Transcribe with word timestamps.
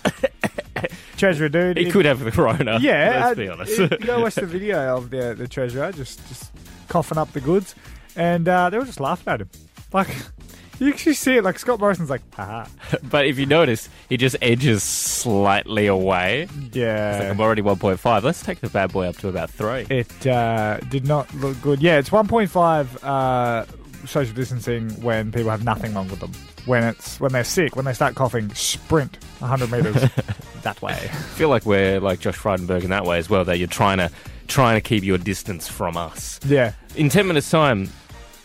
treasurer 1.16 1.48
dude. 1.50 1.77
He 1.77 1.89
It- 1.89 1.93
could 1.93 2.05
have 2.07 2.20
the 2.20 2.30
corona. 2.30 2.79
Yeah, 2.80 3.11
let's 3.27 3.32
uh, 3.32 3.34
be 3.34 3.48
honest. 3.48 3.79
You 3.79 3.89
go 3.89 4.20
watch 4.20 4.36
the 4.36 4.46
video 4.46 4.96
of 4.96 5.11
the 5.11 5.34
the 5.36 5.46
treasurer 5.48 5.91
just 5.93 6.27
just 6.29 6.50
coughing 6.89 7.18
up 7.18 7.32
the 7.32 7.41
goods, 7.41 7.75
and 8.17 8.49
uh, 8.49 8.71
they 8.71 8.79
were 8.79 8.85
just 8.85 9.00
laughing 9.00 9.32
at 9.32 9.40
him. 9.40 9.50
Like 9.93 10.08
you 10.79 10.89
actually 10.89 11.14
see 11.14 11.36
it. 11.36 11.45
Like 11.45 11.58
Scott 11.58 11.81
Morrison's 11.81 12.11
like, 12.11 12.22
haha, 12.35 12.67
but 13.04 13.26
if 13.26 13.39
you 13.39 13.46
notice, 13.46 13.89
he 14.08 14.17
just 14.17 14.36
edges 14.43 14.82
slightly 14.82 15.86
away. 15.86 16.48
yeah. 16.72 17.11
It's 17.12 17.21
like, 17.21 17.31
I'm 17.31 17.40
already 17.40 17.62
1.5. 17.62 18.22
Let's 18.22 18.43
take 18.43 18.61
the 18.61 18.68
bad 18.71 18.93
boy 18.93 19.07
up 19.07 19.17
to 19.18 19.29
about 19.29 19.50
three. 19.50 19.86
It 19.90 20.26
uh, 20.26 20.79
did 20.89 21.07
not 21.07 21.32
look 21.35 21.61
good. 21.61 21.81
Yeah, 21.81 21.98
it's 21.98 22.11
1.5 22.11 23.04
uh, 23.04 24.07
social 24.07 24.34
distancing 24.34 24.90
when 25.03 25.32
people 25.32 25.50
have 25.50 25.64
nothing 25.64 25.95
wrong 25.95 26.09
with 26.09 26.20
them. 26.20 26.32
When 26.67 26.84
it's 26.84 27.18
when 27.18 27.32
they're 27.32 27.45
sick, 27.45 27.76
when 27.76 27.86
they 27.86 27.95
start 27.95 28.14
coughing, 28.14 28.53
sprint 28.54 29.17
100 29.39 29.70
meters 29.70 29.95
that 30.62 30.81
way. 30.82 30.93
I 30.93 31.07
feel 31.07 31.48
like 31.48 31.64
we're 31.64 31.98
like 31.98 32.20
Josh 32.20 32.36
Frydenberg 32.36 32.84
in 32.84 32.91
that 32.91 33.05
way 33.05 33.17
as 33.19 33.31
well. 33.31 33.45
That 33.45 33.56
you're 33.59 33.69
trying 33.69 33.98
to 33.98 34.11
trying 34.48 34.77
to 34.77 34.81
keep 34.83 35.03
your 35.03 35.17
distance 35.17 35.67
from 35.67 35.97
us. 35.97 36.39
Yeah. 36.45 36.73
In 36.98 37.08
10 37.08 37.27
minutes' 37.28 37.50
time, 37.50 37.88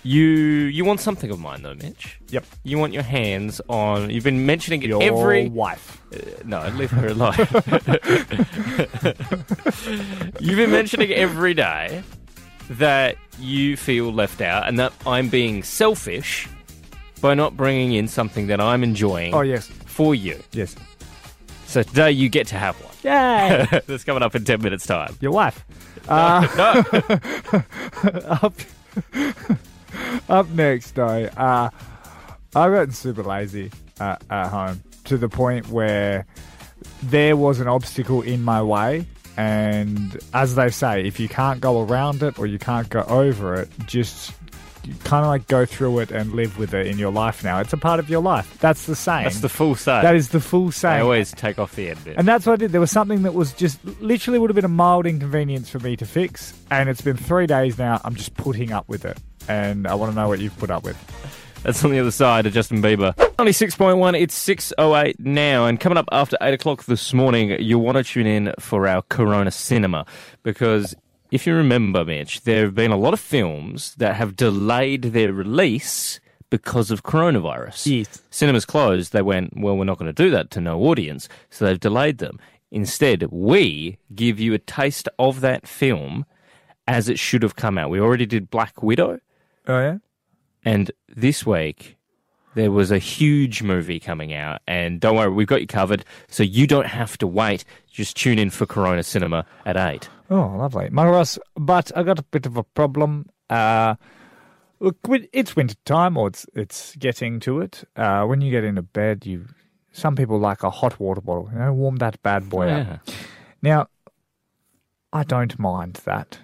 you 0.03 0.23
you 0.23 0.85
want 0.85 0.99
something 0.99 1.31
of 1.31 1.39
mine 1.39 1.64
though, 1.64 1.73
Mitch. 1.73 2.19
Yep. 2.30 2.45
You 2.64 2.78
want 2.78 2.94
your 2.94 3.03
hands 3.03 3.59
on. 3.67 4.09
You've 4.09 4.23
been 4.23 4.45
mentioning 4.45 4.83
it 4.83 4.89
Your 4.89 5.02
every 5.02 5.50
wife. 5.50 6.02
Uh, 6.14 6.17
no, 6.45 6.67
leave 6.75 6.91
her 6.91 7.08
alone. 7.08 7.33
You've 10.39 10.58
been 10.58 10.72
mentioning 10.72 11.11
every 11.11 11.53
day 11.53 12.03
that 12.69 13.16
you 13.39 13.75
feel 13.75 14.13
left 14.13 14.41
out 14.41 14.67
and 14.67 14.78
that 14.80 14.94
I'm 15.08 15.30
being 15.30 15.63
selfish 15.63 16.47
by 17.22 17.33
not 17.33 17.58
bringing 17.58 17.94
in 17.94 18.08
something 18.08 18.47
that 18.47 18.61
I'm 18.61 18.83
enjoying 18.83 19.33
Oh 19.33 19.41
yes, 19.41 19.67
for 19.85 20.13
you. 20.13 20.41
yes. 20.52 20.75
So 21.73 21.81
today 21.81 22.11
you 22.11 22.29
get 22.29 22.45
to 22.49 22.55
have 22.55 22.75
one. 22.83 22.93
Yay! 23.02 23.66
That's 23.88 24.03
coming 24.03 24.21
up 24.21 24.35
in 24.35 24.45
10 24.45 24.61
minutes' 24.61 24.85
time. 24.85 25.17
Your 25.19 25.31
wife. 25.31 25.66
Uh, 26.07 26.45
No, 26.57 27.63
up, 28.29 28.53
up 30.29 30.49
next, 30.49 30.94
though, 30.95 31.23
uh, 31.38 31.69
I 32.55 32.69
got 32.69 32.91
super 32.94 33.23
lazy 33.23 33.71
uh, 34.01 34.17
at 34.29 34.49
home 34.49 34.83
to 35.05 35.17
the 35.17 35.29
point 35.29 35.69
where 35.69 36.25
there 37.03 37.38
was 37.38 37.59
an 37.61 37.67
obstacle 37.69 38.21
in 38.21 38.44
my 38.44 38.61
way. 38.61 39.07
And 39.38 40.19
as 40.33 40.53
they 40.55 40.69
say, 40.69 41.05
if 41.05 41.19
you 41.21 41.29
can't 41.29 41.61
go 41.61 41.81
around 41.81 42.21
it 42.21 42.38
or 42.38 42.45
you 42.47 42.59
can't 42.59 42.89
go 42.89 43.01
over 43.03 43.55
it, 43.55 43.69
just 43.88 44.33
kind 45.03 45.23
of 45.23 45.30
like 45.30 45.48
go 45.48 45.66
through 45.66 46.00
it 46.00 46.12
and 46.12 46.34
live 46.34 46.58
with 46.58 46.73
it 46.73 46.88
in 46.88 46.98
your 46.98 47.12
life 47.12 47.44
now. 47.44 47.59
It's 47.59 47.73
a 47.73 47.78
part 47.78 48.00
of 48.00 48.09
your 48.09 48.22
life. 48.22 48.58
That's 48.59 48.86
the 48.86 48.95
saying. 48.95 49.23
that's 49.23 49.42
the 49.42 49.50
full 49.50 49.75
say. 49.75 50.02
that 50.02 50.16
is 50.16 50.30
the 50.30 50.40
full 50.40 50.72
I 50.84 51.00
always 51.00 51.31
take 51.31 51.59
off 51.59 51.75
the 51.75 51.90
end 51.90 52.03
bit. 52.03 52.17
And 52.17 52.28
that's 52.28 52.45
what 52.45 52.53
I 52.53 52.56
did. 52.58 52.72
There 52.72 52.81
was 52.81 52.92
something 52.92 53.23
that 53.23 53.34
was 53.34 53.53
just 53.53 53.84
literally 54.02 54.40
would 54.40 54.50
have 54.50 54.56
been 54.56 54.66
a 54.66 54.70
mild 54.70 55.06
inconvenience 55.06 55.70
for 55.70 55.80
me 55.80 55.95
to 55.98 56.06
fix. 56.06 56.53
And 56.72 56.90
it's 56.90 57.02
been 57.02 57.17
three 57.17 57.48
days 57.48 57.78
now. 57.78 58.02
I'm 58.03 58.16
just 58.16 58.36
putting 58.36 58.72
up 58.72 58.88
with 58.88 59.06
it. 59.06 59.17
And 59.48 59.88
I 59.88 59.95
want 59.95 60.12
to 60.12 60.16
know 60.16 60.28
what 60.28 60.40
you've 60.40 60.58
put 60.58 60.70
up 60.72 60.84
with. 60.84 60.97
That's 61.64 61.84
on 61.86 61.92
the 61.92 62.00
other 62.00 62.12
side 62.12 62.45
of 62.45 62.52
Justin 62.52 62.81
Bieber. 62.81 63.14
Only 63.40 63.53
6.1, 63.53 64.20
it's 64.20 64.47
6.08 64.47 65.20
now. 65.20 65.66
And 65.66 65.80
coming 65.80 65.97
up 65.97 66.09
after 66.12 66.38
8 66.41 66.53
o'clock 66.53 66.84
this 66.84 67.13
morning, 67.13 67.56
you'll 67.62 67.81
want 67.81 67.97
to 67.97 68.03
tune 68.03 68.28
in 68.28 68.53
for 68.59 68.86
our 68.86 69.02
Corona 69.03 69.50
Cinema. 69.50 70.06
Because 70.44 70.94
if 71.33 71.47
you 71.47 71.55
remember, 71.55 72.05
Mitch, 72.05 72.41
there 72.41 72.66
have 72.66 72.75
been 72.75 72.91
a 72.91 72.95
lot 72.95 73.11
of 73.11 73.19
films 73.19 73.95
that 73.95 74.17
have 74.17 74.35
delayed 74.35 75.01
their 75.01 75.33
release 75.33 76.19
because 76.51 76.91
of 76.91 77.01
coronavirus. 77.01 77.88
Yes. 77.88 78.21
Cinemas 78.29 78.66
closed. 78.66 79.13
They 79.13 79.23
went, 79.23 79.57
well, 79.57 79.75
we're 79.75 79.83
not 79.83 79.97
going 79.97 80.13
to 80.13 80.23
do 80.23 80.29
that 80.29 80.51
to 80.51 80.61
no 80.61 80.79
audience. 80.83 81.27
So 81.49 81.66
they've 81.66 81.79
delayed 81.79 82.19
them. 82.19 82.39
Instead, 82.69 83.23
we 83.31 83.97
give 84.13 84.39
you 84.39 84.53
a 84.53 84.59
taste 84.59 85.09
of 85.17 85.41
that 85.41 85.67
film 85.67 86.27
as 86.88 87.09
it 87.09 87.17
should 87.17 87.41
have 87.41 87.55
come 87.55 87.79
out. 87.79 87.89
We 87.89 88.00
already 88.00 88.27
did 88.27 88.51
Black 88.51 88.83
Widow. 88.83 89.19
Oh, 89.67 89.79
yeah? 89.79 89.97
And 90.63 90.91
this 91.07 91.47
week, 91.47 91.97
there 92.53 92.71
was 92.71 92.91
a 92.91 93.00
huge 93.00 93.63
movie 93.63 94.00
coming 94.00 94.35
out. 94.35 94.61
And 94.67 95.00
don't 95.00 95.15
worry, 95.15 95.31
we've 95.31 95.47
got 95.47 95.61
you 95.61 95.67
covered. 95.67 96.05
So 96.27 96.44
you 96.44 96.67
don't 96.67 96.85
have 96.85 97.17
to 97.17 97.25
wait. 97.25 97.65
Just 97.91 98.17
tune 98.17 98.38
in 98.38 98.51
for 98.51 98.67
Corona 98.67 99.01
Cinema 99.01 99.47
at 99.65 99.77
8. 99.77 100.07
Oh, 100.33 100.55
lovely. 100.57 100.89
Ross, 100.91 101.38
but 101.55 101.95
I 101.95 102.01
got 102.01 102.17
a 102.17 102.23
bit 102.23 102.47
of 102.47 102.57
a 102.57 102.63
problem. 102.63 103.27
Uh, 103.51 103.94
look, 104.79 104.97
it's 105.31 105.55
winter 105.55 105.75
time, 105.85 106.17
or 106.17 106.27
it's 106.27 106.47
it's 106.55 106.95
getting 106.95 107.39
to 107.41 107.61
it. 107.61 107.83
Uh, 107.95 108.25
when 108.25 108.41
you 108.41 108.49
get 108.49 108.63
into 108.63 108.81
bed, 108.81 109.27
you 109.27 109.45
some 109.91 110.16
people 110.16 110.39
like 110.39 110.63
a 110.63 110.71
hot 110.71 110.99
water 110.99 111.21
bottle. 111.21 111.51
You 111.53 111.59
know, 111.59 111.73
warm 111.73 111.97
that 111.97 112.19
bad 112.23 112.49
boy 112.49 112.67
up. 112.67 112.88
Yeah. 112.88 113.13
Now, 113.61 113.88
I 115.11 115.23
don't 115.23 115.59
mind 115.59 116.01
that, 116.05 116.39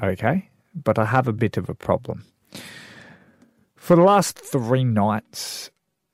okay? 0.00 0.48
But 0.72 0.96
I 0.96 1.06
have 1.06 1.26
a 1.26 1.32
bit 1.32 1.56
of 1.56 1.68
a 1.68 1.74
problem. 1.74 2.26
For 3.74 3.96
the 3.96 4.02
last 4.02 4.38
three 4.38 4.84
nights, 4.84 5.72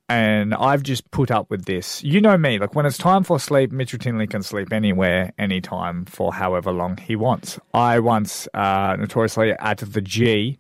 and 0.09 0.55
I've 0.55 0.83
just 0.83 1.11
put 1.11 1.31
up 1.31 1.51
with 1.51 1.65
this. 1.65 2.03
You 2.05 2.21
know 2.21 2.39
me, 2.39 2.59
like 2.59 2.75
when 2.75 2.87
it's 2.87 2.99
time 2.99 3.25
for 3.25 3.41
sleep, 3.41 3.73
Mitchell 3.73 3.99
Tinley 3.99 4.27
can 4.27 4.43
sleep 4.43 4.73
anywhere, 4.73 5.33
anytime, 5.39 6.05
for 6.05 6.33
however 6.33 6.71
long 6.71 6.97
he 6.97 7.17
wants. 7.17 7.59
I 7.75 7.99
once, 7.99 8.47
uh, 8.55 8.97
notoriously 8.99 9.53
at 9.53 9.79
the 9.79 10.01
G, 10.01 10.59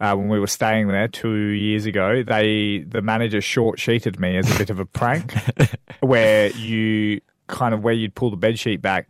uh, 0.00 0.14
when 0.14 0.28
we 0.28 0.38
were 0.38 0.46
staying 0.46 0.88
there 0.88 1.08
two 1.08 1.34
years 1.34 1.86
ago, 1.86 2.22
they 2.22 2.84
the 2.86 3.02
manager 3.02 3.40
short 3.40 3.78
sheeted 3.80 4.20
me 4.20 4.36
as 4.36 4.54
a 4.54 4.58
bit 4.58 4.70
of 4.70 4.78
a 4.78 4.84
prank, 4.84 5.34
where 6.00 6.50
you 6.50 7.20
kind 7.46 7.74
of 7.74 7.82
where 7.82 7.94
you'd 7.94 8.14
pull 8.14 8.30
the 8.30 8.36
bed 8.36 8.58
sheet 8.58 8.80
back. 8.80 9.08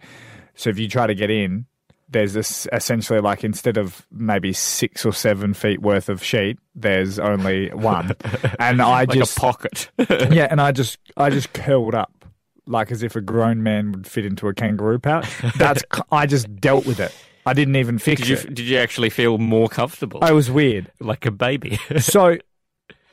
So 0.55 0.71
if 0.71 0.79
you 0.79 0.89
try 0.89 1.07
to 1.07 1.15
get 1.15 1.31
in, 1.31 1.67
there's 2.15 2.33
this 2.33 2.67
essentially 2.73 3.21
like 3.21 3.45
instead 3.45 3.77
of 3.77 4.07
maybe 4.11 4.53
six 4.53 5.05
or 5.05 5.13
seven 5.13 5.53
feet 5.53 5.83
worth 5.83 6.09
of 6.09 6.23
sheet, 6.23 6.59
there's 6.75 7.19
only 7.19 7.69
one, 7.73 8.13
and 8.59 8.81
I 8.81 9.01
Like 9.01 9.11
just 9.11 9.37
a 9.37 9.41
pocket. 9.41 9.91
yeah, 10.31 10.49
and 10.51 10.61
I 10.61 10.73
just 10.73 10.99
I 11.17 11.29
just 11.29 11.53
curled 11.53 11.95
up 11.95 12.25
like 12.67 12.91
as 12.91 13.03
if 13.03 13.15
a 13.17 13.21
grown 13.21 13.63
man 13.63 13.93
would 13.93 14.07
fit 14.07 14.25
into 14.25 14.49
a 14.49 14.55
kangaroo 14.55 14.99
pouch. 14.99 15.29
That's 15.59 15.83
I 16.13 16.27
just 16.27 16.55
dealt 16.57 16.87
with 16.87 17.01
it. 17.01 17.15
I 17.45 17.53
didn't 17.53 17.77
even 17.77 17.99
fix 17.99 18.23
did 18.23 18.29
you 18.31 18.37
it. 18.37 18.55
did 18.55 18.67
you 18.67 18.79
actually 18.79 19.11
feel 19.11 19.37
more 19.37 19.69
comfortable? 19.69 20.21
I 20.23 20.33
was 20.33 20.51
weird. 20.51 20.91
like 21.01 21.27
a 21.27 21.31
baby. 21.31 21.79
So 21.99 22.39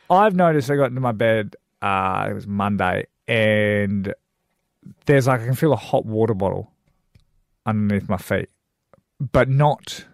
I've 0.10 0.36
noticed 0.36 0.70
I 0.70 0.76
got 0.76 0.86
into 0.86 1.02
my 1.02 1.12
bed. 1.12 1.56
Uh, 1.82 2.28
it 2.30 2.34
was 2.34 2.48
Monday, 2.48 3.08
and 3.28 4.14
there's 5.08 5.28
like 5.28 5.42
I 5.42 5.46
can 5.46 5.56
feel 5.56 5.74
a 5.74 5.78
hot 5.78 6.06
water 6.06 6.36
bottle 6.36 6.72
underneath 7.66 8.08
my 8.08 8.18
feet, 8.18 8.50
but 9.32 9.50
not. 9.50 10.06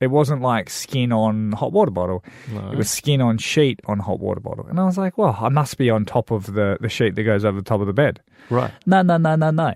It 0.00 0.10
wasn't 0.10 0.42
like 0.42 0.68
skin 0.68 1.12
on 1.12 1.52
hot 1.52 1.72
water 1.72 1.90
bottle. 1.90 2.24
It 2.52 2.76
was 2.76 2.90
skin 2.90 3.20
on 3.20 3.38
sheet 3.38 3.80
on 3.86 4.00
hot 4.00 4.18
water 4.18 4.40
bottle, 4.40 4.66
and 4.66 4.80
I 4.80 4.84
was 4.84 4.98
like, 4.98 5.16
"Well, 5.16 5.38
I 5.40 5.48
must 5.48 5.78
be 5.78 5.90
on 5.90 6.04
top 6.04 6.30
of 6.30 6.54
the 6.54 6.76
the 6.80 6.88
sheet 6.88 7.14
that 7.14 7.22
goes 7.22 7.44
over 7.44 7.58
the 7.58 7.64
top 7.64 7.80
of 7.80 7.86
the 7.86 7.92
bed." 7.92 8.20
right. 8.50 8.72
No, 8.86 9.02
no, 9.02 9.16
no, 9.16 9.36
no, 9.36 9.50
no. 9.50 9.74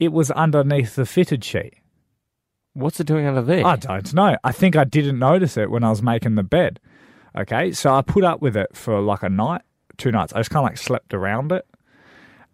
It 0.00 0.12
was 0.12 0.30
underneath 0.32 0.96
the 0.96 1.06
fitted 1.06 1.44
sheet. 1.44 1.74
What's 2.74 3.00
it 3.00 3.06
doing 3.06 3.26
under 3.26 3.42
there? 3.42 3.66
I 3.66 3.76
don't 3.76 4.12
know. 4.14 4.36
I 4.44 4.52
think 4.52 4.76
I 4.76 4.84
didn't 4.84 5.18
notice 5.18 5.56
it 5.56 5.70
when 5.70 5.84
I 5.84 5.90
was 5.90 6.02
making 6.02 6.34
the 6.36 6.42
bed. 6.44 6.80
Okay, 7.36 7.72
so 7.72 7.94
I 7.94 8.02
put 8.02 8.24
up 8.24 8.40
with 8.40 8.56
it 8.56 8.76
for 8.76 9.00
like 9.00 9.22
a 9.22 9.28
night, 9.28 9.62
two 9.96 10.10
nights. 10.10 10.32
I 10.32 10.40
just 10.40 10.50
kind 10.50 10.64
of 10.64 10.70
like 10.70 10.78
slept 10.78 11.14
around 11.14 11.52
it. 11.52 11.64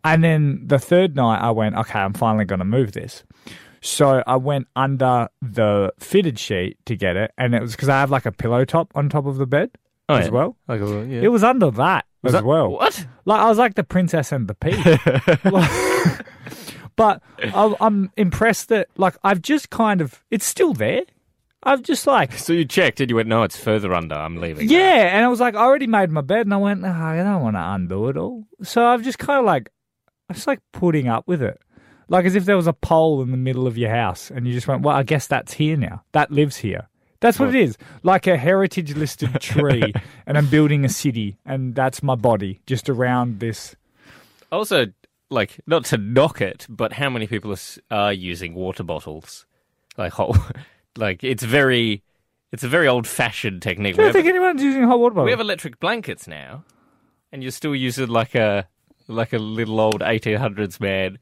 And 0.05 0.23
then 0.23 0.61
the 0.67 0.79
third 0.79 1.17
night, 1.17 1.41
I 1.41 1.51
went, 1.51 1.75
okay, 1.77 1.99
I'm 1.99 2.13
finally 2.13 2.45
going 2.45 2.59
to 2.59 2.65
move 2.67 2.93
this. 2.93 3.25
So 3.87 4.23
I 4.27 4.37
went 4.37 4.67
under 4.75 5.29
the 5.43 5.93
fitted 5.99 6.39
sheet 6.39 6.79
to 6.87 6.97
get 6.97 7.17
it, 7.17 7.33
and 7.37 7.55
it 7.55 7.61
was 7.61 7.73
because 7.73 7.91
I 7.91 8.01
have 8.01 8.11
like 8.11 8.25
a 8.25 8.33
pillow 8.33 8.65
top 8.65 8.91
on 8.95 9.11
top 9.11 9.27
of 9.27 9.37
the 9.37 9.47
bed 9.47 9.71
Oh, 10.09 10.15
as 10.17 10.27
yeah. 10.27 10.33
well. 10.33 10.57
Like 10.67 10.81
a 10.81 11.07
yeah. 11.07 11.21
It 11.23 11.29
was 11.29 11.45
under 11.45 11.71
that 11.73 12.07
Was 12.23 12.35
as 12.35 12.41
that- 12.41 12.47
well. 12.47 12.71
What? 12.71 13.07
Like 13.27 13.41
I 13.41 13.49
was 13.49 13.59
like 13.59 13.75
the 13.75 13.85
princess 13.85 14.33
and 14.33 14.49
the 14.49 14.55
pea. 14.55 14.73
Like- 15.51 16.27
but 16.97 17.23
I, 17.43 17.75
I'm 17.81 18.11
impressed 18.17 18.69
that 18.69 18.89
like 18.97 19.17
I've 19.25 19.43
just 19.43 19.69
kind 19.71 20.01
of 20.01 20.25
it's 20.31 20.45
still 20.47 20.73
there. 20.73 21.03
I've 21.63 21.83
just 21.83 22.07
like 22.07 22.33
So 22.35 22.53
you 22.53 22.65
checked 22.65 23.01
and 23.01 23.11
you 23.11 23.17
went, 23.17 23.29
no, 23.29 23.43
it's 23.43 23.57
further 23.57 23.93
under. 23.95 24.15
I'm 24.15 24.37
leaving. 24.37 24.67
now." 24.67 24.73
yeah, 24.73 25.17
and 25.17 25.25
I 25.25 25.29
was 25.29 25.41
like 25.41 25.55
I 25.55 25.63
already 25.63 25.87
made 25.89 26.11
my 26.11 26.21
bed, 26.23 26.47
and 26.47 26.55
I 26.55 26.59
went, 26.59 26.85
oh, 26.85 26.89
I 26.89 27.17
don't 27.17 27.43
want 27.43 27.57
to 27.57 27.63
undo 27.73 28.09
it 28.09 28.17
all. 28.17 28.45
So 28.63 28.85
I've 28.87 29.03
just 29.03 29.19
kind 29.19 29.41
of 29.41 29.45
like 29.45 29.71
I'm 30.31 30.35
just 30.37 30.47
like 30.47 30.61
putting 30.73 31.09
up 31.09 31.27
with 31.27 31.43
it, 31.43 31.59
like 32.09 32.25
as 32.25 32.35
if 32.35 32.45
there 32.45 32.56
was 32.56 32.67
a 32.67 32.73
pole 32.73 33.23
in 33.23 33.31
the 33.31 33.37
middle 33.37 33.67
of 33.67 33.79
your 33.79 33.91
house, 33.91 34.31
and 34.31 34.47
you 34.47 34.53
just 34.53 34.69
went, 34.69 34.83
well, 34.83 34.97
I 34.97 35.03
guess 35.03 35.27
that's 35.27 35.55
here 35.55 35.77
now. 35.77 36.03
That 36.12 36.31
lives 36.31 36.56
here. 36.56 36.89
That's 37.21 37.39
what 37.39 37.49
it 37.49 37.55
is. 37.55 37.79
Like 38.03 38.27
a 38.27 38.37
heritage 38.37 38.95
listed 38.95 39.35
tree, 39.41 39.95
and 40.27 40.37
I'm 40.37 40.47
building 40.47 40.85
a 40.85 40.91
city, 40.91 41.39
and 41.47 41.75
that's 41.75 42.03
my 42.03 42.15
body 42.17 42.61
just 42.67 42.91
around 42.91 43.41
this. 43.41 43.75
Also, 44.53 44.89
like, 45.31 45.59
not 45.67 45.87
to 45.87 45.97
knock 45.97 46.43
it, 46.43 46.67
but 46.69 46.93
how 46.93 47.09
many 47.09 47.27
people 47.27 47.53
are, 47.53 47.59
are 47.91 48.12
using 48.12 48.55
water 48.55 48.83
bottles? 48.83 49.47
Like, 49.97 50.12
hot, 50.12 50.37
like 50.97 51.25
it's 51.25 51.43
very, 51.43 52.03
it's 52.53 52.62
a 52.62 52.69
very 52.69 52.87
old 52.87 53.06
fashioned 53.06 53.62
technique. 53.62 53.95
I 53.95 53.97
don't 53.97 54.06
have, 54.06 54.15
think 54.15 54.27
anyone's 54.27 54.62
using 54.62 54.83
hot 54.83 54.99
water 54.99 55.15
bottles. 55.15 55.27
we 55.27 55.31
have 55.31 55.41
electric 55.41 55.81
blankets 55.81 56.29
now, 56.29 56.65
and 57.33 57.43
you're 57.43 57.53
still 57.53 57.75
using 57.75 58.09
like 58.09 58.35
a 58.35 58.69
like 59.09 59.33
a 59.33 59.39
little 59.39 59.81
old 59.81 60.01
1800s 60.01 60.79
man. 60.79 61.19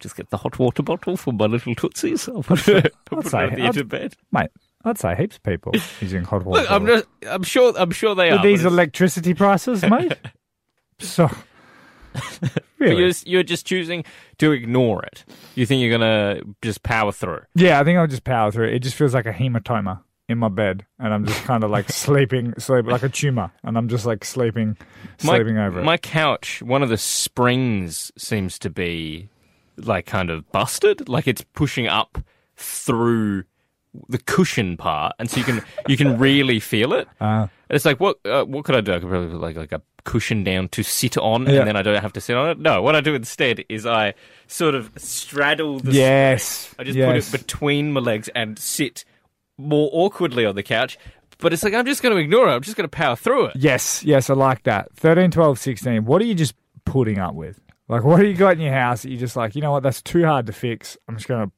Just 0.00 0.16
get 0.16 0.30
the 0.30 0.38
hot 0.38 0.58
water 0.58 0.82
bottle 0.82 1.16
for 1.16 1.32
my 1.32 1.46
little 1.46 1.74
tootsies. 1.74 2.28
I'll 2.28 2.42
put 2.42 2.66
it, 2.68 2.94
I'll 3.12 3.22
put 3.22 3.26
it 3.26 3.34
on 3.34 3.50
the 3.50 3.54
I'd- 3.54 3.62
edge 3.62 3.76
of 3.76 3.88
bed. 3.88 4.14
Mate, 4.32 4.50
I'd 4.84 4.98
say 4.98 5.14
heaps 5.14 5.36
of 5.36 5.42
people 5.42 5.72
using 6.00 6.24
hot 6.24 6.44
water 6.44 6.62
Look, 6.62 6.70
I'm 6.70 6.86
just, 6.86 7.06
I'm 7.28 7.42
sure, 7.42 7.74
I'm 7.76 7.90
sure 7.90 8.14
they 8.14 8.30
are. 8.30 8.42
these 8.42 8.64
electricity 8.64 9.34
prices, 9.34 9.82
mate. 9.82 10.16
so, 10.98 11.28
really? 12.78 13.02
you're, 13.02 13.12
you're 13.24 13.42
just 13.42 13.66
choosing 13.66 14.04
to 14.38 14.52
ignore 14.52 15.02
it. 15.04 15.24
You 15.54 15.66
think 15.66 15.82
you're 15.82 15.96
gonna 15.96 16.40
just 16.62 16.82
power 16.82 17.12
through. 17.12 17.40
Yeah, 17.54 17.80
I 17.80 17.84
think 17.84 17.98
I'll 17.98 18.06
just 18.06 18.24
power 18.24 18.50
through 18.50 18.68
it. 18.68 18.74
It 18.74 18.78
just 18.80 18.96
feels 18.96 19.14
like 19.14 19.26
a 19.26 19.32
hematoma 19.32 20.00
in 20.28 20.38
my 20.38 20.48
bed, 20.48 20.86
and 20.98 21.12
I'm 21.12 21.26
just 21.26 21.42
kind 21.42 21.64
of 21.64 21.70
like 21.70 21.90
sleeping, 21.90 22.54
sleep 22.58 22.86
like 22.86 23.02
a 23.02 23.08
tumor, 23.08 23.50
and 23.64 23.76
I'm 23.76 23.88
just 23.88 24.06
like 24.06 24.24
sleeping, 24.24 24.76
sleeping 25.18 25.56
my, 25.56 25.66
over 25.66 25.80
it. 25.80 25.84
My 25.84 25.96
couch, 25.96 26.62
one 26.62 26.82
of 26.82 26.88
the 26.88 26.96
springs 26.96 28.12
seems 28.16 28.58
to 28.60 28.70
be 28.70 29.28
like 29.86 30.06
kind 30.06 30.30
of 30.30 30.50
busted, 30.52 31.08
like 31.08 31.26
it's 31.28 31.42
pushing 31.54 31.86
up 31.88 32.18
through 32.56 33.44
the 34.08 34.18
cushion 34.18 34.76
part, 34.76 35.14
and 35.18 35.28
so 35.30 35.38
you 35.38 35.44
can 35.44 35.62
you 35.88 35.96
can 35.96 36.18
really 36.18 36.60
feel 36.60 36.92
it. 36.92 37.08
Uh, 37.20 37.46
And 37.70 37.76
it's 37.76 37.84
like 37.84 38.00
what 38.00 38.18
uh, 38.24 38.42
what 38.44 38.64
could 38.64 38.74
I 38.74 38.80
do? 38.80 38.92
I 38.94 38.98
could 38.98 39.08
probably 39.08 39.30
put 39.30 39.40
like 39.40 39.56
like 39.56 39.70
a 39.72 39.80
cushion 40.02 40.42
down 40.42 40.66
to 40.70 40.82
sit 40.82 41.16
on, 41.16 41.46
Yeah. 41.46 41.60
and 41.60 41.68
then 41.68 41.76
I 41.76 41.82
don't 41.82 42.00
have 42.02 42.12
to 42.14 42.20
sit 42.20 42.36
on 42.36 42.50
it. 42.50 42.58
No, 42.58 42.82
what 42.82 42.96
I 42.96 43.00
do 43.00 43.14
instead 43.14 43.64
is 43.68 43.86
I 43.86 44.14
sort 44.48 44.74
of 44.74 44.90
straddle 44.96 45.78
the 45.78 45.92
yes, 45.92 46.74
I 46.80 46.84
just 46.84 46.98
yes. 46.98 47.30
put 47.30 47.38
it 47.40 47.46
between 47.46 47.92
my 47.92 48.00
legs 48.00 48.28
and 48.34 48.58
sit 48.58 49.04
more 49.56 49.88
awkwardly 49.92 50.44
on 50.46 50.56
the 50.56 50.64
couch. 50.64 50.98
But 51.38 51.52
it's 51.52 51.62
like 51.62 51.74
I'm 51.74 51.86
just 51.86 52.02
going 52.02 52.12
to 52.14 52.20
ignore 52.20 52.48
it. 52.48 52.52
I'm 52.52 52.60
just 52.62 52.76
going 52.76 52.88
to 52.90 52.96
power 52.96 53.14
through 53.14 53.46
it. 53.46 53.56
Yes, 53.56 54.02
yes, 54.02 54.28
I 54.30 54.34
like 54.34 54.64
that. 54.64 54.92
13, 54.96 55.30
12, 55.30 55.58
16. 55.58 56.04
What 56.04 56.20
are 56.20 56.24
you 56.26 56.34
just 56.34 56.54
putting 56.84 57.18
up 57.18 57.34
with? 57.34 57.60
Like, 57.90 58.04
what 58.04 58.20
do 58.20 58.26
you 58.26 58.34
got 58.34 58.52
in 58.52 58.60
your 58.60 58.72
house 58.72 59.02
that 59.02 59.10
you're 59.10 59.18
just 59.18 59.34
like, 59.34 59.56
you 59.56 59.62
know 59.62 59.72
what, 59.72 59.82
that's 59.82 60.00
too 60.00 60.24
hard 60.24 60.46
to 60.46 60.52
fix. 60.52 60.96
I'm 61.08 61.16
just 61.16 61.26
going 61.26 61.48
to, 61.48 61.52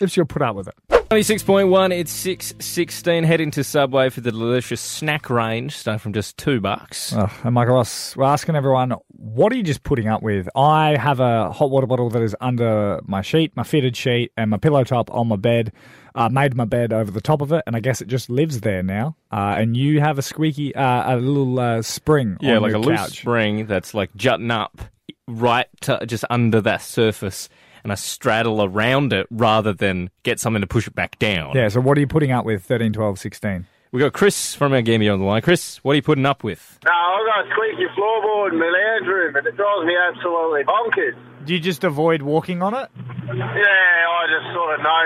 just 0.00 0.16
going 0.16 0.26
to 0.26 0.32
put 0.32 0.40
up 0.40 0.56
with 0.56 0.68
it. 0.68 0.74
26.1, 0.88 1.92
it's 1.92 2.24
6.16. 2.24 3.26
heading 3.26 3.50
to 3.50 3.62
Subway 3.62 4.08
for 4.08 4.22
the 4.22 4.32
delicious 4.32 4.80
snack 4.80 5.28
range, 5.28 5.76
starting 5.76 5.98
from 5.98 6.14
just 6.14 6.38
two 6.38 6.62
bucks. 6.62 7.12
Ugh, 7.12 7.30
and 7.44 7.52
Michael 7.52 7.74
Ross, 7.74 8.16
we're 8.16 8.24
asking 8.24 8.56
everyone, 8.56 8.94
what 9.08 9.52
are 9.52 9.56
you 9.56 9.62
just 9.62 9.82
putting 9.82 10.08
up 10.08 10.22
with? 10.22 10.48
I 10.56 10.96
have 10.96 11.20
a 11.20 11.52
hot 11.52 11.70
water 11.70 11.86
bottle 11.86 12.08
that 12.08 12.22
is 12.22 12.34
under 12.40 12.98
my 13.04 13.20
sheet, 13.20 13.54
my 13.54 13.62
fitted 13.62 13.94
sheet, 13.98 14.32
and 14.34 14.50
my 14.50 14.56
pillow 14.56 14.82
top 14.82 15.12
on 15.12 15.28
my 15.28 15.36
bed. 15.36 15.72
Uh, 16.14 16.30
made 16.30 16.56
my 16.56 16.64
bed 16.64 16.94
over 16.94 17.10
the 17.10 17.20
top 17.20 17.42
of 17.42 17.52
it, 17.52 17.62
and 17.66 17.76
I 17.76 17.80
guess 17.80 18.00
it 18.00 18.08
just 18.08 18.30
lives 18.30 18.62
there 18.62 18.82
now. 18.82 19.14
Uh, 19.30 19.56
and 19.58 19.76
you 19.76 20.00
have 20.00 20.16
a 20.16 20.22
squeaky, 20.22 20.74
uh, 20.74 21.14
a 21.14 21.16
little 21.18 21.60
uh, 21.60 21.82
spring 21.82 22.38
yeah, 22.40 22.56
like 22.56 22.72
a 22.72 22.78
loose 22.78 23.12
spring 23.12 23.66
that's 23.66 23.92
like 23.92 24.16
jutting 24.16 24.50
up 24.50 24.80
right 25.28 25.66
to, 25.82 26.04
just 26.06 26.24
under 26.30 26.60
that 26.62 26.82
surface, 26.82 27.48
and 27.82 27.92
I 27.92 27.94
straddle 27.96 28.62
around 28.62 29.12
it 29.12 29.26
rather 29.30 29.72
than 29.72 30.10
get 30.22 30.40
something 30.40 30.60
to 30.60 30.66
push 30.66 30.86
it 30.86 30.94
back 30.94 31.18
down. 31.18 31.54
Yeah, 31.54 31.68
so 31.68 31.80
what 31.80 31.96
are 31.96 32.00
you 32.00 32.06
putting 32.06 32.32
up 32.32 32.44
with 32.44 32.64
13, 32.64 32.92
12, 32.92 33.18
16? 33.18 33.66
We 33.92 34.00
got 34.00 34.12
Chris 34.12 34.54
from 34.54 34.72
our 34.72 34.82
gaming 34.82 35.08
on 35.08 35.20
the 35.20 35.24
line. 35.24 35.42
Chris, 35.42 35.78
what 35.84 35.92
are 35.92 35.96
you 35.96 36.02
putting 36.02 36.26
up 36.26 36.42
with? 36.44 36.78
No, 36.84 36.90
I've 36.90 37.26
got 37.26 37.46
a 37.46 37.50
squeaky 37.54 37.86
floorboard 37.96 38.52
in 38.52 38.58
my 38.58 38.66
lounge 38.66 39.06
room 39.06 39.36
and 39.36 39.46
it 39.46 39.56
drives 39.56 39.86
me 39.86 39.94
absolutely 39.96 40.64
bonkers. 40.64 41.16
Do 41.46 41.54
you 41.54 41.60
just 41.60 41.84
avoid 41.84 42.22
walking 42.22 42.60
on 42.62 42.74
it? 42.74 42.90
Yeah, 42.96 43.32
I 43.32 44.26
just 44.26 44.52
sort 44.52 44.74
of 44.74 44.82
know. 44.82 44.90
I 44.90 45.02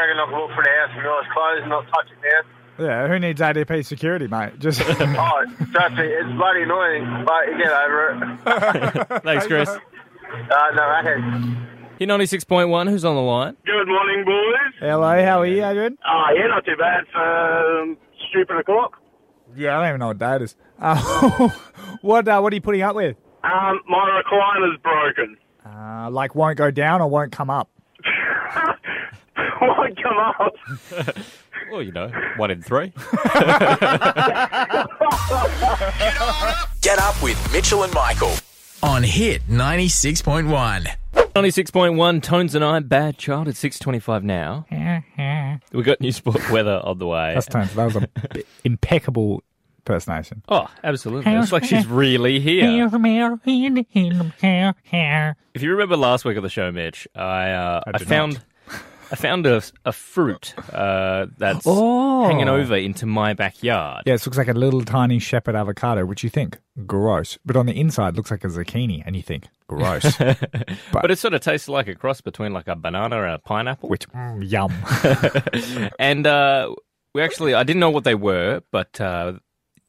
reckon 0.00 0.18
I 0.18 0.24
can 0.24 0.32
walk 0.32 0.50
through 0.56 0.64
the 0.64 0.72
house 0.72 0.96
with 0.96 1.04
my 1.04 1.12
eyes 1.12 1.28
closed 1.32 1.62
and 1.62 1.70
not 1.70 1.84
touch 1.92 2.08
it 2.10 2.20
down. 2.24 2.44
Yeah, 2.78 3.06
who 3.06 3.18
needs 3.18 3.40
ADT 3.40 3.86
security, 3.86 4.26
mate? 4.26 4.58
Just 4.58 4.80
Oh, 4.86 4.86
trust 4.90 5.94
me, 5.96 6.04
it's 6.06 6.32
bloody 6.36 6.62
annoying, 6.62 7.24
but 7.24 7.46
you 7.48 7.58
get 7.58 7.72
over 7.72 8.10
it. 8.10 9.22
Thanks, 9.22 9.46
Chris. 9.46 9.68
Uh, 9.68 9.78
no, 10.74 10.96
okay. 11.00 11.20
Here 11.98 12.08
96.1, 12.08 12.90
who's 12.90 13.04
on 13.04 13.14
the 13.14 13.22
line? 13.22 13.56
Good 13.64 13.86
morning, 13.86 14.24
boys. 14.24 14.74
hello, 14.80 15.24
how 15.24 15.40
are 15.42 15.46
you, 15.46 15.64
Adrian? 15.64 15.96
Oh, 16.04 16.24
yeah, 16.34 16.48
not 16.48 16.64
too 16.64 16.74
bad 16.76 17.04
for 17.12 17.80
um, 17.82 17.96
stupid 18.28 18.56
o'clock. 18.58 19.00
Yeah, 19.54 19.78
I 19.78 19.80
don't 19.82 19.88
even 19.90 20.00
know 20.00 20.08
what 20.08 20.18
that 20.18 20.42
is. 20.42 20.56
Uh, 20.80 21.48
what 22.02 22.26
uh, 22.26 22.40
what 22.40 22.52
are 22.52 22.56
you 22.56 22.60
putting 22.60 22.82
up 22.82 22.96
with? 22.96 23.16
Um, 23.44 23.80
my 23.88 24.10
recliner's 24.20 24.76
broken. 24.82 25.36
Uh, 25.64 26.10
like 26.10 26.34
won't 26.34 26.56
go 26.58 26.72
down 26.72 27.00
or 27.00 27.08
won't 27.08 27.30
come 27.30 27.50
up. 27.50 27.70
Won't 29.60 30.02
come 30.02 30.18
up. 30.18 31.16
Well, 31.70 31.82
you 31.82 31.92
know, 31.92 32.10
one 32.36 32.50
in 32.50 32.62
three. 32.62 32.92
Get 36.80 36.98
up 36.98 37.22
with 37.22 37.52
Mitchell 37.52 37.82
and 37.82 37.92
Michael 37.94 38.34
on 38.82 39.02
Hit 39.02 39.48
96.1. 39.48 40.86
96.1, 41.14 42.22
Tones 42.22 42.54
and 42.54 42.64
I, 42.64 42.78
Bad 42.80 43.18
Child 43.18 43.48
at 43.48 43.54
6.25 43.54 44.22
now. 44.22 44.66
we 45.72 45.82
got 45.82 46.00
new 46.00 46.12
sport 46.12 46.48
weather 46.50 46.80
on 46.84 46.98
the 46.98 47.06
way. 47.06 47.34
That's 47.34 47.46
time. 47.46 47.68
That 47.74 47.84
was 47.86 47.96
an 47.96 48.06
impeccable 48.64 49.42
impersonation. 49.78 50.42
Oh, 50.48 50.66
absolutely. 50.82 51.32
It's 51.32 51.52
like 51.52 51.64
she's 51.64 51.86
really 51.88 52.40
here. 52.40 52.64
If 55.54 55.62
you 55.62 55.70
remember 55.72 55.96
last 55.96 56.24
week 56.24 56.36
on 56.36 56.42
the 56.42 56.50
show, 56.50 56.70
Mitch, 56.72 57.08
I 57.14 57.50
uh, 57.50 57.80
I, 57.86 57.98
do 57.98 58.04
found 58.04 58.42
I 59.14 59.16
found 59.16 59.46
a, 59.46 59.62
a 59.84 59.92
fruit 59.92 60.54
uh, 60.72 61.26
that's 61.38 61.64
Oh. 61.68 62.24
hanging 62.26 62.48
over 62.48 62.74
into 62.76 63.06
my 63.06 63.32
backyard. 63.32 64.02
Yeah, 64.06 64.14
it 64.14 64.26
looks 64.26 64.36
like 64.36 64.48
a 64.48 64.52
little 64.54 64.82
tiny 64.84 65.20
Shepard 65.20 65.54
avocado, 65.54 66.04
which 66.04 66.24
you 66.24 66.30
think 66.30 66.58
gross, 66.84 67.38
but 67.44 67.54
on 67.56 67.66
the 67.66 67.78
inside 67.78 68.16
looks 68.16 68.32
like 68.32 68.42
a 68.42 68.48
zucchini, 68.48 69.04
and 69.06 69.14
you 69.14 69.22
think 69.22 69.44
gross. 69.68 70.16
But 70.92 71.10
it 71.12 71.18
sort 71.20 71.34
of 71.34 71.42
tastes 71.42 71.68
like 71.68 71.86
a 71.86 71.94
cross 71.94 72.20
between 72.20 72.52
like 72.52 72.66
a 72.66 72.74
banana 72.74 73.22
and 73.22 73.34
a 73.34 73.38
pineapple. 73.38 73.88
which 73.88 74.08
mm, 74.08 74.50
yum. 74.50 74.72
And 76.00 76.26
uh, 76.26 76.74
we 77.14 77.22
actually, 77.22 77.54
I 77.54 77.62
didn't 77.62 77.80
know 77.80 77.90
what 77.90 78.02
they 78.02 78.16
were, 78.16 78.62
but 78.72 79.00
uh, 79.00 79.34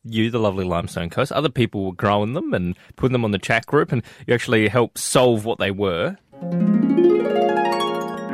you, 0.04 0.30
the 0.30 0.40
lovely 0.40 0.66
Limestone 0.66 1.10
Coast, 1.10 1.32
other 1.32 1.50
people 1.50 1.86
were 1.86 1.94
growing 1.94 2.34
them 2.34 2.54
and 2.54 2.76
putting 2.96 3.14
them 3.14 3.26
on 3.26 3.32
the 3.32 3.40
chat 3.40 3.66
group, 3.66 3.92
and 3.92 4.04
you 4.28 4.36
actually 4.36 4.68
helped 4.68 5.00
solve 5.00 5.46
what 5.46 5.58
they 5.58 5.72
were. 5.72 6.16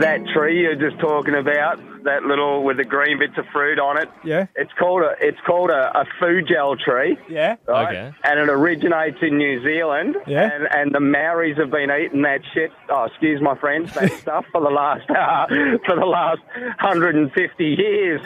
That 0.01 0.20
tree 0.34 0.62
you're 0.62 0.75
just 0.75 1.00
talking 1.00 1.36
about, 1.36 1.77
that 2.03 2.24
little 2.24 2.63
with 2.63 2.77
the 2.77 2.84
green 2.84 3.20
bits 3.20 3.34
of 3.38 3.46
fruit 3.53 3.79
on 3.79 3.98
it. 4.01 4.10
Yeah. 4.24 4.48
It's 4.55 4.72
called 4.79 5.03
a 5.03 5.13
it's 5.20 5.38
called 5.46 5.70
a, 5.70 5.91
a 6.01 6.05
feijoa 6.20 6.79
tree. 6.79 7.17
Yeah. 7.29 7.55
Right? 7.67 7.88
Okay. 7.96 8.17
And 8.24 8.39
it 8.39 8.50
originates 8.50 9.17
in 9.22 9.38
New 9.38 9.63
Zealand. 9.63 10.15
Yeah. 10.27 10.50
And, 10.51 10.67
and 10.72 10.96
the 10.96 11.00
Maoris 11.00 11.58
have 11.58 11.72
been 11.72 11.91
eating 11.91 12.24
that 12.24 12.41
shit. 12.53 12.72
Oh, 12.89 13.03
excuse 13.05 13.41
my 13.41 13.55
friends, 13.58 13.93
that 13.93 14.12
stuff 14.22 14.46
for 14.51 14.62
the 14.62 14.70
last 14.70 15.10
uh, 15.10 15.46
for 15.86 15.96
the 15.96 16.05
last 16.05 16.41
150 16.81 17.63
years. 17.65 18.22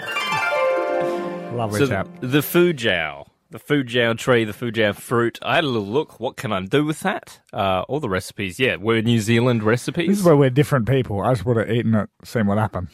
Lovely 1.53 1.79
So 1.79 1.87
chap. 1.87 2.07
the 2.21 2.39
feijoa, 2.39 3.25
the 3.49 3.59
feijoa 3.59 4.17
tree, 4.17 4.43
the 4.43 4.53
feijoa 4.53 4.95
fruit. 4.95 5.39
I 5.41 5.55
had 5.55 5.63
a 5.63 5.67
little 5.67 5.87
look. 5.87 6.19
What 6.19 6.35
can 6.37 6.51
I 6.51 6.61
do 6.61 6.83
with 6.83 7.01
that? 7.01 7.39
Uh, 7.53 7.83
all 7.87 7.99
the 7.99 8.09
recipes, 8.09 8.59
yeah, 8.59 8.75
were 8.75 9.01
New 9.01 9.19
Zealand 9.19 9.63
recipes. 9.63 10.07
This 10.07 10.19
is 10.19 10.23
where 10.23 10.35
we're 10.35 10.49
different 10.49 10.87
people. 10.87 11.21
I 11.21 11.33
just 11.33 11.45
would 11.45 11.57
have 11.57 11.69
eaten 11.69 11.95
it, 11.95 12.09
seen 12.23 12.47
what 12.47 12.57
happened. 12.57 12.89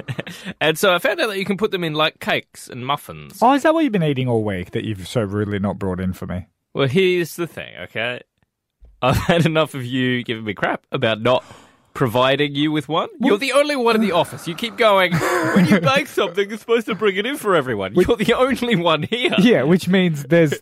and 0.60 0.78
so 0.78 0.94
I 0.94 0.98
found 0.98 1.20
out 1.20 1.28
that 1.28 1.38
you 1.38 1.44
can 1.44 1.56
put 1.56 1.70
them 1.70 1.84
in 1.84 1.94
like 1.94 2.20
cakes 2.20 2.68
and 2.68 2.86
muffins. 2.86 3.38
Oh, 3.42 3.54
is 3.54 3.62
that 3.62 3.74
what 3.74 3.84
you've 3.84 3.92
been 3.92 4.02
eating 4.02 4.28
all 4.28 4.42
week 4.42 4.72
that 4.72 4.84
you've 4.84 5.06
so 5.06 5.22
rudely 5.22 5.58
not 5.58 5.78
brought 5.78 6.00
in 6.00 6.12
for 6.12 6.26
me? 6.26 6.46
Well, 6.74 6.88
here's 6.88 7.36
the 7.36 7.46
thing, 7.46 7.74
okay? 7.82 8.22
I've 9.02 9.16
had 9.28 9.46
enough 9.46 9.74
of 9.74 9.84
you 9.84 10.22
giving 10.22 10.44
me 10.44 10.54
crap 10.54 10.86
about 10.90 11.20
not 11.20 11.44
providing 11.94 12.54
you 12.54 12.72
with 12.72 12.88
one. 12.88 13.08
You're 13.20 13.38
the 13.38 13.52
only 13.52 13.76
one 13.76 13.94
in 13.94 14.00
the 14.00 14.12
office. 14.12 14.48
You 14.48 14.54
keep 14.54 14.76
going, 14.76 15.12
when 15.12 15.66
you 15.66 15.80
bake 15.80 16.06
something, 16.08 16.48
you're 16.48 16.58
supposed 16.58 16.86
to 16.86 16.94
bring 16.94 17.16
it 17.16 17.26
in 17.26 17.36
for 17.36 17.54
everyone. 17.54 17.94
You're 17.94 18.16
the 18.16 18.34
only 18.34 18.76
one 18.76 19.04
here. 19.04 19.34
Yeah, 19.38 19.62
which 19.62 19.88
means 19.88 20.24
there's 20.24 20.54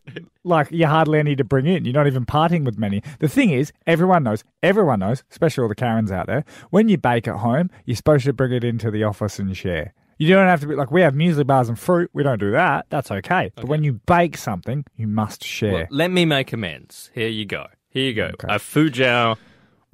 like 0.45 0.71
you 0.71 0.87
hardly 0.87 1.19
any 1.19 1.37
to 1.37 1.45
bring 1.45 1.67
in. 1.67 1.85
You're 1.85 1.95
not 1.95 2.07
even 2.07 2.25
parting 2.25 2.65
with 2.65 2.79
many. 2.79 3.03
The 3.19 3.29
thing 3.29 3.51
is, 3.51 3.73
everyone 3.87 4.23
knows, 4.23 4.45
everyone 4.63 5.01
knows, 5.01 5.23
especially 5.31 5.63
all 5.63 5.69
the 5.69 5.75
Karens 5.75 6.11
out 6.11 6.27
there, 6.27 6.45
when 6.71 6.89
you 6.89 6.99
bake 6.99 7.29
at 7.29 7.37
home, 7.37 7.71
you're 7.85 7.97
supposed 7.97 8.25
to 8.25 8.33
bring 8.33 8.53
it 8.53 8.65
into 8.65 8.91
the 8.91 9.05
office 9.05 9.39
and 9.39 9.57
share. 9.57 9.95
You 10.19 10.29
don't 10.29 10.49
have 10.49 10.61
to 10.61 10.67
be 10.67 10.75
like 10.75 10.91
we 10.91 11.01
have 11.01 11.15
muesli 11.15 11.47
bars 11.47 11.71
and 11.71 11.79
fruit. 11.79 12.11
We 12.13 12.23
don't 12.23 12.39
do 12.39 12.51
that. 12.51 12.87
That's 12.91 13.11
okay. 13.11 13.53
But 13.55 13.65
when 13.67 13.85
you 13.85 13.95
bake 14.05 14.37
something, 14.37 14.85
you 14.97 15.07
must 15.07 15.43
share. 15.43 15.73
Well, 15.73 15.87
let 15.91 16.11
me 16.11 16.27
make 16.27 16.53
amends. 16.53 17.11
Here 17.15 17.29
you 17.29 17.47
go. 17.47 17.69
Here 17.89 18.05
you 18.05 18.15
go. 18.15 18.25
Okay. 18.27 18.49
A 18.49 18.59
Feijoa 18.59 19.39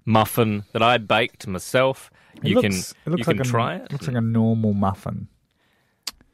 muffin 0.06 0.64
that 0.72 0.82
I 0.82 0.96
baked 0.98 1.46
myself. 1.46 2.10
It 2.36 2.48
You 2.48 2.54
looks- 2.60 2.94
can 3.04 3.18
you 3.18 3.24
can 3.24 3.40
a, 3.40 3.44
try 3.44 3.76
it. 3.76 3.92
Looks 3.92 4.06
like 4.06 4.16
a 4.16 4.20
normal 4.22 4.72
muffin. 4.72 5.28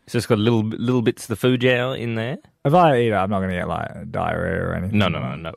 It's 0.04 0.12
just 0.12 0.28
got 0.28 0.38
little 0.38 0.62
little 0.64 1.02
bits 1.02 1.28
of 1.28 1.40
the 1.40 1.48
feijoa 1.48 1.98
in 1.98 2.14
there. 2.16 2.38
If 2.64 2.74
I 2.74 2.98
eat 2.98 3.08
it, 3.08 3.14
I'm 3.14 3.30
not 3.30 3.38
going 3.38 3.50
to 3.50 3.56
get 3.56 3.68
like 3.68 4.10
diarrhea 4.10 4.62
or 4.62 4.74
anything. 4.74 4.98
No, 4.98 5.08
no, 5.08 5.20
no, 5.20 5.34
no. 5.36 5.52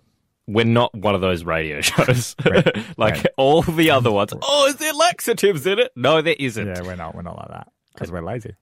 We're 0.48 0.66
not 0.66 0.94
one 0.94 1.16
of 1.16 1.22
those 1.22 1.44
radio 1.44 1.82
shows 1.82 2.36
Right. 2.46 2.76
like 2.98 3.16
Right. 3.16 3.28
all 3.38 3.64
the 3.64 3.90
other 3.92 4.12
ones. 4.12 4.32
Oh, 4.44 4.68
is 4.68 4.76
there 4.76 4.94
laxatives 4.94 5.66
in 5.66 5.80
it? 5.80 5.92
No, 5.96 6.22
there 6.22 6.36
isn't. 6.38 6.68
Yeah, 6.68 6.82
we're 6.84 6.96
not. 6.96 7.16
We're 7.16 7.24
not 7.24 7.38
like 7.38 7.48
that 7.50 7.68
because 7.94 8.12
we're 8.12 8.22
lazy. 8.22 8.54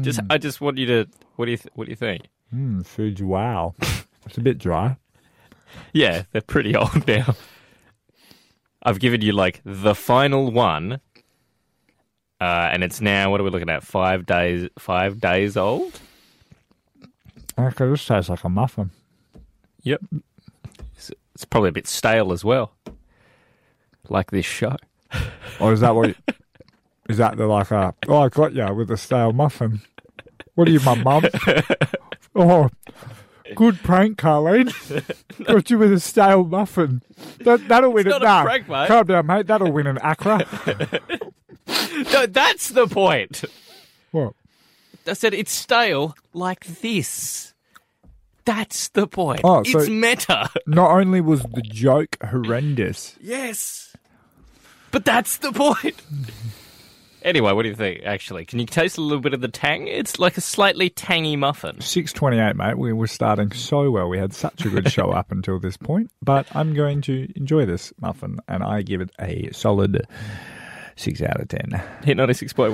Just, 0.00 0.20
I 0.30 0.38
just 0.38 0.60
want 0.60 0.78
you 0.78 0.86
to. 0.86 1.06
What 1.36 1.44
do 1.44 1.50
you? 1.52 1.56
Th- 1.58 1.70
what 1.74 1.84
do 1.84 1.90
you 1.90 1.96
think? 1.96 2.22
Mm, 2.54 2.84
food's 2.86 3.22
wow. 3.22 3.74
it's 4.26 4.38
a 4.38 4.40
bit 4.40 4.58
dry. 4.58 4.96
Yeah, 5.92 6.22
they're 6.32 6.40
pretty 6.40 6.74
old 6.74 7.06
now. 7.06 7.34
I've 8.84 9.00
given 9.00 9.20
you 9.20 9.32
like 9.32 9.60
the 9.64 9.94
final 9.94 10.50
one, 10.50 11.00
uh, 12.40 12.68
and 12.72 12.84
it's 12.84 13.00
now. 13.00 13.30
What 13.30 13.40
are 13.40 13.44
we 13.44 13.50
looking 13.50 13.70
at? 13.70 13.82
Five 13.82 14.26
days. 14.26 14.68
Five 14.78 15.20
days 15.20 15.56
old. 15.56 15.98
Okay, 17.58 17.88
this 17.88 18.04
tastes 18.04 18.28
like 18.28 18.44
a 18.44 18.48
muffin. 18.48 18.90
Yep. 19.82 20.00
It's, 20.96 21.10
it's 21.34 21.44
probably 21.44 21.68
a 21.68 21.72
bit 21.72 21.86
stale 21.86 22.32
as 22.32 22.44
well. 22.44 22.72
Like 24.08 24.30
this 24.30 24.46
show. 24.46 24.76
Or 25.60 25.72
is 25.72 25.80
that 25.80 25.94
what? 25.94 26.08
You, 26.08 26.14
is 27.08 27.18
that 27.18 27.36
the 27.36 27.46
like 27.46 27.70
a? 27.70 27.94
Oh, 28.08 28.18
I 28.18 28.28
got 28.28 28.54
you 28.54 28.74
with 28.74 28.90
a 28.90 28.96
stale 28.96 29.32
muffin. 29.32 29.80
What 30.56 30.66
are 30.66 30.70
you, 30.72 30.80
my 30.80 30.96
mum? 30.96 31.24
Oh, 32.36 32.68
good 33.54 33.78
prank, 33.82 34.18
Carlene. 34.18 34.72
Got 35.44 35.70
you 35.70 35.78
with 35.78 35.92
a 35.92 36.00
stale 36.00 36.44
muffin. 36.44 37.02
That, 37.40 37.66
that'll 37.68 37.92
win 37.92 38.06
not 38.08 38.22
it. 38.22 38.24
a 38.24 38.26
Nah, 38.26 38.42
prank, 38.44 38.68
mate. 38.68 38.88
Calm 38.88 39.06
down, 39.06 39.26
mate. 39.26 39.46
That'll 39.46 39.72
win 39.72 39.86
an 39.86 39.98
ACRA. 40.02 40.46
No, 42.12 42.26
that's 42.26 42.70
the 42.70 42.86
point. 42.86 43.44
what? 44.10 44.34
I 45.06 45.12
said 45.12 45.34
it's 45.34 45.52
stale 45.52 46.14
like 46.32 46.64
this. 46.80 47.52
That's 48.46 48.88
the 48.88 49.06
point. 49.06 49.40
Oh, 49.44 49.62
so- 49.62 49.78
it's 49.80 49.88
meta. 49.88 50.48
Not 50.66 50.90
only 50.90 51.20
was 51.20 51.42
the 51.42 51.62
joke 51.62 52.16
horrendous, 52.22 53.16
Yes. 53.20 53.96
But 54.90 55.04
that's 55.04 55.38
the 55.38 55.50
point. 55.52 56.00
Anyway, 57.24 57.52
what 57.52 57.62
do 57.62 57.68
you 57.68 57.74
think, 57.74 58.02
actually? 58.04 58.44
Can 58.44 58.58
you 58.58 58.66
taste 58.66 58.98
a 58.98 59.00
little 59.00 59.20
bit 59.20 59.34
of 59.34 59.40
the 59.40 59.48
tang? 59.48 59.88
It's 59.88 60.18
like 60.18 60.36
a 60.36 60.40
slightly 60.40 60.90
tangy 60.90 61.36
muffin. 61.36 61.80
six 61.80 62.12
twenty-eight, 62.12 62.56
mate. 62.56 62.78
We 62.78 62.92
were 62.92 63.06
starting 63.06 63.50
so 63.52 63.90
well. 63.90 64.08
We 64.08 64.18
had 64.18 64.32
such 64.32 64.64
a 64.64 64.68
good 64.68 64.90
show 64.92 65.10
up 65.12 65.32
until 65.32 65.58
this 65.58 65.76
point. 65.76 66.10
But 66.22 66.46
I'm 66.54 66.74
going 66.74 67.00
to 67.02 67.26
enjoy 67.34 67.66
this 67.66 67.92
muffin, 68.00 68.38
and 68.46 68.62
I 68.62 68.82
give 68.82 69.00
it 69.00 69.10
a 69.18 69.50
solid 69.52 70.06
six 70.96 71.20
out 71.22 71.40
of 71.40 71.48
ten. 71.48 71.70
Hit 72.04 72.16
96.1. 72.16 72.72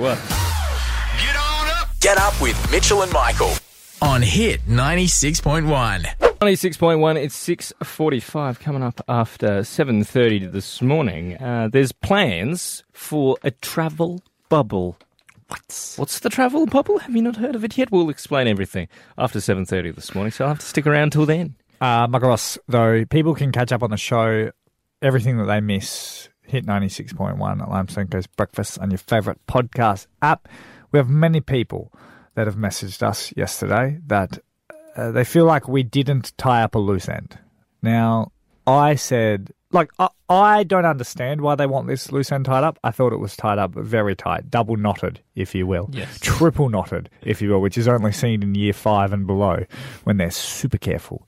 Get 2.01 2.17
up 2.17 2.39
with 2.41 2.71
Mitchell 2.71 3.03
and 3.03 3.11
Michael 3.13 3.53
on 4.01 4.21
Hit 4.23 4.65
96.1. 4.67 6.05
96.1, 6.41 7.23
it's 7.23 7.47
6.45 7.47 8.59
coming 8.59 8.81
up 8.81 8.99
after 9.07 9.59
7.30 9.59 10.51
this 10.51 10.81
morning. 10.81 11.37
Uh, 11.37 11.69
there's 11.71 11.91
plans 11.91 12.83
for 12.91 13.37
a 13.43 13.51
travel 13.51 14.23
bubble. 14.51 14.97
What? 15.47 15.93
What's 15.95 16.19
the 16.19 16.29
travel 16.29 16.65
bubble? 16.65 16.99
Have 16.99 17.15
you 17.15 17.21
not 17.21 17.37
heard 17.37 17.55
of 17.55 17.63
it 17.63 17.77
yet? 17.77 17.89
We'll 17.89 18.09
explain 18.09 18.47
everything 18.47 18.89
after 19.17 19.39
7.30 19.39 19.95
this 19.95 20.13
morning, 20.13 20.31
so 20.31 20.43
I'll 20.43 20.49
have 20.49 20.59
to 20.59 20.65
stick 20.65 20.85
around 20.85 21.13
till 21.13 21.25
then. 21.25 21.55
Uh, 21.79 22.05
Michael 22.09 22.27
Ross, 22.27 22.57
though, 22.67 23.05
people 23.05 23.33
can 23.33 23.53
catch 23.53 23.71
up 23.71 23.81
on 23.81 23.91
the 23.91 23.97
show, 23.97 24.51
everything 25.01 25.37
that 25.37 25.45
they 25.45 25.61
miss, 25.61 26.27
hit 26.41 26.65
96.1 26.65 27.61
at 27.61 27.69
Limestone 27.69 28.09
Breakfast 28.35 28.77
on 28.79 28.91
your 28.91 28.97
favourite 28.97 29.39
podcast 29.47 30.07
app. 30.21 30.49
We 30.91 30.99
have 30.99 31.07
many 31.07 31.39
people 31.39 31.93
that 32.35 32.45
have 32.45 32.57
messaged 32.57 33.01
us 33.01 33.33
yesterday 33.37 33.99
that 34.07 34.37
uh, 34.97 35.11
they 35.11 35.23
feel 35.23 35.45
like 35.45 35.69
we 35.69 35.83
didn't 35.83 36.37
tie 36.37 36.61
up 36.61 36.75
a 36.75 36.79
loose 36.79 37.07
end. 37.07 37.39
Now, 37.81 38.33
I 38.67 38.95
said, 38.95 39.51
like, 39.71 39.89
I, 39.99 40.09
I 40.29 40.63
don't 40.63 40.85
understand 40.85 41.41
why 41.41 41.55
they 41.55 41.65
want 41.65 41.87
this 41.87 42.11
loose 42.11 42.31
end 42.31 42.45
tied 42.45 42.63
up. 42.63 42.77
I 42.83 42.91
thought 42.91 43.13
it 43.13 43.17
was 43.19 43.35
tied 43.35 43.57
up 43.57 43.73
very 43.73 44.15
tight, 44.15 44.49
double 44.49 44.77
knotted, 44.77 45.21
if 45.35 45.55
you 45.55 45.65
will. 45.65 45.89
Yes. 45.91 46.19
Triple 46.21 46.69
knotted, 46.69 47.09
if 47.21 47.41
you 47.41 47.49
will, 47.51 47.61
which 47.61 47.77
is 47.77 47.87
only 47.87 48.11
seen 48.11 48.43
in 48.43 48.53
year 48.55 48.73
five 48.73 49.13
and 49.13 49.25
below 49.25 49.65
when 50.03 50.17
they're 50.17 50.31
super 50.31 50.77
careful. 50.77 51.25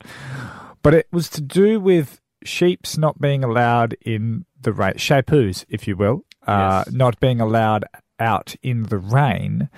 But 0.82 0.94
it 0.94 1.08
was 1.12 1.28
to 1.30 1.40
do 1.40 1.80
with 1.80 2.20
sheep's 2.44 2.96
not 2.98 3.20
being 3.20 3.42
allowed 3.42 3.96
in 4.02 4.44
the 4.60 4.72
rain, 4.72 4.94
shapus, 4.94 5.64
if 5.68 5.88
you 5.88 5.96
will, 5.96 6.24
uh, 6.46 6.84
Yes. 6.86 6.94
not 6.94 7.18
being 7.20 7.40
allowed 7.40 7.84
out 8.20 8.54
in 8.62 8.84
the 8.84 8.98
rain 8.98 9.68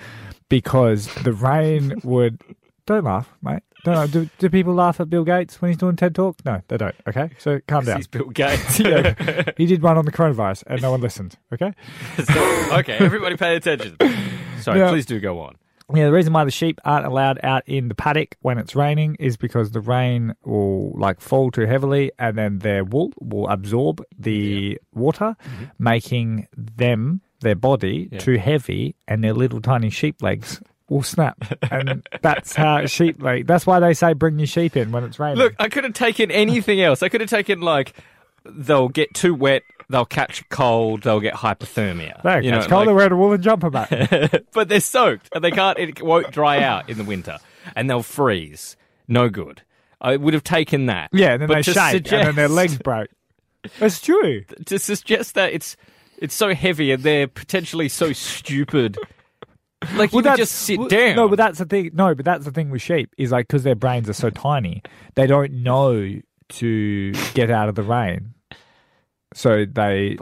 because 0.49 1.07
the 1.23 1.33
rain 1.33 1.93
would. 2.03 2.41
Don't 2.87 3.03
laugh, 3.03 3.29
mate. 3.43 3.63
Don't 3.83 3.95
know. 3.95 4.07
Do, 4.07 4.29
do 4.39 4.49
people 4.49 4.73
laugh 4.73 4.99
at 5.01 5.09
Bill 5.09 5.25
Gates 5.25 5.61
when 5.61 5.69
he's 5.69 5.77
doing 5.77 5.97
TED 5.97 6.15
Talk? 6.15 6.37
No, 6.45 6.61
they 6.69 6.77
don't. 6.77 6.95
Okay, 7.05 7.29
so 7.37 7.59
calm 7.67 7.83
down. 7.83 7.97
He's 7.97 8.07
Bill 8.07 8.29
Gates. 8.29 8.79
Yeah, 8.87 9.51
he 9.57 9.65
did 9.65 9.81
one 9.81 9.97
on 9.97 10.05
the 10.05 10.11
coronavirus 10.11 10.63
and 10.67 10.81
no 10.81 10.91
one 10.91 11.01
listened. 11.01 11.37
Okay. 11.53 11.73
So- 12.23 12.77
okay, 12.79 12.93
everybody 12.99 13.35
pay 13.35 13.57
attention. 13.57 13.97
Sorry, 14.61 14.79
Yeah. 14.79 14.89
please 14.89 15.05
do 15.05 15.19
go 15.19 15.41
on. 15.41 15.55
Yeah, 15.93 16.05
the 16.05 16.11
reason 16.13 16.31
why 16.33 16.43
the 16.45 16.51
sheep 16.51 16.79
aren't 16.83 17.05
allowed 17.05 17.39
out 17.43 17.63
in 17.65 17.87
the 17.89 17.95
paddock 17.95 18.35
when 18.41 18.57
it's 18.57 18.75
raining 18.75 19.15
is 19.19 19.35
because 19.37 19.71
the 19.71 19.79
rain 19.81 20.33
will 20.43 20.91
like 20.97 21.21
fall 21.21 21.51
too 21.51 21.65
heavily 21.65 22.11
and 22.19 22.37
then 22.37 22.59
their 22.59 22.83
wool 22.83 23.11
will 23.21 23.47
absorb 23.47 24.03
the 24.17 24.79
water, 24.93 25.35
mm-hmm. 25.41 25.65
making 25.79 26.47
them, 26.57 27.21
their 27.41 27.55
body, 27.55 28.09
Yeah. 28.11 28.19
too 28.19 28.37
heavy 28.37 28.95
and 29.07 29.23
their 29.23 29.33
little 29.33 29.61
tiny 29.61 29.89
sheep 29.89 30.21
legs 30.21 30.61
will 30.89 31.03
snap. 31.03 31.37
and 31.71 32.07
that's 32.21 32.55
how 32.55 32.85
sheep 32.85 33.21
like 33.21 33.45
that's 33.47 33.65
why 33.65 33.79
they 33.79 33.93
say 33.93 34.13
bring 34.13 34.39
your 34.39 34.47
sheep 34.47 34.75
in 34.77 34.91
when 34.91 35.03
it's 35.03 35.19
raining. 35.19 35.37
Look, 35.37 35.55
I 35.59 35.69
could 35.69 35.83
have 35.83 35.93
taken 35.93 36.31
anything 36.31 36.81
else. 36.81 37.03
I 37.03 37.09
could 37.09 37.21
have 37.21 37.29
taken 37.29 37.61
like 37.61 37.93
they'll 38.45 38.89
get 38.89 39.13
too 39.13 39.33
wet, 39.35 39.63
they'll 39.89 40.05
catch 40.05 40.47
cold, 40.49 41.03
they'll 41.03 41.19
get 41.19 41.33
hypothermia. 41.35 42.21
There, 42.23 42.41
you 42.41 42.51
know, 42.51 42.57
it's 42.59 42.67
cold, 42.67 42.87
like- 42.87 42.95
wearing 42.95 43.11
a 43.11 43.17
woolen 43.17 43.41
jumper, 43.41 43.69
mate. 43.69 44.45
but 44.53 44.69
they're 44.69 44.79
soaked 44.79 45.29
and 45.33 45.43
they 45.43 45.51
can't. 45.51 45.77
It 45.77 46.01
won't 46.01 46.31
dry 46.31 46.61
out 46.63 46.89
in 46.89 46.97
the 46.97 47.03
winter, 47.03 47.37
and 47.75 47.89
they'll 47.89 48.03
freeze. 48.03 48.77
No 49.07 49.29
good. 49.29 49.61
I 49.99 50.15
would 50.15 50.33
have 50.33 50.43
taken 50.43 50.85
that. 50.87 51.09
yeah, 51.11 51.33
and 51.33 51.41
then 51.41 51.47
But 51.47 51.65
they 51.65 51.73
shake 51.73 52.11
and 52.11 52.27
then 52.27 52.35
their 52.35 52.47
legs 52.49 52.77
break. 52.77 53.09
That's 53.79 53.99
true. 53.99 54.43
to 54.65 54.79
suggest 54.79 55.35
that 55.35 55.53
it's 55.53 55.75
it's 56.19 56.35
so 56.35 56.53
heavy 56.53 56.91
and 56.91 57.03
they're 57.03 57.27
potentially 57.27 57.89
so 57.89 58.13
stupid. 58.13 58.97
Like 59.95 60.11
you 60.11 60.21
could 60.21 60.37
just 60.37 60.53
sit 60.53 60.79
well, 60.79 60.87
down. 60.87 61.15
No, 61.15 61.27
but 61.27 61.37
that's 61.37 61.59
the 61.59 61.65
thing. 61.65 61.91
No, 61.93 62.15
but 62.15 62.25
that's 62.25 62.45
the 62.45 62.51
thing 62.51 62.69
with 62.69 62.81
sheep 62.81 63.13
is 63.17 63.31
like 63.31 63.47
because 63.47 63.63
their 63.63 63.75
brains 63.75 64.09
are 64.09 64.13
so 64.13 64.29
tiny, 64.29 64.81
they 65.15 65.27
don't 65.27 65.51
know 65.63 66.19
to 66.49 67.11
get 67.33 67.51
out 67.51 67.69
of 67.69 67.75
the 67.75 67.83
rain, 67.83 68.33
so 69.33 69.65
they 69.65 70.17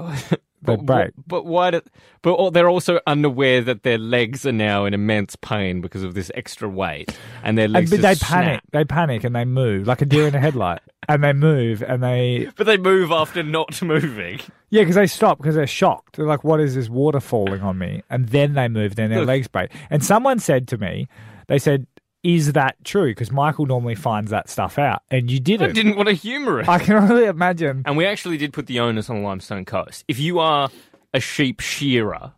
but, 0.65 0.79
wh- 0.81 1.10
but 1.27 1.45
why? 1.45 1.72
Do, 1.72 1.81
but 2.22 2.51
they're 2.51 2.69
also 2.69 3.00
unaware 3.07 3.62
that 3.62 3.84
their 3.84 3.98
legs 3.98 4.45
are 4.45 4.51
now 4.51 4.86
in 4.86 4.93
immense 4.93 5.36
pain 5.36 5.81
because 5.81 6.03
of 6.03 6.13
this 6.13 6.31
extra 6.36 6.67
weight, 6.67 7.17
and 7.43 7.57
their 7.57 7.65
And, 7.65 7.74
legs 7.74 7.91
but 7.91 8.01
they 8.01 8.15
panic. 8.15 8.62
snap. 8.62 8.63
They 8.72 8.86
panic 8.86 9.24
and 9.24 9.36
they 9.36 9.45
move 9.45 9.88
like 9.88 10.01
a 10.01 10.05
deer 10.05 10.27
in 10.27 10.36
a 10.36 10.39
headlight, 10.39 10.79
and 11.10 11.24
they 11.24 11.34
move 11.34 11.81
and 11.84 12.01
they 12.03 12.50
But 12.55 12.65
they 12.65 12.77
move 12.77 13.12
after 13.12 13.43
not 13.43 13.81
moving. 13.81 14.39
yeah, 14.69 14.81
because 14.81 14.95
they 14.95 15.07
stop 15.07 15.38
because 15.38 15.55
they're 15.55 15.67
shocked. 15.67 16.17
They're 16.17 16.25
like, 16.25 16.43
"What 16.43 16.60
is 16.60 16.75
this 16.75 16.89
water 16.89 17.19
falling 17.19 17.62
on 17.62 17.77
me?" 17.77 18.01
And 18.10 18.27
then 18.29 18.53
they 18.53 18.67
move. 18.67 18.95
Then 18.95 19.10
their 19.12 19.25
legs 19.25 19.48
break. 19.48 19.72
And 19.89 20.03
someone 20.03 20.39
said 20.39 20.67
to 20.69 20.77
me, 20.77 21.07
they 21.48 21.60
said, 21.60 21.86
"Is 22.25 22.53
that 22.53 22.75
true?" 22.84 23.12
Because 23.12 23.32
Michael 23.32 23.65
normally 23.65 23.96
finds 23.96 24.32
that 24.32 24.50
stuff 24.50 24.79
out, 24.79 25.03
and 25.12 25.29
you 25.29 25.39
didn't. 25.39 25.70
I 25.70 25.74
didn't 25.74 25.96
want 25.96 26.10
to 26.10 26.15
humour 26.15 26.60
it. 26.62 26.67
I 26.67 26.79
can 26.79 26.96
only 26.96 27.25
imagine. 27.25 27.84
And 27.86 27.96
we 27.96 28.05
actually 28.05 28.38
did 28.38 28.51
put 28.51 28.67
the 28.67 28.79
onus 28.79 29.10
on 29.10 29.24
Limestone 29.24 29.65
Coast. 29.65 30.03
If 30.08 30.20
you 30.20 30.39
are 30.39 30.70
a 31.13 31.20
sheep 31.20 31.60
shearer, 31.60 32.34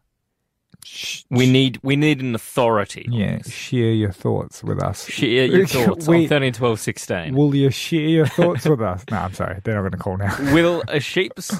we 1.29 1.49
need 1.49 1.79
we 1.83 1.95
need 1.95 2.21
an 2.21 2.35
authority. 2.35 3.05
Yeah, 3.09 3.41
share 3.43 3.91
your 3.91 4.11
thoughts 4.11 4.63
with 4.63 4.81
us. 4.81 5.05
Share 5.07 5.45
your 5.45 5.65
thoughts 5.67 6.07
We- 6.07 6.23
on 6.23 6.29
13, 6.29 6.53
12, 6.53 6.79
16. 6.79 7.35
Will 7.35 7.55
you 7.55 7.69
share 7.71 7.99
your 8.01 8.27
thoughts 8.27 8.65
with 8.65 8.81
us? 8.81 9.03
No, 9.11 9.17
I'm 9.17 9.33
sorry. 9.33 9.59
They're 9.63 9.75
not 9.75 9.81
going 9.81 9.91
to 9.91 9.97
call 9.97 10.17
now. 10.17 10.35
will 10.53 10.83
a 10.87 10.99
sheep's 10.99 11.55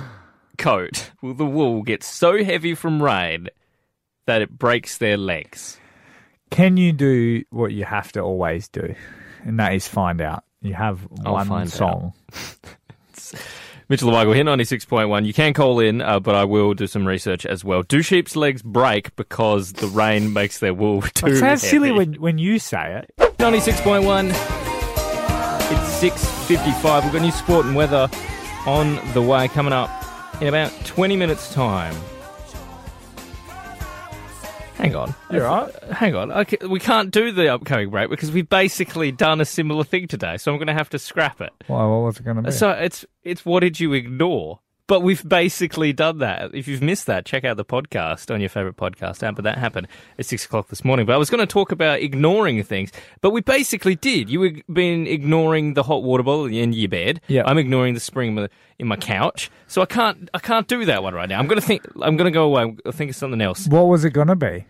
coat, 0.57 1.11
will 1.21 1.33
the 1.33 1.45
wool 1.45 1.83
get 1.83 2.03
so 2.03 2.43
heavy 2.43 2.73
from 2.73 3.01
rain 3.01 3.47
that 4.25 4.41
it 4.41 4.57
breaks 4.57 4.97
their 4.97 5.17
legs? 5.17 5.79
Can 6.49 6.77
you 6.77 6.93
do 6.93 7.43
what 7.49 7.71
you 7.71 7.85
have 7.85 8.11
to 8.13 8.21
always 8.21 8.67
do? 8.67 8.95
And 9.43 9.59
that 9.59 9.73
is 9.73 9.87
find 9.87 10.21
out. 10.21 10.43
You 10.61 10.73
have 10.73 11.07
I'll 11.25 11.33
one 11.33 11.47
find 11.47 11.71
song. 11.71 12.13
Mitchell 13.89 14.11
Michael 14.11 14.33
here, 14.33 14.43
96.1. 14.43 15.25
You 15.25 15.33
can 15.33 15.53
call 15.53 15.79
in, 15.79 16.01
uh, 16.01 16.19
but 16.19 16.35
I 16.35 16.43
will 16.43 16.73
do 16.73 16.87
some 16.87 17.07
research 17.07 17.45
as 17.45 17.63
well. 17.63 17.83
Do 17.83 18.01
sheep's 18.01 18.35
legs 18.35 18.61
break 18.61 19.15
because 19.15 19.71
the 19.73 19.87
rain 19.87 20.33
makes 20.33 20.59
their 20.59 20.73
wool 20.73 21.01
too 21.13 21.27
It 21.27 21.37
sounds 21.37 21.61
silly 21.61 21.93
when, 21.93 22.15
when 22.15 22.37
you 22.37 22.59
say 22.59 23.01
it. 23.01 23.13
96.1. 23.37 24.29
It's 25.69 26.03
6.55. 26.03 27.03
We've 27.03 27.13
got 27.13 27.21
new 27.21 27.31
sport 27.31 27.65
and 27.65 27.75
weather 27.75 28.09
on 28.65 28.99
the 29.13 29.21
way 29.21 29.47
coming 29.47 29.71
up 29.71 29.89
in 30.41 30.47
about 30.47 30.73
20 30.83 31.15
minutes' 31.15 31.53
time. 31.53 31.95
Hang 34.77 34.95
on. 34.95 35.15
You're 35.31 35.43
right? 35.43 35.73
Hang 35.91 36.15
on. 36.15 36.31
Okay, 36.31 36.57
we 36.67 36.79
can't 36.79 37.09
do 37.09 37.31
the 37.31 37.51
upcoming 37.51 37.89
break 37.89 38.11
because 38.11 38.31
we've 38.31 38.47
basically 38.47 39.11
done 39.11 39.41
a 39.41 39.45
similar 39.45 39.83
thing 39.83 40.07
today, 40.07 40.37
so 40.37 40.51
I'm 40.51 40.59
going 40.59 40.67
to 40.67 40.73
have 40.73 40.89
to 40.91 40.99
scrap 40.99 41.41
it. 41.41 41.51
Why? 41.65 41.83
What 41.85 42.03
was 42.03 42.19
it 42.19 42.23
going 42.23 42.37
to 42.37 42.43
be? 42.43 42.51
So 42.51 42.69
it's 42.69 43.03
it's 43.23 43.43
what 43.43 43.61
did 43.61 43.79
you 43.79 43.93
ignore? 43.93 44.59
But 44.87 45.01
we've 45.01 45.27
basically 45.27 45.91
done 45.91 46.19
that. 46.19 46.55
If 46.55 46.65
you've 46.69 46.81
missed 46.81 47.07
that, 47.07 47.25
check 47.25 47.43
out 47.43 47.57
the 47.57 47.65
podcast 47.65 48.33
on 48.33 48.39
your 48.39 48.47
favorite 48.49 48.77
podcast 48.77 49.21
app. 49.21 49.35
But 49.35 49.43
that 49.43 49.57
happened 49.57 49.89
at 50.17 50.25
six 50.25 50.45
o'clock 50.45 50.69
this 50.69 50.85
morning. 50.85 51.05
But 51.05 51.13
I 51.13 51.17
was 51.17 51.29
going 51.29 51.41
to 51.45 51.45
talk 51.45 51.73
about 51.73 51.99
ignoring 51.99 52.63
things, 52.63 52.93
but 53.19 53.31
we 53.31 53.41
basically 53.41 53.95
did. 53.95 54.29
You've 54.29 54.61
been 54.71 55.05
ignoring 55.05 55.73
the 55.73 55.83
hot 55.83 56.03
water 56.03 56.23
bottle 56.23 56.45
in 56.45 56.71
your 56.71 56.87
bed. 56.87 57.19
Yeah. 57.27 57.43
I'm 57.45 57.57
ignoring 57.57 57.95
the 57.95 57.99
spring 57.99 58.47
in 58.79 58.87
my, 58.87 58.95
couch. 58.95 59.51
So 59.67 59.81
I 59.81 59.85
can't 59.85 60.29
I 60.33 60.39
can't 60.39 60.67
do 60.67 60.85
that 60.85 61.03
one 61.03 61.13
right 61.13 61.27
now. 61.27 61.37
I'm 61.39 61.47
going 61.47 61.59
to 61.59 61.67
think. 61.67 61.83
I'm 62.01 62.15
going 62.15 62.25
to 62.25 62.31
go 62.31 62.45
away. 62.45 62.75
I'll 62.85 62.91
think 62.93 63.09
of 63.09 63.15
something 63.17 63.41
else. 63.41 63.67
what 63.67 63.87
was 63.87 64.05
it 64.05 64.11
going 64.11 64.27
to 64.27 64.35
be? 64.37 64.65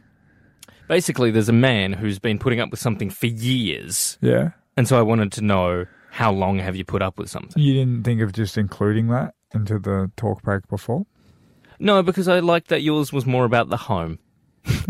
Basically, 0.88 1.30
there's 1.32 1.50
a 1.50 1.54
man 1.54 1.94
who's 1.94 2.18
been 2.18 2.40
putting 2.40 2.60
up 2.60 2.72
with 2.72 2.80
something 2.80 3.10
for 3.10 3.28
years, 3.28 4.18
Yeah. 4.22 4.52
and 4.78 4.88
so 4.88 4.98
I 4.98 5.02
wanted 5.02 5.32
to 5.34 5.42
know 5.42 5.86
how 6.12 6.32
long 6.32 6.60
have 6.60 6.76
you 6.78 6.86
put 6.86 7.02
up 7.02 7.20
with 7.20 7.30
something? 7.30 7.62
You 7.62 7.74
didn't 7.74 8.04
think 8.04 8.22
of 8.22 8.32
just 8.32 8.58
including 8.58 9.08
that 9.10 9.36
into 9.54 9.80
the 9.80 10.12
talk 10.16 10.42
break 10.44 10.68
before? 10.68 11.06
No, 11.80 12.02
because 12.02 12.28
I 12.28 12.40
liked 12.40 12.70
that 12.70 12.82
yours 12.82 13.14
was 13.14 13.26
more 13.26 13.46
about 13.46 13.70
the 13.70 13.78
home. 13.78 14.20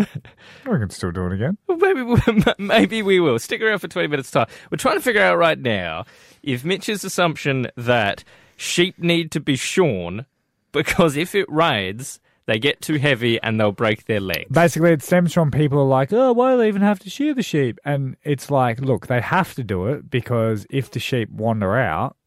We 0.66 0.80
can 0.80 0.90
still 0.90 1.12
do 1.12 1.26
it 1.28 1.34
again. 1.34 1.58
Well, 1.68 1.78
maybe 1.78 2.02
we, 2.02 2.20
maybe 2.58 3.02
we 3.02 3.20
will. 3.22 3.40
Stick 3.40 3.62
around 3.62 3.80
for 3.80 3.88
20 3.88 4.10
minutes 4.10 4.32
time. 4.32 4.48
We're 4.70 4.78
trying 4.78 4.98
to 4.98 5.02
figure 5.02 5.22
out 5.22 5.38
right 5.38 5.58
now 5.58 6.06
if 6.44 6.66
Mitch's 6.66 7.06
assumption 7.06 7.70
that 7.78 8.26
sheep 8.58 9.00
need 9.00 9.32
to 9.32 9.40
be 9.40 9.56
shorn 9.56 10.26
because 10.74 11.16
if 11.16 11.36
it 11.36 11.50
rains, 11.50 12.20
they 12.48 12.60
get 12.60 12.82
too 12.82 12.96
heavy 12.96 13.42
and 13.42 13.60
they'll 13.60 13.72
break 13.72 14.06
their 14.06 14.20
legs. 14.20 14.50
Basically, 14.52 14.92
it 14.92 15.04
stems 15.04 15.34
from 15.34 15.52
people 15.52 15.88
like, 15.88 16.12
oh, 16.12 16.34
why 16.34 16.52
do 16.52 16.58
they 16.58 16.68
even 16.68 16.82
have 16.82 17.00
to 17.00 17.10
shear 17.10 17.34
the 17.34 17.44
sheep? 17.44 17.80
And 17.86 18.18
it's 18.24 18.52
like, 18.52 18.82
look, 18.82 19.08
they 19.08 19.22
have 19.22 19.54
to 19.56 19.64
do 19.64 19.88
it 19.88 20.10
because 20.10 20.66
if 20.70 20.92
the 20.92 21.00
sheep 21.00 21.30
wander 21.30 21.78
out 21.78 22.18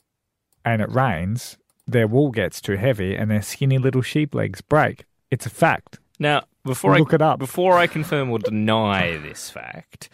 and 0.64 0.80
it 0.80 0.90
rains, 0.90 1.58
their 1.92 2.06
wool 2.06 2.30
gets 2.30 2.60
too 2.60 2.76
heavy 2.76 3.14
and 3.16 3.30
their 3.30 3.42
skinny 3.42 3.78
little 3.78 4.02
sheep 4.02 4.34
legs 4.34 4.60
break. 4.60 5.04
It's 5.30 5.46
a 5.46 5.50
fact. 5.50 5.98
Now, 6.18 6.42
before 6.64 6.98
Look 6.98 7.12
I 7.12 7.16
it 7.16 7.22
up. 7.22 7.38
before 7.38 7.78
I 7.78 7.86
confirm 7.86 8.30
or 8.30 8.38
deny 8.38 9.16
this 9.18 9.48
fact, 9.50 10.08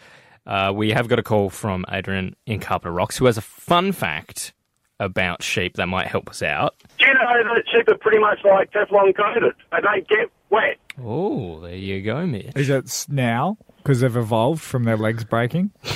uh, 0.45 0.71
we 0.75 0.91
have 0.91 1.07
got 1.07 1.19
a 1.19 1.23
call 1.23 1.49
from 1.49 1.83
Adrian 1.91 2.35
in 2.45 2.59
Carpenter 2.59 2.93
Rocks 2.93 3.17
who 3.17 3.25
has 3.25 3.37
a 3.37 3.41
fun 3.41 3.91
fact 3.91 4.53
about 4.99 5.43
sheep 5.43 5.75
that 5.75 5.87
might 5.87 6.07
help 6.07 6.29
us 6.29 6.41
out. 6.41 6.73
Do 6.97 7.05
you 7.05 7.13
know 7.13 7.53
that 7.53 7.63
sheep 7.71 7.87
are 7.89 7.97
pretty 7.97 8.19
much 8.19 8.39
like 8.45 8.71
Teflon 8.71 9.15
coated? 9.15 9.53
They 9.71 9.81
don't 9.81 10.07
get 10.07 10.29
wet. 10.49 10.77
Oh, 11.03 11.59
there 11.59 11.75
you 11.75 12.01
go, 12.01 12.25
Mitch. 12.25 12.51
Is 12.55 12.69
it 12.69 12.85
s- 12.85 13.07
now 13.09 13.57
because 13.77 13.99
they've 13.99 14.15
evolved 14.15 14.61
from 14.61 14.85
their 14.85 14.97
legs 14.97 15.23
breaking? 15.23 15.71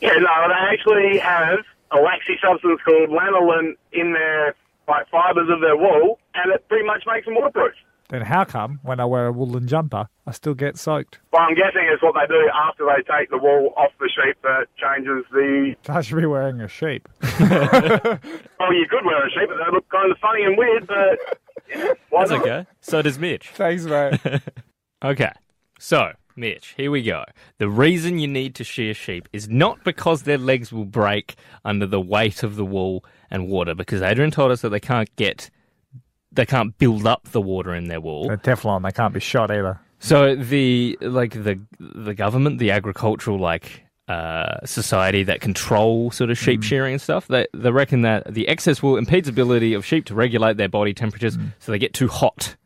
Yeah, 0.00 0.14
no, 0.14 0.48
they 0.48 0.54
actually 0.54 1.18
have 1.18 1.58
a 1.90 2.00
waxy 2.00 2.38
substance 2.42 2.80
called 2.84 3.10
lanolin 3.10 3.72
in 3.92 4.12
their 4.14 4.54
like 4.88 5.08
fibres 5.10 5.48
of 5.50 5.60
their 5.60 5.76
wool, 5.76 6.18
and 6.34 6.52
it 6.52 6.66
pretty 6.68 6.84
much 6.86 7.04
makes 7.06 7.26
them 7.26 7.34
waterproof. 7.34 7.72
Then 8.10 8.20
how 8.20 8.44
come 8.44 8.80
when 8.82 9.00
I 9.00 9.06
wear 9.06 9.26
a 9.26 9.32
woolen 9.32 9.66
jumper, 9.66 10.08
I 10.26 10.32
still 10.32 10.52
get 10.54 10.76
soaked? 10.76 11.20
Well, 11.32 11.40
I'm 11.42 11.54
guessing 11.54 11.88
it's 11.90 12.02
what 12.02 12.14
they 12.14 12.26
do 12.26 12.50
after 12.54 12.84
they 12.84 13.02
take 13.10 13.30
the 13.30 13.38
wool 13.38 13.72
off 13.78 13.92
the 13.98 14.10
sheep 14.14 14.36
that 14.42 14.66
changes 14.76 15.24
the. 15.32 15.74
I 15.88 16.02
should 16.02 16.16
be 16.18 16.26
wearing 16.26 16.60
a 16.60 16.68
sheep. 16.68 17.08
Oh, 18.60 18.70
you 18.70 18.86
could 18.88 19.04
wear 19.04 19.26
a 19.26 19.30
sheep, 19.30 19.48
but 19.48 19.56
they 19.56 19.70
look 19.72 19.88
kind 19.90 20.10
of 20.10 20.18
funny 20.18 20.42
and 20.44 20.56
weird, 20.56 20.86
but. 20.86 21.38
Yeah, 21.68 21.92
why 22.10 22.20
That's 22.20 22.30
not? 22.30 22.40
okay. 22.42 22.66
So 22.80 23.02
does 23.02 23.18
Mitch. 23.18 23.48
Thanks, 23.48 23.84
mate. 23.84 24.20
Okay. 25.04 25.32
So, 25.78 26.12
Mitch, 26.36 26.74
here 26.76 26.90
we 26.90 27.02
go. 27.02 27.24
The 27.58 27.68
reason 27.68 28.18
you 28.18 28.26
need 28.26 28.54
to 28.56 28.64
shear 28.64 28.92
sheep 28.94 29.28
is 29.32 29.48
not 29.48 29.84
because 29.84 30.22
their 30.22 30.38
legs 30.38 30.72
will 30.72 30.84
break 30.84 31.36
under 31.64 31.86
the 31.86 32.00
weight 32.00 32.42
of 32.42 32.56
the 32.56 32.64
wool 32.64 33.04
and 33.30 33.48
water, 33.48 33.74
because 33.74 34.02
Adrian 34.02 34.30
told 34.30 34.50
us 34.50 34.60
that 34.62 34.70
they 34.70 34.80
can't 34.80 35.14
get, 35.16 35.50
they 36.32 36.46
can't 36.46 36.76
build 36.78 37.06
up 37.06 37.28
the 37.28 37.40
water 37.40 37.74
in 37.74 37.84
their 37.84 38.00
wool. 38.00 38.28
They're 38.28 38.36
Teflon, 38.36 38.82
they 38.82 38.92
can't 38.92 39.14
be 39.14 39.20
shot 39.20 39.50
either. 39.50 39.80
So 40.00 40.34
the 40.34 40.98
like 41.00 41.32
the 41.32 41.58
the 41.80 42.14
government, 42.14 42.58
the 42.58 42.72
agricultural 42.72 43.38
like 43.38 43.84
uh, 44.06 44.58
society 44.66 45.22
that 45.22 45.40
control 45.40 46.10
sort 46.10 46.28
of 46.30 46.36
sheep 46.36 46.62
shearing 46.62 46.94
and 46.94 47.00
stuff, 47.00 47.26
they 47.28 47.46
they 47.54 47.70
reckon 47.70 48.02
that 48.02 48.34
the 48.34 48.46
excess 48.48 48.82
wool 48.82 48.98
impedes 48.98 49.28
ability 49.28 49.72
of 49.72 49.86
sheep 49.86 50.04
to 50.06 50.14
regulate 50.14 50.58
their 50.58 50.68
body 50.68 50.92
temperatures, 50.92 51.38
so 51.58 51.72
they 51.72 51.78
get 51.78 51.94
too 51.94 52.08
hot. 52.08 52.56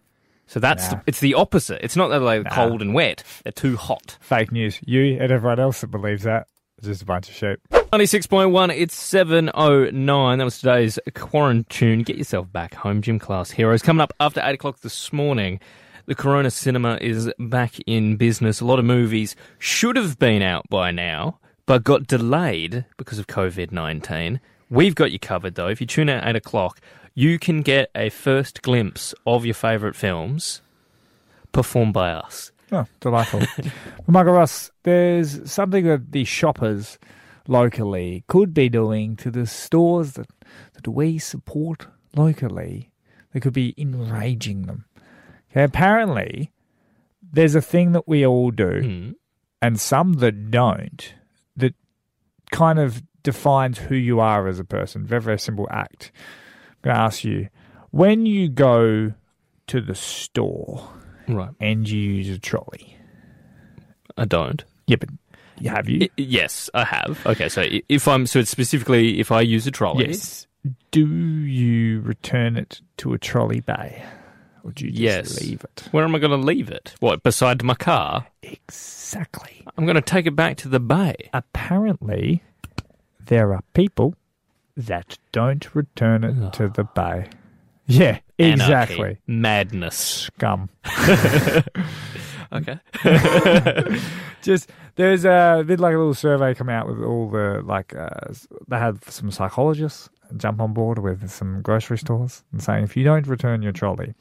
So 0.49 0.59
that's 0.59 0.91
Nah. 0.91 0.97
the, 0.97 1.03
it's 1.07 1.21
the 1.21 1.35
opposite. 1.35 1.85
It's 1.85 1.95
not 1.95 2.09
that 2.09 2.19
they're 2.19 2.43
cold 2.45 2.83
and 2.83 2.95
wet; 2.95 3.23
they're 3.45 3.53
too 3.53 3.77
hot. 3.77 4.17
Fake 4.21 4.51
news. 4.51 4.81
You 4.85 5.19
and 5.21 5.31
everyone 5.31 5.61
else 5.61 5.83
that 5.83 5.89
believes 5.93 6.25
that 6.25 6.47
is 6.83 6.89
just 6.89 7.03
a 7.03 7.05
bunch 7.05 7.29
of 7.29 7.35
shit. 7.37 7.61
Ninety 7.93 8.07
six 8.07 8.27
point 8.27 8.51
one. 8.51 8.71
It's 8.71 8.97
seven 8.97 9.51
oh 9.55 9.85
nine. 9.91 10.39
That 10.39 10.45
was 10.45 10.59
today's 10.59 10.99
quarantine. 11.15 12.03
Get 12.03 12.17
yourself 12.17 12.51
back 12.53 12.75
home, 12.75 13.03
gym 13.03 13.19
class 13.19 13.51
heroes. 13.51 13.83
Coming 13.83 14.01
up 14.01 14.13
after 14.19 14.41
eight 14.43 14.55
o'clock 14.55 14.81
this 14.81 15.13
morning. 15.13 15.61
The 16.07 16.15
Corona 16.15 16.51
Cinema 16.51 16.97
is 17.03 17.31
back 17.39 17.75
in 17.87 18.17
business. 18.17 18.63
A 18.63 18.65
lot 18.65 18.79
of 18.79 18.87
movies 18.87 19.37
should 19.59 19.97
have 19.97 20.19
been 20.19 20.41
out 20.41 20.67
by 20.71 20.91
now, 20.91 21.39
but 21.67 21.85
got 21.85 22.07
delayed 22.07 22.87
because 22.97 23.19
of 23.19 23.27
COVID 23.27 23.73
19. 23.73 24.41
We've 24.71 24.95
got 24.95 25.13
you 25.13 25.19
covered 25.19 25.55
though. 25.57 25.69
If 25.69 25.83
you 25.83 25.87
tune 25.87 26.09
in 26.09 26.17
at 26.17 26.27
8 26.29 26.37
o'clock, 26.37 26.81
you 27.19 27.37
can 27.37 27.63
get 27.63 27.91
a 27.97 28.09
first 28.11 28.63
glimpse 28.63 29.13
of 29.27 29.45
your 29.45 29.53
favourite 29.53 29.97
films 29.97 30.63
performed 31.51 31.93
by 31.93 32.13
us. 32.13 32.53
Oh, 32.71 32.87
delightful. 33.01 33.41
well, 33.59 33.73
Michael 34.07 34.35
Ross, 34.35 34.71
there's 34.85 35.51
something 35.51 35.85
that 35.87 36.13
the 36.13 36.23
shoppers 36.23 36.97
locally 37.49 38.23
could 38.29 38.55
be 38.55 38.69
doing 38.69 39.17
to 39.17 39.33
the 39.33 39.47
stores 39.47 40.13
that, 40.13 40.29
that 40.75 40.87
we 40.87 41.19
support 41.19 41.89
locally 42.15 42.93
that 43.33 43.41
could 43.41 43.53
be 43.53 43.75
enraging 43.77 44.67
them. 44.67 44.85
Okay, 45.51 45.65
apparently, 45.65 46.53
there's 47.21 47.57
a 47.57 47.61
thing 47.61 47.91
that 47.93 48.07
we 48.07 48.25
all 48.25 48.53
do, 48.53 48.81
Hmm. 48.81 49.11
and 49.61 49.81
some 49.81 50.13
that 50.25 50.53
don't, 50.53 51.15
that 51.57 51.75
kind 52.53 52.79
of 52.79 53.03
defines 53.25 53.79
who 53.79 53.97
you 53.97 54.21
are 54.21 54.47
as 54.47 54.61
a 54.61 54.65
person. 54.65 55.05
Very, 55.05 55.23
very 55.23 55.39
simple 55.41 55.67
act. 55.69 56.13
I'm 56.85 56.89
going 56.91 56.97
to 56.97 57.01
ask 57.03 57.25
you 57.25 57.49
when 57.91 58.27
you 58.27 58.49
go 58.49 59.13
to 59.69 59.81
the 59.81 59.95
store 59.95 60.89
Right. 61.29 61.51
and 61.61 61.89
you 61.89 61.99
use 62.01 62.29
a 62.31 62.39
trolley. 62.39 62.97
I 64.17 64.25
don't. 64.25 64.65
Yeah, 64.87 64.97
but 64.97 65.11
you 65.59 65.71
have 65.71 65.89
you? 65.89 66.05
I- 66.05 66.11
yes, 66.17 66.71
I 66.75 66.85
have. 66.85 67.25
Okay, 67.27 67.49
so 67.49 67.65
if 67.89 68.09
I'm 68.09 68.27
so 68.27 68.39
it's 68.41 68.51
specifically 68.51 69.21
if 69.21 69.31
I 69.33 69.41
use 69.43 69.67
a 69.67 69.71
trolley, 69.71 70.09
yes. 70.09 70.47
Do 70.91 71.07
you 71.07 72.01
return 72.01 72.57
it 72.57 72.81
to 72.99 73.13
a 73.15 73.19
trolley 73.19 73.61
bay, 73.61 74.03
or 74.65 74.73
do 74.73 74.85
you 74.87 74.91
just 74.91 75.01
Yes. 75.01 75.41
leave 75.41 75.63
it? 75.65 75.89
where 75.93 76.05
am 76.05 76.15
I 76.15 76.19
going 76.19 76.31
to 76.33 76.37
leave 76.47 76.69
it? 76.71 76.95
What 77.01 77.23
beside 77.23 77.63
my 77.63 77.75
car? 77.75 78.27
Exactly. 78.43 79.63
I'm 79.77 79.85
going 79.85 79.95
to 79.95 80.01
take 80.03 80.27
it 80.27 80.35
back 80.37 80.57
to 80.59 80.69
the 80.69 80.81
bay. 80.81 81.15
Apparently, 81.33 82.43
there 83.27 83.53
are 83.55 83.63
people 83.75 84.15
that 84.79 85.19
don't 85.33 85.75
return 85.75 86.25
it 86.25 86.53
to 86.55 86.69
the 86.69 86.85
bay. 86.85 87.29
Yeah, 87.87 88.19
exactly. 88.39 88.97
Anarchy. 88.97 89.21
madness. 89.27 89.97
Scum. 89.97 90.71
Okay. 92.53 92.79
Just 94.43 94.71
there's 94.97 95.25
a 95.25 95.65
did 95.67 95.81
like 95.81 95.95
a 95.95 95.99
little 95.99 96.15
survey 96.15 96.55
come 96.55 96.69
out 96.69 96.89
with 96.89 97.03
all 97.03 97.29
the 97.29 97.63
like 97.65 97.95
uh, 97.95 98.09
they 98.69 98.79
had 98.79 99.05
some 99.05 99.31
psychologists 99.31 100.09
jump 100.37 100.61
on 100.61 100.73
board 100.73 100.99
with 100.99 101.31
some 101.31 101.63
grocery 101.63 101.99
stores 101.99 102.45
and 102.53 102.63
saying 102.63 102.85
if 102.85 102.97
you 102.97 103.05
don't 103.05 103.27
return 103.27 103.63
your 103.63 103.73
trolley 103.73 104.15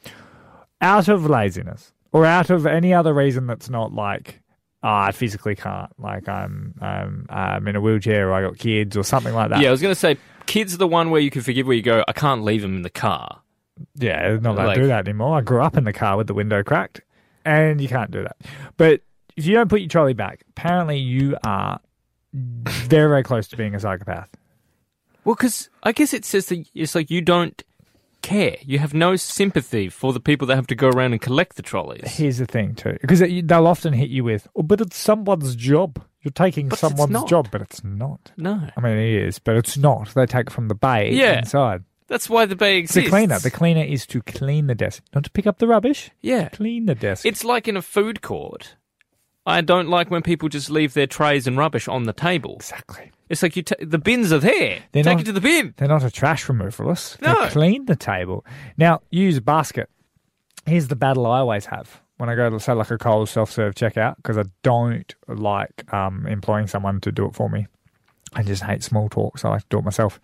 out 0.80 1.08
of 1.08 1.26
laziness 1.26 1.92
or 2.12 2.24
out 2.24 2.50
of 2.50 2.66
any 2.66 2.92
other 2.92 3.14
reason 3.14 3.46
that's 3.46 3.70
not 3.70 3.92
like 3.92 4.40
oh, 4.82 4.88
I 4.88 5.12
physically 5.12 5.56
can't 5.56 5.90
like 5.98 6.28
I'm 6.28 6.74
I'm 6.80 7.26
I'm 7.30 7.66
in 7.66 7.76
a 7.76 7.80
wheelchair 7.80 8.28
or 8.28 8.34
I 8.34 8.42
got 8.42 8.58
kids 8.58 8.96
or 8.96 9.04
something 9.04 9.34
like 9.34 9.50
that. 9.50 9.60
Yeah, 9.60 9.68
I 9.68 9.72
was 9.72 9.82
going 9.82 9.94
to 9.94 9.98
say, 9.98 10.18
kids 10.48 10.74
are 10.74 10.78
the 10.78 10.88
one 10.88 11.10
where 11.10 11.20
you 11.20 11.30
can 11.30 11.42
forgive 11.42 11.66
where 11.68 11.76
you 11.76 11.82
go, 11.82 12.02
I 12.08 12.12
can't 12.12 12.42
leave 12.42 12.62
them 12.62 12.74
in 12.74 12.82
the 12.82 12.90
car. 12.90 13.42
Yeah, 13.94 14.38
not 14.40 14.56
Like- 14.56 14.74
to 14.74 14.80
do 14.82 14.86
that 14.88 15.06
anymore. 15.06 15.38
I 15.38 15.42
grew 15.42 15.62
up 15.62 15.76
in 15.76 15.84
the 15.84 15.92
car 15.92 16.16
with 16.16 16.26
the 16.26 16.34
window 16.34 16.64
cracked, 16.64 17.00
and 17.44 17.80
you 17.80 17.86
can't 17.86 18.10
do 18.10 18.22
that. 18.24 18.36
But 18.76 19.02
if 19.36 19.46
you 19.46 19.54
don't 19.54 19.68
put 19.70 19.80
your 19.80 19.88
trolley 19.88 20.14
back, 20.14 20.42
apparently 20.50 20.98
you 20.98 21.36
are 21.44 21.78
very, 22.32 23.08
very 23.08 23.22
close 23.22 23.46
to 23.48 23.56
being 23.56 23.74
a 23.74 23.80
psychopath. 23.80 24.30
Well, 25.24 25.34
because 25.36 25.68
I 25.82 25.92
guess 25.92 26.12
it 26.14 26.24
says 26.24 26.46
that 26.46 26.66
it's 26.74 26.94
like 26.94 27.10
you 27.10 27.20
don't 27.20 27.62
care. 28.28 28.56
You 28.62 28.78
have 28.78 28.94
no 28.94 29.16
sympathy 29.16 29.88
for 29.88 30.12
the 30.12 30.20
people 30.20 30.46
that 30.48 30.56
have 30.56 30.66
to 30.68 30.74
go 30.74 30.88
around 30.88 31.12
and 31.12 31.20
collect 31.20 31.56
the 31.56 31.62
trolleys. 31.62 32.16
Here's 32.16 32.38
the 32.38 32.46
thing, 32.46 32.74
too, 32.74 32.96
because 33.00 33.20
they'll 33.20 33.66
often 33.66 33.92
hit 33.94 34.10
you 34.10 34.24
with, 34.24 34.46
"Oh, 34.54 34.62
but 34.62 34.80
it's 34.80 34.96
someone's 34.96 35.54
job. 35.56 36.02
You're 36.22 36.32
taking 36.32 36.68
But 36.68 36.78
someone's 36.78 37.24
job, 37.24 37.48
but 37.50 37.60
it's 37.62 37.82
not." 37.84 38.32
No. 38.36 38.68
I 38.76 38.80
mean, 38.80 38.96
it 38.98 39.22
is, 39.28 39.38
but 39.38 39.56
it's 39.56 39.76
not. 39.78 40.12
They 40.14 40.26
take 40.26 40.48
it 40.48 40.52
from 40.52 40.68
the 40.68 40.74
bay 40.74 41.12
Yeah. 41.12 41.38
inside. 41.38 41.84
That's 42.08 42.28
why 42.30 42.46
the 42.46 42.56
bay 42.56 42.78
It's 42.80 42.94
the 42.94 43.00
exists. 43.00 43.10
cleaner. 43.10 43.38
The 43.38 43.50
cleaner 43.50 43.82
is 43.84 44.06
to 44.06 44.22
clean 44.22 44.66
the 44.66 44.74
desk, 44.74 45.02
not 45.14 45.24
to 45.24 45.30
pick 45.30 45.46
up 45.46 45.58
the 45.58 45.66
rubbish. 45.68 46.10
yeah. 46.22 46.48
Clean 46.48 46.86
the 46.86 46.94
desk. 46.94 47.26
It's 47.26 47.44
like 47.44 47.68
in 47.68 47.76
a 47.76 47.82
food 47.82 48.22
court. 48.22 48.76
I 49.48 49.60
don't 49.62 49.88
like 49.88 50.10
when 50.10 50.22
people 50.22 50.48
just 50.48 50.70
leave 50.70 50.94
their 50.94 51.06
trays 51.06 51.46
and 51.46 51.56
rubbish 51.56 51.88
on 51.88 52.04
the 52.04 52.12
table. 52.12 52.54
Exactly. 52.56 53.10
It's 53.28 53.42
like 53.42 53.56
you 53.56 53.62
ta 53.62 53.74
the 53.80 53.98
bins 53.98 54.32
are 54.32 54.38
there. 54.38 54.80
They're 54.92 55.02
Take 55.02 55.14
not- 55.18 55.20
it 55.22 55.24
to 55.26 55.32
the 55.32 55.40
bin. 55.40 55.74
They're 55.76 55.88
not 55.88 56.04
a 56.04 56.10
trash 56.10 56.46
removalist. 56.46 57.20
No. 57.22 57.34
They 57.44 57.48
clean 57.50 57.84
the 57.86 57.96
table. 57.96 58.44
Now, 58.76 59.00
use 59.10 59.36
a 59.36 59.40
basket. 59.42 59.88
Here's 60.66 60.88
the 60.88 60.96
battle 60.96 61.26
I 61.26 61.38
always 61.40 61.66
have 61.66 62.00
when 62.18 62.28
I 62.28 62.34
go 62.34 62.50
to 62.50 62.58
say 62.60 62.72
like 62.72 62.90
a 62.90 62.98
Coles 62.98 63.30
self-serve 63.30 63.74
checkout 63.74 64.16
because 64.16 64.36
I 64.38 64.44
don't 64.62 65.14
like 65.28 65.92
um, 65.92 66.26
employing 66.26 66.66
someone 66.66 67.00
to 67.00 67.12
do 67.12 67.26
it 67.26 67.34
for 67.34 67.48
me. 67.48 67.66
I 68.34 68.42
just 68.42 68.62
hate 68.62 68.82
small 68.82 69.08
talk, 69.08 69.38
so 69.38 69.48
I 69.48 69.52
like 69.52 69.62
to 69.62 69.66
do 69.70 69.78
it 69.78 69.84
myself. 69.84 70.20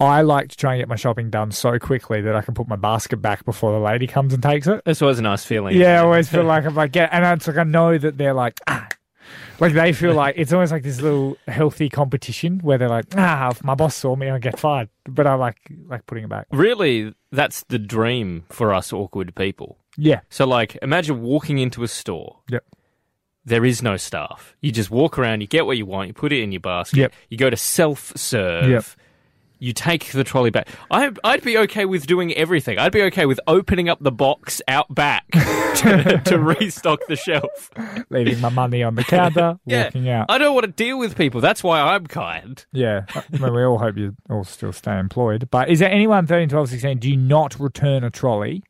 I 0.00 0.22
like 0.22 0.48
to 0.48 0.56
try 0.56 0.74
and 0.74 0.80
get 0.80 0.88
my 0.88 0.96
shopping 0.96 1.28
done 1.30 1.50
so 1.52 1.78
quickly 1.78 2.22
that 2.22 2.34
I 2.34 2.40
can 2.40 2.54
put 2.54 2.66
my 2.66 2.76
basket 2.76 3.18
back 3.18 3.44
before 3.44 3.72
the 3.72 3.78
lady 3.84 4.06
comes 4.06 4.32
and 4.32 4.42
takes 4.42 4.66
it. 4.66 4.82
That's 4.84 5.02
always 5.02 5.18
a 5.18 5.22
nice 5.22 5.44
feeling. 5.44 5.76
Yeah, 5.76 6.00
I 6.00 6.04
always 6.04 6.28
feel 6.28 6.44
like 6.54 6.64
if 6.64 6.78
I 6.78 6.86
get, 6.86 7.10
and 7.12 7.24
it's 7.24 7.46
like 7.46 7.58
I 7.58 7.64
know 7.64 7.98
that 7.98 8.16
they're 8.16 8.32
like, 8.32 8.58
ah, 8.66 8.88
like 9.60 9.74
they 9.74 9.92
feel 9.92 10.14
like 10.14 10.36
it's 10.38 10.52
almost 10.52 10.72
like 10.72 10.82
this 10.82 11.02
little 11.02 11.36
healthy 11.46 11.90
competition 11.90 12.60
where 12.60 12.78
they're 12.78 12.88
like, 12.88 13.06
ah, 13.16 13.50
if 13.50 13.62
my 13.62 13.74
boss 13.74 13.94
saw 13.94 14.16
me, 14.16 14.30
I 14.30 14.38
get 14.38 14.58
fired. 14.58 14.88
But 15.04 15.26
I 15.26 15.34
like 15.34 15.58
like 15.86 16.06
putting 16.06 16.24
it 16.24 16.30
back. 16.30 16.46
Really, 16.50 17.14
that's 17.30 17.64
the 17.64 17.78
dream 17.78 18.44
for 18.48 18.72
us 18.72 18.92
awkward 18.92 19.34
people. 19.34 19.76
Yeah, 19.96 20.20
So, 20.30 20.46
like, 20.46 20.78
imagine 20.80 21.20
walking 21.20 21.58
into 21.58 21.82
a 21.82 21.88
store. 21.88 22.38
Yep. 22.48 22.64
There 23.44 23.64
is 23.64 23.82
no 23.82 23.96
staff. 23.96 24.56
You 24.60 24.70
just 24.72 24.90
walk 24.90 25.18
around, 25.18 25.40
you 25.40 25.46
get 25.46 25.66
what 25.66 25.76
you 25.76 25.84
want, 25.84 26.08
you 26.08 26.14
put 26.14 26.32
it 26.32 26.40
in 26.40 26.52
your 26.52 26.60
basket. 26.60 26.98
Yep. 26.98 27.12
You 27.28 27.36
go 27.36 27.50
to 27.50 27.56
self 27.56 28.12
serve. 28.16 28.70
Yep. 28.70 28.84
You 29.62 29.72
take 29.74 30.12
the 30.12 30.24
trolley 30.24 30.48
back. 30.50 30.68
I, 30.90 31.12
I'd 31.22 31.42
be 31.44 31.58
okay 31.58 31.84
with 31.84 32.06
doing 32.06 32.32
everything. 32.32 32.78
I'd 32.78 32.92
be 32.92 33.02
okay 33.02 33.26
with 33.26 33.38
opening 33.46 33.90
up 33.90 33.98
the 34.00 34.10
box 34.10 34.62
out 34.66 34.92
back 34.94 35.28
to, 35.32 36.20
to 36.24 36.38
restock 36.38 37.00
the 37.08 37.16
shelf. 37.16 37.70
leaving 38.08 38.40
my 38.40 38.48
money 38.48 38.82
on 38.82 38.94
the 38.94 39.04
counter, 39.04 39.58
Yeah. 39.66 39.84
walking 39.84 40.08
out. 40.08 40.26
I 40.30 40.38
don't 40.38 40.54
want 40.54 40.64
to 40.64 40.72
deal 40.72 40.98
with 40.98 41.14
people. 41.14 41.42
That's 41.42 41.62
why 41.62 41.78
I'm 41.80 42.06
kind. 42.06 42.64
Yeah, 42.72 43.04
I 43.14 43.22
mean, 43.38 43.52
we 43.54 43.62
all 43.62 43.78
hope 43.78 43.98
you 43.98 44.16
all 44.30 44.44
still 44.44 44.72
stay 44.72 44.98
employed. 44.98 45.48
But 45.50 45.68
is 45.68 45.78
there 45.80 45.90
anyone 45.90 46.26
13, 46.26 46.48
12, 46.48 46.68
16, 46.70 46.98
do 46.98 47.10
you 47.10 47.16
not 47.18 47.60
return 47.60 48.02
a 48.02 48.10
trolley? 48.10 48.62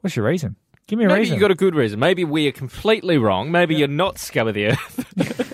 What's 0.00 0.16
your 0.16 0.24
reason? 0.26 0.56
Give 0.86 0.98
me 0.98 1.04
a 1.04 1.08
reason. 1.08 1.14
Maybe 1.16 1.20
reason. 1.24 1.34
you 1.36 1.40
got 1.40 1.50
a 1.50 1.54
good 1.54 1.74
reason. 1.74 1.98
Maybe 2.00 2.24
we 2.24 2.46
are 2.48 2.52
completely 2.52 3.16
wrong. 3.18 3.50
Maybe 3.50 3.74
you're 3.74 3.88
not 3.88 4.18
scum 4.18 4.48
of 4.48 4.54
the 4.54 4.66
earth. 4.68 5.53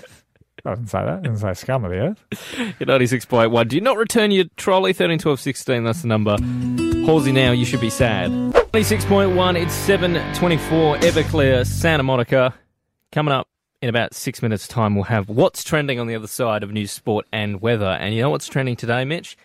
doesn't 0.63 0.87
say 0.87 1.03
that. 1.03 1.19
It 1.19 1.23
doesn't 1.23 1.55
say 1.55 1.59
scum 1.59 1.85
of 1.85 1.91
the 1.91 1.97
earth. 1.97 2.23
At 2.79 2.87
96.1. 2.87 3.67
Do 3.67 3.81
not 3.81 3.97
return 3.97 4.31
your 4.31 4.45
trolley? 4.57 4.93
13, 4.93 5.19
12, 5.19 5.39
16. 5.39 5.83
That's 5.83 6.01
the 6.01 6.07
number. 6.07 6.37
Halsey 7.05 7.31
now, 7.31 7.51
you 7.51 7.65
should 7.65 7.81
be 7.81 7.89
sad. 7.89 8.31
96.1. 8.31 9.61
It's 9.61 9.73
724. 9.73 10.97
Everclear, 10.97 11.65
Santa 11.65 12.03
Monica. 12.03 12.53
Coming 13.11 13.33
up 13.33 13.47
in 13.81 13.89
about 13.89 14.13
six 14.13 14.41
minutes' 14.41 14.67
time, 14.67 14.95
we'll 14.95 15.05
have 15.05 15.27
what's 15.27 15.63
trending 15.63 15.99
on 15.99 16.07
the 16.07 16.15
other 16.15 16.27
side 16.27 16.63
of 16.63 16.71
news, 16.71 16.91
sport, 16.91 17.25
and 17.31 17.61
weather. 17.61 17.89
And 17.89 18.13
you 18.13 18.21
know 18.21 18.29
what's 18.29 18.47
trending 18.47 18.75
today, 18.75 19.03
Mitch? 19.05 19.35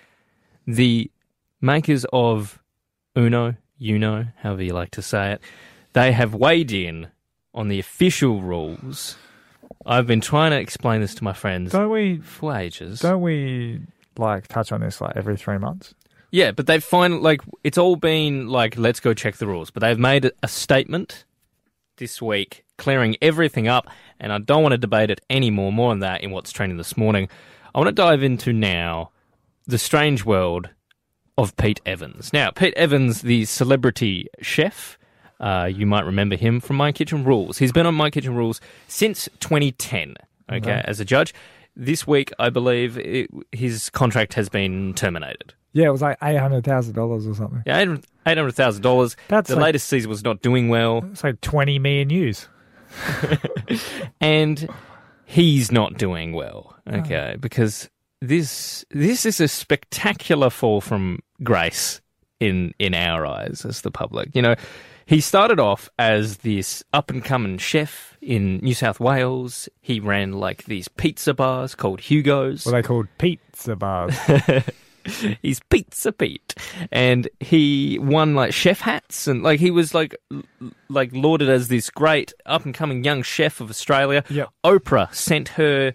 The 0.66 1.10
makers 1.60 2.04
of 2.12 2.62
Uno, 3.16 3.54
Uno, 3.80 4.26
however 4.36 4.62
you 4.62 4.74
like 4.74 4.90
to 4.92 5.02
say 5.02 5.32
it, 5.32 5.40
they 5.94 6.12
have 6.12 6.34
weighed 6.34 6.72
in 6.72 7.08
on 7.54 7.68
the 7.68 7.78
official 7.80 8.42
rules. 8.42 9.16
I've 9.86 10.06
been 10.06 10.20
trying 10.20 10.50
to 10.50 10.58
explain 10.58 11.00
this 11.00 11.14
to 11.16 11.24
my 11.24 11.32
friends 11.32 11.72
Don't 11.72 11.90
we? 11.90 12.18
for 12.18 12.54
ages. 12.54 13.00
Don't 13.00 13.22
we 13.22 13.80
like 14.18 14.48
touch 14.48 14.72
on 14.72 14.80
this 14.80 15.00
like 15.00 15.16
every 15.16 15.36
three 15.36 15.58
months? 15.58 15.94
Yeah, 16.32 16.50
but 16.50 16.66
they've 16.66 16.82
finally 16.82 17.20
like 17.20 17.40
it's 17.62 17.78
all 17.78 17.96
been 17.96 18.48
like 18.48 18.76
let's 18.76 19.00
go 19.00 19.14
check 19.14 19.36
the 19.36 19.46
rules. 19.46 19.70
But 19.70 19.80
they've 19.80 19.98
made 19.98 20.30
a 20.42 20.48
statement 20.48 21.24
this 21.98 22.20
week 22.20 22.64
clearing 22.78 23.16
everything 23.22 23.68
up, 23.68 23.88
and 24.20 24.32
I 24.32 24.38
don't 24.38 24.62
want 24.62 24.72
to 24.72 24.78
debate 24.78 25.10
it 25.10 25.20
anymore. 25.30 25.72
More 25.72 25.92
on 25.92 26.00
that 26.00 26.22
in 26.22 26.30
what's 26.32 26.52
trending 26.52 26.78
this 26.78 26.96
morning. 26.96 27.28
I 27.74 27.78
want 27.78 27.88
to 27.88 27.92
dive 27.92 28.22
into 28.22 28.52
now 28.52 29.12
the 29.66 29.78
strange 29.78 30.24
world 30.24 30.70
of 31.38 31.56
Pete 31.56 31.80
Evans. 31.86 32.32
Now, 32.32 32.50
Pete 32.50 32.74
Evans, 32.74 33.22
the 33.22 33.44
celebrity 33.44 34.26
chef. 34.40 34.98
Uh, 35.40 35.70
you 35.72 35.86
might 35.86 36.04
remember 36.04 36.36
him 36.36 36.60
from 36.60 36.76
My 36.76 36.92
Kitchen 36.92 37.24
Rules. 37.24 37.58
He's 37.58 37.72
been 37.72 37.86
on 37.86 37.94
My 37.94 38.10
Kitchen 38.10 38.34
Rules 38.34 38.60
since 38.88 39.28
2010, 39.40 40.14
okay, 40.52 40.82
as 40.84 41.00
a 41.00 41.04
judge. 41.04 41.34
This 41.74 42.06
week, 42.06 42.32
I 42.38 42.48
believe, 42.48 42.96
it, 42.96 43.28
his 43.52 43.90
contract 43.90 44.32
has 44.34 44.48
been 44.48 44.94
terminated. 44.94 45.52
Yeah, 45.74 45.88
it 45.88 45.90
was 45.90 46.00
like 46.00 46.16
eight 46.22 46.38
hundred 46.38 46.64
thousand 46.64 46.94
dollars 46.94 47.26
or 47.26 47.34
something. 47.34 47.62
Yeah, 47.66 47.78
eight 47.80 48.36
hundred 48.38 48.54
thousand 48.54 48.82
dollars. 48.82 49.14
That's 49.28 49.50
the 49.50 49.56
like- 49.56 49.64
latest 49.64 49.88
season 49.88 50.08
was 50.08 50.24
not 50.24 50.40
doing 50.40 50.70
well, 50.70 51.04
It's 51.12 51.22
like 51.22 51.42
twenty 51.42 51.78
million 51.78 52.08
views. 52.08 52.48
and 54.20 54.68
he's 55.26 55.70
not 55.70 55.98
doing 55.98 56.32
well. 56.32 56.74
Okay, 56.90 57.36
because 57.38 57.90
this 58.22 58.84
this 58.90 59.26
is 59.26 59.40
a 59.40 59.48
spectacular 59.48 60.48
fall 60.50 60.80
from 60.80 61.18
grace 61.42 62.00
in 62.40 62.72
in 62.78 62.94
our 62.94 63.26
eyes 63.26 63.64
as 63.66 63.82
the 63.82 63.90
public. 63.90 64.30
You 64.34 64.42
know, 64.42 64.54
he 65.06 65.20
started 65.20 65.60
off 65.60 65.88
as 65.98 66.38
this 66.38 66.82
up 66.92 67.10
and 67.10 67.24
coming 67.24 67.58
chef 67.58 68.16
in 68.20 68.58
New 68.58 68.74
South 68.74 68.98
Wales. 69.00 69.68
He 69.80 70.00
ran 70.00 70.32
like 70.32 70.64
these 70.64 70.88
pizza 70.88 71.32
bars 71.32 71.74
called 71.74 72.00
Hugo's. 72.00 72.66
Well, 72.66 72.74
they 72.74 72.82
called 72.82 73.06
pizza 73.18 73.76
bars. 73.76 74.18
He's 75.40 75.60
Pizza 75.60 76.10
Pete, 76.10 76.56
and 76.90 77.28
he 77.38 77.96
won 78.00 78.34
like 78.34 78.52
chef 78.52 78.80
hats, 78.80 79.28
and 79.28 79.40
like 79.40 79.60
he 79.60 79.70
was 79.70 79.94
like 79.94 80.16
l- 80.32 80.42
like 80.88 81.10
lauded 81.12 81.48
as 81.48 81.68
this 81.68 81.90
great 81.90 82.32
up 82.44 82.64
and 82.64 82.74
coming 82.74 83.04
young 83.04 83.22
chef 83.22 83.60
of 83.60 83.70
Australia. 83.70 84.24
Yep. 84.28 84.48
Oprah 84.64 85.14
sent 85.14 85.50
her 85.50 85.94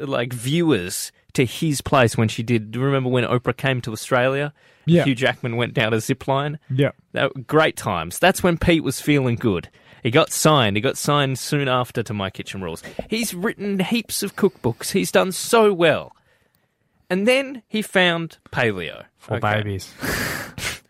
like 0.00 0.32
viewers 0.32 1.12
to 1.38 1.44
his 1.44 1.80
place 1.80 2.16
when 2.16 2.28
she 2.28 2.42
did. 2.42 2.70
Do 2.70 2.78
you 2.80 2.84
remember 2.84 3.08
when 3.08 3.24
Oprah 3.24 3.56
came 3.56 3.80
to 3.82 3.92
Australia? 3.92 4.52
Yeah. 4.86 5.04
Hugh 5.04 5.14
Jackman 5.14 5.56
went 5.56 5.74
down 5.74 5.92
a 5.94 6.00
zip 6.00 6.28
line. 6.28 6.58
yeah, 6.70 6.90
That, 7.12 7.46
great 7.46 7.76
times. 7.76 8.18
That's 8.18 8.42
when 8.42 8.58
Pete 8.58 8.82
was 8.84 9.00
feeling 9.00 9.36
good. 9.36 9.68
He 10.02 10.10
got 10.10 10.30
signed. 10.30 10.76
He 10.76 10.80
got 10.80 10.96
signed 10.96 11.38
soon 11.38 11.68
after 11.68 12.02
to 12.04 12.14
My 12.14 12.30
Kitchen 12.30 12.62
Rules. 12.62 12.82
He's 13.10 13.34
written 13.34 13.80
heaps 13.80 14.22
of 14.22 14.36
cookbooks. 14.36 14.92
He's 14.92 15.10
done 15.10 15.32
so 15.32 15.72
well. 15.72 16.14
And 17.10 17.26
then 17.26 17.62
he 17.68 17.82
found 17.82 18.38
paleo 18.52 19.04
for 19.18 19.34
Okay. 19.36 19.56
babies. 19.62 19.92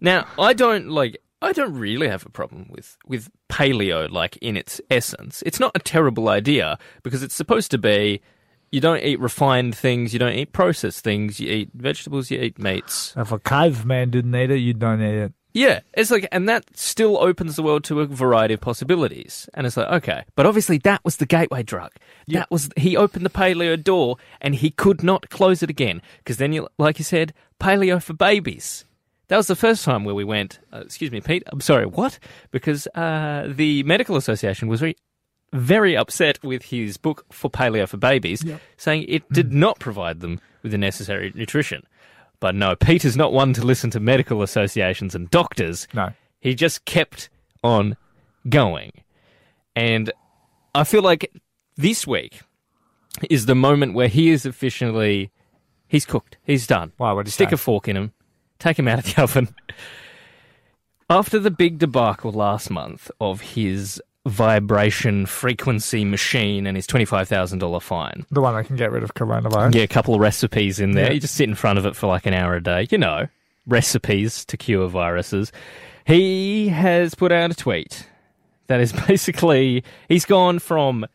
Now, 0.00 0.26
I 0.38 0.52
don't 0.52 0.88
like. 0.90 1.16
I 1.40 1.52
don't 1.52 1.74
really 1.74 2.08
have 2.08 2.26
a 2.26 2.30
problem 2.30 2.66
with 2.70 2.96
with 3.06 3.30
paleo, 3.48 4.10
like 4.10 4.36
in 4.38 4.56
its 4.56 4.80
essence. 4.90 5.42
It's 5.46 5.60
not 5.60 5.72
a 5.74 5.78
terrible 5.78 6.28
idea 6.28 6.78
because 7.02 7.22
it's 7.22 7.34
supposed 7.34 7.70
to 7.70 7.78
be. 7.78 8.20
You 8.74 8.80
don't 8.80 9.04
eat 9.04 9.20
refined 9.20 9.76
things. 9.76 10.12
You 10.12 10.18
don't 10.18 10.32
eat 10.32 10.52
processed 10.52 11.04
things. 11.04 11.38
You 11.38 11.48
eat 11.48 11.70
vegetables. 11.74 12.28
You 12.32 12.40
eat 12.40 12.58
meats. 12.58 13.14
If 13.16 13.30
a 13.30 13.38
caveman 13.38 14.10
didn't 14.10 14.34
eat 14.34 14.50
it, 14.50 14.56
you 14.56 14.74
don't 14.74 15.00
eat 15.00 15.14
it. 15.14 15.32
Yeah, 15.52 15.82
it's 15.92 16.10
like, 16.10 16.26
and 16.32 16.48
that 16.48 16.76
still 16.76 17.16
opens 17.18 17.54
the 17.54 17.62
world 17.62 17.84
to 17.84 18.00
a 18.00 18.06
variety 18.06 18.54
of 18.54 18.60
possibilities. 18.60 19.48
And 19.54 19.64
it's 19.64 19.76
like, 19.76 19.86
okay, 20.02 20.24
but 20.34 20.44
obviously 20.44 20.78
that 20.78 21.04
was 21.04 21.18
the 21.18 21.24
gateway 21.24 21.62
drug. 21.62 21.92
That 22.26 22.50
was 22.50 22.68
he 22.76 22.96
opened 22.96 23.24
the 23.24 23.30
paleo 23.30 23.80
door, 23.80 24.16
and 24.40 24.56
he 24.56 24.72
could 24.72 25.04
not 25.04 25.30
close 25.30 25.62
it 25.62 25.70
again 25.70 26.02
because 26.18 26.38
then, 26.38 26.52
you, 26.52 26.66
like 26.76 26.98
you 26.98 27.04
said, 27.04 27.32
paleo 27.60 28.02
for 28.02 28.14
babies. 28.14 28.84
That 29.28 29.36
was 29.36 29.46
the 29.46 29.54
first 29.54 29.84
time 29.84 30.02
where 30.02 30.16
we 30.16 30.24
went. 30.24 30.58
Uh, 30.72 30.78
excuse 30.78 31.12
me, 31.12 31.20
Pete. 31.20 31.44
I'm 31.46 31.60
sorry. 31.60 31.86
What? 31.86 32.18
Because 32.50 32.88
uh, 32.96 33.52
the 33.54 33.84
medical 33.84 34.16
association 34.16 34.66
was 34.66 34.80
very, 34.80 34.96
very 35.52 35.96
upset 35.96 36.42
with 36.42 36.64
his 36.64 36.96
book 36.96 37.24
for 37.30 37.50
paleo 37.50 37.88
for 37.88 37.96
babies, 37.96 38.44
saying 38.76 39.04
it 39.08 39.28
mm. 39.28 39.34
did 39.34 39.52
not 39.52 39.78
provide 39.78 40.20
them 40.20 40.40
with 40.62 40.72
the 40.72 40.78
necessary 40.78 41.32
nutrition. 41.34 41.82
But 42.40 42.54
no, 42.54 42.76
Peter's 42.76 43.16
not 43.16 43.32
one 43.32 43.52
to 43.54 43.62
listen 43.62 43.90
to 43.90 44.00
medical 44.00 44.42
associations 44.42 45.14
and 45.14 45.30
doctors. 45.30 45.86
No. 45.94 46.10
He 46.40 46.54
just 46.54 46.84
kept 46.84 47.30
on 47.62 47.96
going. 48.48 48.92
And 49.74 50.12
I 50.74 50.84
feel 50.84 51.02
like 51.02 51.32
this 51.76 52.06
week 52.06 52.40
is 53.30 53.46
the 53.46 53.54
moment 53.54 53.94
where 53.94 54.08
he 54.08 54.30
is 54.30 54.44
officially 54.44 55.30
he's 55.86 56.04
cooked. 56.04 56.36
He's 56.42 56.66
done. 56.66 56.92
Why, 56.96 57.12
what'd 57.12 57.28
he 57.28 57.32
Stick 57.32 57.50
say? 57.50 57.54
a 57.54 57.56
fork 57.56 57.88
in 57.88 57.96
him. 57.96 58.12
Take 58.58 58.78
him 58.78 58.88
out 58.88 58.98
of 58.98 59.14
the 59.14 59.22
oven. 59.22 59.54
After 61.08 61.38
the 61.38 61.50
big 61.50 61.78
debacle 61.78 62.32
last 62.32 62.70
month 62.70 63.10
of 63.20 63.40
his 63.40 64.02
vibration 64.26 65.26
frequency 65.26 66.04
machine 66.04 66.66
and 66.66 66.76
his 66.76 66.86
$25,000 66.86 67.82
fine. 67.82 68.24
The 68.30 68.40
one 68.40 68.54
that 68.54 68.66
can 68.66 68.76
get 68.76 68.90
rid 68.90 69.02
of 69.02 69.14
coronavirus. 69.14 69.74
Yeah, 69.74 69.82
a 69.82 69.88
couple 69.88 70.14
of 70.14 70.20
recipes 70.20 70.80
in 70.80 70.92
there. 70.92 71.06
Yeah. 71.06 71.12
You 71.12 71.20
just 71.20 71.34
sit 71.34 71.48
in 71.48 71.54
front 71.54 71.78
of 71.78 71.86
it 71.86 71.94
for 71.94 72.06
like 72.06 72.26
an 72.26 72.34
hour 72.34 72.54
a 72.54 72.62
day. 72.62 72.88
You 72.90 72.98
know, 72.98 73.28
recipes 73.66 74.44
to 74.46 74.56
cure 74.56 74.88
viruses. 74.88 75.52
He 76.06 76.68
has 76.68 77.14
put 77.14 77.32
out 77.32 77.50
a 77.50 77.54
tweet 77.54 78.08
that 78.66 78.80
is 78.80 78.92
basically 79.08 79.84
he's 80.08 80.24
gone 80.24 80.58
from 80.58 81.06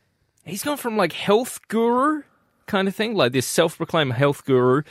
he's 0.45 0.63
gone 0.63 0.78
from 0.78 0.98
like 0.98 1.13
health 1.13 1.60
guru 1.67 2.24
kind 2.67 2.88
of 2.88 2.95
thing, 2.95 3.15
like 3.15 3.32
this 3.32 3.48
self-proclaimed 3.48 4.13
health 4.13 4.45
guru, 4.45 4.84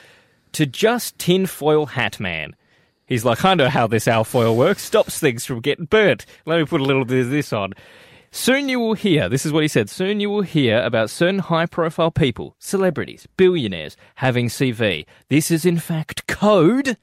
to 0.53 0.67
just 0.67 1.19
tinfoil 1.19 1.87
hat 1.87 2.19
man. 2.19 2.57
He's 3.07 3.25
like, 3.25 3.43
I 3.45 3.55
know 3.55 3.71
how 3.71 3.87
this 3.87 4.07
alfoil 4.07 4.55
works. 4.55 4.83
Stops 4.83 5.19
things 5.19 5.47
from 5.47 5.61
getting 5.61 5.87
burnt. 5.87 6.27
Let 6.45 6.59
me 6.59 6.67
put 6.67 6.83
a 6.83 6.85
little 6.85 7.07
bit 7.07 7.21
of 7.21 7.31
this 7.31 7.55
on. 7.55 7.73
Soon 8.31 8.69
you 8.69 8.79
will 8.79 8.95
hear, 8.95 9.29
this 9.29 9.47
is 9.47 9.53
what 9.53 9.63
he 9.63 9.69
said, 9.69 9.89
soon 9.89 10.21
you 10.21 10.29
will 10.29 10.43
hear 10.43 10.81
about 10.83 11.11
certain 11.11 11.39
high 11.39 11.67
profile 11.67 12.11
people, 12.11 12.55
celebrities, 12.59 13.27
billionaires 13.37 13.97
having 14.17 14.49
CV. 14.49 15.07
This 15.29 15.51
is 15.51 15.65
in 15.65 15.79
fact 15.79 16.27
code, 16.27 16.99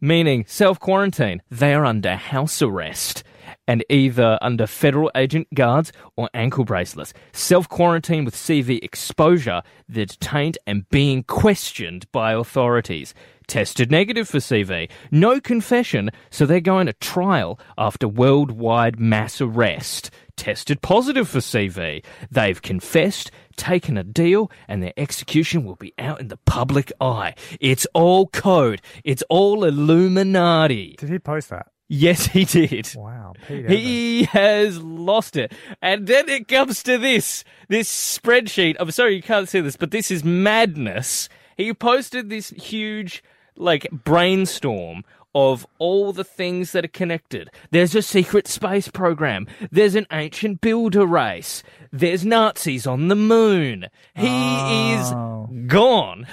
meaning 0.00 0.44
self 0.46 0.78
quarantine. 0.78 1.42
They 1.50 1.72
are 1.74 1.84
under 1.84 2.16
house 2.16 2.60
arrest 2.60 3.24
and 3.70 3.84
either 3.88 4.36
under 4.42 4.66
federal 4.66 5.12
agent 5.14 5.46
guards 5.54 5.92
or 6.16 6.28
ankle 6.34 6.64
bracelets. 6.64 7.14
Self 7.32 7.68
quarantine 7.68 8.24
with 8.24 8.34
CV 8.34 8.82
exposure, 8.82 9.62
they're 9.88 10.06
detained 10.06 10.58
and 10.66 10.88
being 10.88 11.22
questioned 11.22 12.10
by 12.10 12.32
authorities. 12.32 13.14
Tested 13.46 13.88
negative 13.88 14.28
for 14.28 14.38
CV. 14.38 14.90
No 15.12 15.40
confession, 15.40 16.10
so 16.30 16.46
they're 16.46 16.60
going 16.60 16.86
to 16.86 16.92
trial 16.94 17.60
after 17.78 18.08
worldwide 18.08 18.98
mass 18.98 19.40
arrest. 19.40 20.10
Tested 20.34 20.82
positive 20.82 21.28
for 21.28 21.38
CV. 21.38 22.04
They've 22.28 22.60
confessed, 22.60 23.30
taken 23.56 23.96
a 23.96 24.02
deal, 24.02 24.50
and 24.66 24.82
their 24.82 24.94
execution 24.96 25.62
will 25.64 25.76
be 25.76 25.94
out 25.96 26.20
in 26.20 26.26
the 26.26 26.38
public 26.38 26.90
eye. 27.00 27.34
It's 27.60 27.86
all 27.94 28.26
code. 28.26 28.82
It's 29.04 29.22
all 29.30 29.62
Illuminati. 29.62 30.96
Did 30.98 31.10
he 31.10 31.20
post 31.20 31.50
that? 31.50 31.68
Yes, 31.92 32.26
he 32.26 32.44
did. 32.44 32.92
Wow, 32.94 33.32
Pete. 33.48 33.68
He 33.68 34.22
has 34.26 34.80
lost 34.80 35.36
it. 35.36 35.52
And 35.82 36.06
then 36.06 36.28
it 36.28 36.46
comes 36.46 36.84
to 36.84 36.98
this 36.98 37.42
this 37.68 37.88
spreadsheet. 37.90 38.76
I'm 38.78 38.92
sorry 38.92 39.16
you 39.16 39.22
can't 39.22 39.48
see 39.48 39.60
this, 39.60 39.76
but 39.76 39.90
this 39.90 40.08
is 40.08 40.22
madness. 40.22 41.28
He 41.56 41.74
posted 41.74 42.30
this 42.30 42.50
huge 42.50 43.24
like 43.56 43.88
brainstorm 43.90 45.02
of 45.34 45.66
all 45.78 46.12
the 46.12 46.22
things 46.24 46.70
that 46.72 46.84
are 46.84 46.88
connected. 46.88 47.50
There's 47.72 47.94
a 47.96 48.02
secret 48.02 48.46
space 48.46 48.86
program. 48.88 49.48
There's 49.72 49.96
an 49.96 50.06
ancient 50.12 50.60
builder 50.60 51.04
race. 51.06 51.62
There's 51.92 52.24
Nazis 52.24 52.86
on 52.86 53.08
the 53.08 53.16
moon. 53.16 53.86
He 54.14 54.28
Oh. 54.28 55.48
is 55.50 55.66
gone. 55.66 56.26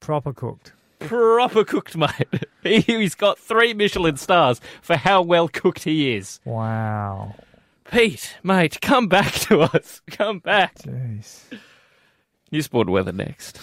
proper 0.00 0.32
cooked. 0.34 0.73
Proper 0.98 1.64
cooked, 1.64 1.96
mate. 1.96 2.10
He- 2.62 2.80
He's 2.80 3.14
got 3.14 3.38
three 3.38 3.74
Michelin 3.74 4.16
stars 4.16 4.60
for 4.82 4.96
how 4.96 5.22
well 5.22 5.48
cooked 5.48 5.84
he 5.84 6.14
is. 6.14 6.40
Wow. 6.44 7.34
Pete, 7.90 8.36
mate, 8.42 8.80
come 8.80 9.08
back 9.08 9.32
to 9.32 9.60
us. 9.60 10.00
Come 10.10 10.38
back. 10.38 10.76
Jeez. 10.78 11.42
New 12.50 12.62
sport 12.62 12.88
weather 12.88 13.12
next. 13.12 13.58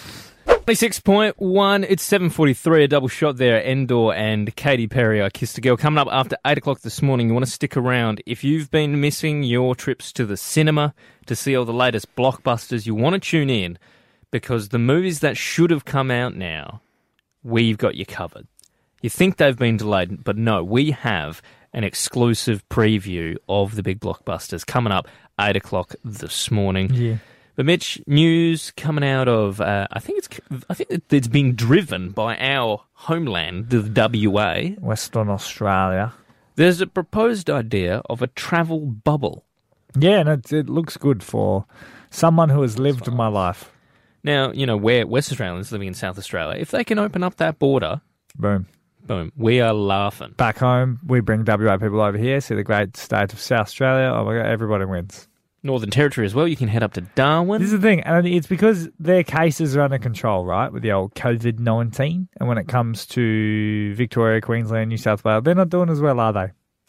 26.1, 0.45 1.85
it's 1.89 2.07
7.43, 2.09 2.83
a 2.83 2.87
double 2.87 3.07
shot 3.07 3.37
there. 3.37 3.61
Endor 3.63 4.13
and 4.13 4.55
Katy 4.55 4.87
Perry, 4.87 5.21
I 5.21 5.29
Kissed 5.29 5.57
a 5.57 5.61
Girl. 5.61 5.75
Coming 5.75 5.97
up 5.99 6.07
after 6.11 6.37
8 6.45 6.57
o'clock 6.59 6.81
this 6.81 7.01
morning, 7.01 7.27
you 7.27 7.33
want 7.33 7.45
to 7.45 7.51
stick 7.51 7.75
around. 7.75 8.21
If 8.25 8.43
you've 8.43 8.69
been 8.71 9.01
missing 9.01 9.43
your 9.43 9.75
trips 9.75 10.11
to 10.13 10.25
the 10.25 10.37
cinema 10.37 10.93
to 11.25 11.35
see 11.35 11.55
all 11.55 11.65
the 11.65 11.73
latest 11.73 12.15
blockbusters, 12.15 12.85
you 12.85 12.95
want 12.95 13.13
to 13.15 13.19
tune 13.19 13.49
in 13.49 13.77
because 14.29 14.69
the 14.69 14.79
movies 14.79 15.19
that 15.21 15.35
should 15.35 15.71
have 15.71 15.83
come 15.85 16.09
out 16.11 16.35
now, 16.35 16.81
we've 17.43 17.77
got 17.77 17.95
you 17.95 18.05
covered. 18.05 18.47
You 19.01 19.09
think 19.09 19.37
they've 19.37 19.57
been 19.57 19.77
delayed, 19.77 20.23
but 20.23 20.37
no, 20.37 20.63
we 20.63 20.91
have 20.91 21.41
an 21.73 21.83
exclusive 21.83 22.67
preview 22.69 23.37
of 23.49 23.75
the 23.75 23.83
big 23.83 23.99
blockbusters 23.99 24.65
coming 24.65 24.93
up 24.93 25.07
8 25.39 25.55
o'clock 25.55 25.95
this 26.03 26.51
morning. 26.51 26.93
Yeah. 26.93 27.17
But 27.55 27.65
Mitch, 27.65 28.01
news 28.07 28.71
coming 28.71 29.03
out 29.03 29.27
of 29.27 29.59
uh, 29.59 29.87
I 29.91 29.99
think 29.99 30.19
it's 30.19 30.29
I 30.69 30.73
think 30.73 31.03
it's 31.09 31.27
being 31.27 31.53
driven 31.53 32.11
by 32.11 32.37
our 32.37 32.83
homeland, 32.93 33.69
the 33.69 34.29
WA. 34.29 34.69
Western 34.79 35.29
Australia. 35.29 36.13
There's 36.55 36.81
a 36.81 36.87
proposed 36.87 37.49
idea 37.49 38.01
of 38.09 38.21
a 38.21 38.27
travel 38.27 38.79
bubble. 38.79 39.45
Yeah, 39.97 40.19
and 40.19 40.29
it, 40.29 40.53
it 40.53 40.69
looks 40.69 40.95
good 40.97 41.23
for 41.23 41.65
someone 42.09 42.49
who 42.49 42.61
has 42.61 42.79
lived 42.79 43.11
my 43.11 43.27
life. 43.27 43.71
Now, 44.23 44.51
you 44.51 44.65
know, 44.65 44.77
we're 44.77 45.05
West 45.05 45.31
Australians 45.31 45.71
living 45.71 45.87
in 45.87 45.93
South 45.93 46.17
Australia. 46.17 46.59
If 46.59 46.71
they 46.71 46.83
can 46.83 46.99
open 46.99 47.23
up 47.23 47.37
that 47.37 47.59
border, 47.59 48.01
Boom. 48.37 48.67
boom, 49.05 49.31
we 49.35 49.59
are 49.61 49.73
laughing. 49.73 50.33
Back 50.37 50.57
home, 50.59 50.99
we 51.05 51.19
bring 51.21 51.43
WA 51.45 51.77
people 51.77 52.01
over 52.01 52.17
here, 52.17 52.39
see 52.41 52.55
the 52.55 52.63
great 52.63 52.95
state 52.97 53.33
of 53.33 53.39
South 53.39 53.61
Australia. 53.67 54.11
Oh 54.13 54.25
my 54.25 54.35
God, 54.37 54.45
everybody 54.45 54.85
wins. 54.85 55.27
Northern 55.63 55.91
Territory 55.91 56.25
as 56.25 56.33
well. 56.33 56.47
You 56.47 56.55
can 56.55 56.67
head 56.67 56.81
up 56.81 56.93
to 56.93 57.01
Darwin. 57.01 57.61
This 57.61 57.71
is 57.71 57.79
the 57.79 57.87
thing, 57.87 57.99
and 58.01 58.25
it's 58.27 58.47
because 58.47 58.89
their 58.99 59.23
cases 59.23 59.75
are 59.75 59.81
under 59.81 59.99
control, 59.99 60.43
right, 60.43 60.73
with 60.73 60.81
the 60.81 60.91
old 60.91 61.13
COVID 61.13 61.59
19. 61.59 62.27
And 62.39 62.49
when 62.49 62.57
it 62.57 62.67
comes 62.67 63.05
to 63.07 63.93
Victoria, 63.93 64.41
Queensland, 64.41 64.89
New 64.89 64.97
South 64.97 65.23
Wales, 65.23 65.43
they're 65.43 65.53
not 65.53 65.69
doing 65.69 65.89
as 65.89 66.01
well, 66.01 66.19
are 66.19 66.33
they? 66.33 66.47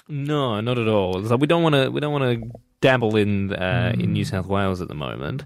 No, 0.09 0.61
not 0.63 0.79
at 0.79 0.89
all. 0.89 1.19
It's 1.19 1.31
like 1.31 1.41
we 1.41 1.47
don't 1.47 1.63
want 1.63 1.75
to. 1.75 1.91
We 1.91 2.01
don't 2.01 2.13
want 2.13 2.25
to 2.43 2.51
dabble 2.81 3.15
in 3.17 3.53
uh, 3.53 3.93
in 3.95 4.15
New 4.15 4.25
South 4.25 4.47
Wales 4.47 4.81
at 4.81 4.89
the 4.89 4.95
moment. 4.95 5.45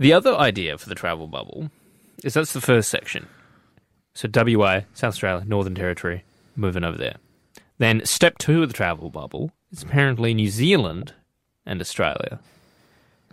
The 0.00 0.12
other 0.12 0.34
idea 0.34 0.78
for 0.78 0.88
the 0.88 0.94
travel 0.94 1.28
bubble 1.28 1.70
is 2.24 2.34
that's 2.34 2.52
the 2.52 2.60
first 2.60 2.88
section. 2.88 3.28
So 4.14 4.28
WA, 4.34 4.80
South 4.94 5.10
Australia, 5.10 5.44
Northern 5.46 5.74
Territory, 5.74 6.24
moving 6.56 6.84
over 6.84 6.98
there. 6.98 7.16
Then 7.78 8.04
step 8.04 8.38
two 8.38 8.62
of 8.62 8.68
the 8.68 8.74
travel 8.74 9.10
bubble 9.10 9.52
is 9.70 9.82
apparently 9.82 10.34
New 10.34 10.48
Zealand 10.48 11.14
and 11.64 11.80
Australia. 11.80 12.40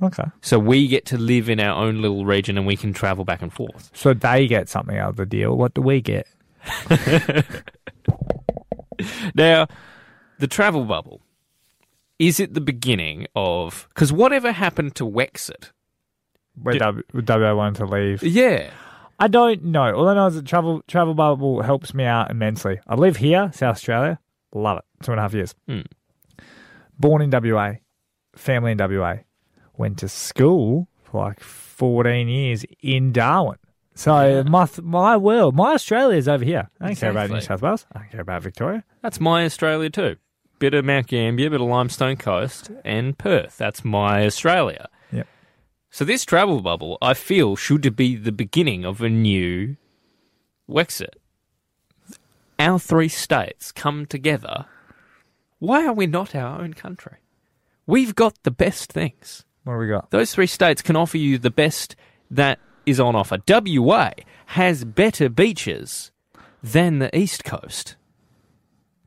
Okay. 0.01 0.25
So 0.41 0.60
we 0.60 0.88
get 0.88 1.06
to 1.08 1.17
live 1.17 1.49
in 1.49 1.60
our 1.60 1.84
own 1.84 2.01
little 2.01 2.25
region 2.25 2.58
and 2.58 2.67
we 2.67 2.75
can 2.77 2.93
travel 2.93 3.25
back 3.25 3.41
and 3.41 3.51
forth. 3.51 3.89
So 3.93 4.13
they 4.13 4.45
get 4.47 4.69
something 4.69 4.97
out 4.97 5.10
of 5.10 5.15
the 5.15 5.25
deal. 5.25 5.58
What 5.58 5.73
do 5.73 5.82
we 5.82 6.01
get? 6.01 6.27
Now, 9.36 9.67
the 10.39 10.47
travel 10.47 10.86
bubble 10.86 11.21
is 12.19 12.39
it 12.39 12.56
the 12.56 12.62
beginning 12.62 13.27
of 13.36 13.88
because 13.89 14.12
whatever 14.12 14.51
happened 14.51 14.95
to 14.95 15.06
Wexit? 15.06 15.71
Where 16.62 16.74
Did- 16.74 16.80
W- 16.80 17.04
WA 17.46 17.54
wanted 17.56 17.78
to 17.80 17.86
leave. 17.86 18.24
Yeah, 18.24 18.70
I 19.20 19.28
don't 19.28 19.63
know. 19.65 19.93
All 19.96 20.08
I 20.08 20.15
know 20.15 20.28
is 20.28 20.36
that 20.36 20.46
travel 20.46 20.82
travel 20.88 21.13
bubble 21.13 21.62
helps 21.62 21.93
me 21.93 22.04
out 22.04 22.32
immensely. 22.32 22.80
I 22.88 22.96
live 22.96 23.17
here, 23.17 23.52
South 23.54 23.76
Australia. 23.76 24.20
Love 24.54 24.80
it. 24.80 24.86
Two 25.04 25.12
and 25.12 25.20
a 25.20 25.22
half 25.24 25.34
years. 25.34 25.54
Hmm. 25.67 25.82
Born 27.00 27.22
in 27.22 27.30
WA, 27.30 27.74
family 28.36 28.72
in 28.72 28.78
WA. 28.78 29.17
Went 29.78 30.00
to 30.00 30.10
school 30.10 30.88
for 31.04 31.22
like 31.26 31.39
fourteen 31.39 32.28
years 32.28 32.65
in 32.82 33.12
Darwin. 33.12 33.58
So 33.93 34.43
my 34.43 34.67
my 34.82 35.17
world, 35.17 35.56
my 35.56 35.74
Australia 35.74 36.17
is 36.17 36.28
over 36.28 36.43
here. 36.43 36.70
I 36.82 36.88
don't 36.88 36.96
care 37.00 37.12
about 37.12 37.30
New 37.30 37.41
South 37.41 37.62
Wales. 37.62 37.86
I 37.93 38.00
don't 38.00 38.12
care 38.12 38.22
about 38.22 38.41
Victoria. 38.43 38.84
that's 39.02 39.20
my 39.20 39.46
Australia 39.46 39.89
too. 39.89 40.15
Bit 40.60 40.74
of 40.74 40.86
Mount 40.86 41.06
Gambier, 41.08 41.52
bit 41.52 41.62
of 41.62 41.67
Limestone 41.67 42.15
Coast, 42.17 42.72
and 42.84 43.15
Perth. 43.15 43.58
That's 43.60 43.86
my 43.86 44.26
Australia. 44.26 44.88
So 45.98 46.06
this 46.06 46.26
travel 46.26 46.62
bubble, 46.62 47.00
I 47.02 47.16
feel, 47.16 47.56
should 47.56 47.96
be 47.96 48.16
the 48.16 48.32
beginning 48.32 48.86
of 48.86 49.02
a 49.02 49.10
new 49.10 49.78
Wexit. 50.70 51.16
Our 52.60 52.78
three 52.78 53.08
states 53.08 53.72
come 53.72 54.06
together. 54.06 54.66
Why 55.58 55.88
are 55.88 55.94
we 55.94 56.06
not 56.06 56.36
our 56.36 56.62
own 56.62 56.76
country? 56.76 57.16
We've 57.88 58.14
got 58.14 58.44
the 58.44 58.52
best 58.52 58.94
things. 58.94 59.44
What 59.64 59.74
do 59.74 59.80
we 59.80 59.88
got? 59.88 60.12
Those 60.12 60.36
three 60.36 60.46
states 60.46 60.84
can 60.84 60.96
offer 60.96 61.18
you 61.18 61.40
the 61.40 61.50
best 61.50 61.96
that 62.30 62.60
is 62.86 63.00
on 63.00 63.16
offer. 63.16 63.40
WA 63.50 64.12
has 64.46 64.86
better 64.86 65.30
beaches 65.30 66.12
than 66.62 67.00
the 67.00 67.18
East 67.18 67.44
Coast. 67.44 67.96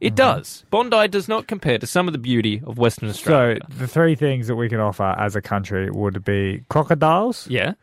It 0.00 0.08
mm-hmm. 0.08 0.14
does. 0.14 0.64
Bondi 0.70 1.08
does 1.08 1.28
not 1.28 1.46
compare 1.46 1.78
to 1.78 1.86
some 1.86 2.08
of 2.08 2.12
the 2.12 2.18
beauty 2.18 2.62
of 2.66 2.78
Western 2.78 3.10
Australia. 3.10 3.58
So 3.70 3.76
the 3.76 3.86
three 3.86 4.14
things 4.14 4.46
that 4.46 4.56
we 4.56 4.68
can 4.68 4.80
offer 4.80 5.14
as 5.18 5.36
a 5.36 5.42
country 5.42 5.90
would 5.90 6.24
be 6.24 6.64
crocodiles, 6.70 7.46
yeah, 7.48 7.74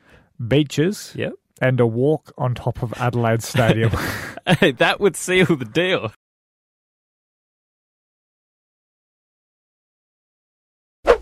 beaches, 0.45 1.13
yeah. 1.15 1.29
and 1.61 1.79
a 1.79 1.85
walk 1.85 2.33
on 2.37 2.55
top 2.55 2.81
of 2.81 2.93
Adelaide 2.93 3.43
Stadium. 3.43 3.91
that 4.77 4.99
would 4.99 5.15
seal 5.15 5.45
the 5.45 5.65
deal. 5.65 6.11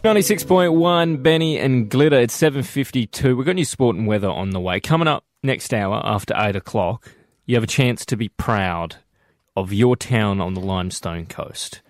Ninety-six 0.04 0.44
point 0.44 0.74
one, 0.74 1.18
BENEE 1.18 1.58
and 1.58 1.90
Glitter. 1.90 2.20
It's 2.20 2.34
seven 2.36 2.62
fifty-two. 2.62 3.36
We've 3.36 3.46
got 3.46 3.56
new 3.56 3.66
sport 3.66 3.96
and 3.96 4.06
weather 4.06 4.30
on 4.30 4.52
the 4.52 4.60
way. 4.60 4.80
Coming 4.80 5.08
up 5.08 5.26
next 5.42 5.74
hour 5.74 6.00
after 6.06 6.36
eight 6.38 6.56
o'clock, 6.56 7.10
you 7.48 7.56
have 7.56 7.64
a 7.64 7.68
chance 7.68 8.06
to 8.06 8.16
be 8.16 8.30
proud 8.30 8.98
of 9.56 9.74
your 9.74 9.96
town 9.96 10.42
on 10.42 10.54
the 10.54 10.62
Limestone 10.62 11.26
Coast 11.26 11.82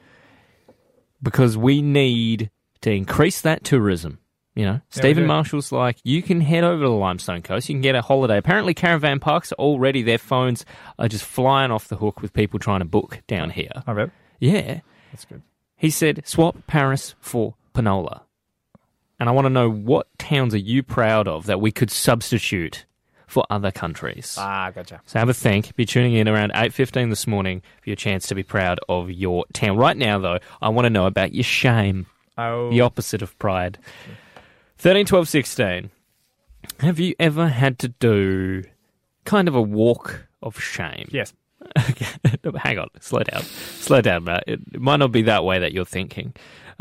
because 1.21 1.57
we 1.57 1.81
need 1.81 2.51
to 2.81 2.91
increase 2.91 3.41
that 3.41 3.63
tourism. 3.63 4.19
You 4.53 4.65
know, 4.65 4.81
Steven. 4.89 5.25
Marshall's 5.25 5.73
like, 5.73 5.97
you 6.05 6.21
can 6.21 6.39
head 6.39 6.63
over 6.63 6.83
to 6.83 6.87
the 6.87 6.95
Limestone 6.95 7.41
Coast. 7.41 7.67
You 7.67 7.75
can 7.75 7.81
get 7.81 7.95
a 7.95 8.01
holiday. 8.01 8.37
Apparently, 8.37 8.73
caravan 8.73 9.19
parks 9.19 9.51
are 9.51 9.55
already, 9.55 10.01
their 10.01 10.17
phones 10.17 10.65
are 10.97 11.09
just 11.09 11.25
flying 11.25 11.71
off 11.71 11.89
the 11.89 11.97
hook 11.97 12.21
with 12.21 12.31
people 12.31 12.57
trying 12.57 12.79
to 12.79 12.85
book 12.85 13.21
down 13.27 13.49
here. 13.49 13.83
I 13.85 13.93
bet. 13.93 14.11
Yeah. 14.39 14.79
That's 15.11 15.25
good. 15.25 15.41
He 15.75 15.89
said, 15.89 16.21
swap 16.25 16.55
Paris 16.67 17.15
for 17.19 17.55
Penola. 17.73 18.21
And 19.19 19.27
I 19.27 19.33
want 19.33 19.43
to 19.45 19.49
know 19.49 19.69
what 19.69 20.07
towns 20.17 20.53
are 20.53 20.57
you 20.57 20.83
proud 20.83 21.27
of 21.27 21.47
that 21.47 21.59
we 21.59 21.71
could 21.71 21.91
substitute 21.91 22.85
for 23.35 23.45
other 23.49 23.69
countries? 23.69 24.37
Ah, 24.39 24.71
gotcha. 24.73 25.01
So 25.07 25.19
have 25.19 25.27
a 25.27 25.33
think. 25.33 25.75
Be 25.75 25.85
tuning 25.85 26.13
in 26.13 26.29
around 26.29 26.53
8.15 26.53 27.09
this 27.09 27.27
morning 27.27 27.61
for 27.81 27.89
your 27.89 27.97
chance 27.97 28.27
to 28.27 28.35
be 28.35 28.43
proud 28.43 28.79
of 28.87 29.11
your 29.11 29.43
town. 29.51 29.75
Right 29.75 29.97
now, 29.97 30.17
though, 30.19 30.39
I 30.61 30.69
want 30.69 30.85
to 30.85 30.89
know 30.89 31.05
about 31.05 31.33
your 31.33 31.43
shame. 31.43 32.05
Oh. 32.37 32.69
The 32.69 32.79
opposite 32.79 33.21
of 33.21 33.37
pride. 33.37 33.77
13, 34.77 35.05
12, 35.05 35.27
16. 35.27 35.89
Have 36.79 36.97
you 36.97 37.13
ever 37.19 37.49
had 37.49 37.77
to 37.79 37.89
do 37.89 38.63
kind 39.25 39.49
of 39.49 39.55
a 39.55 39.61
walk 39.61 40.27
of 40.41 40.57
shame? 40.57 41.09
Yes. 41.11 41.33
Okay. 41.89 42.05
Hang 42.57 42.77
on, 42.77 42.89
slow 43.01 43.23
down, 43.23 43.41
slow 43.41 43.99
down, 43.99 44.25
Matt. 44.25 44.43
It, 44.45 44.61
it 44.73 44.79
might 44.79 44.97
not 44.97 45.11
be 45.11 45.23
that 45.23 45.43
way 45.43 45.59
that 45.59 45.73
you're 45.73 45.83
thinking, 45.83 46.33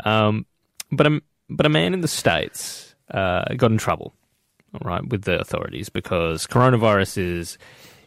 um, 0.03 0.45
but 0.91 1.07
a 1.07 1.21
but 1.49 1.65
a 1.65 1.69
man 1.69 1.95
in 1.95 2.01
the 2.01 2.07
states 2.07 2.93
uh, 3.09 3.45
got 3.55 3.71
in 3.71 3.77
trouble, 3.79 4.13
all 4.81 4.89
right, 4.89 5.07
with 5.07 5.23
the 5.23 5.39
authorities 5.39 5.89
because 5.89 6.47
coronavirus 6.47 7.17
is 7.17 7.57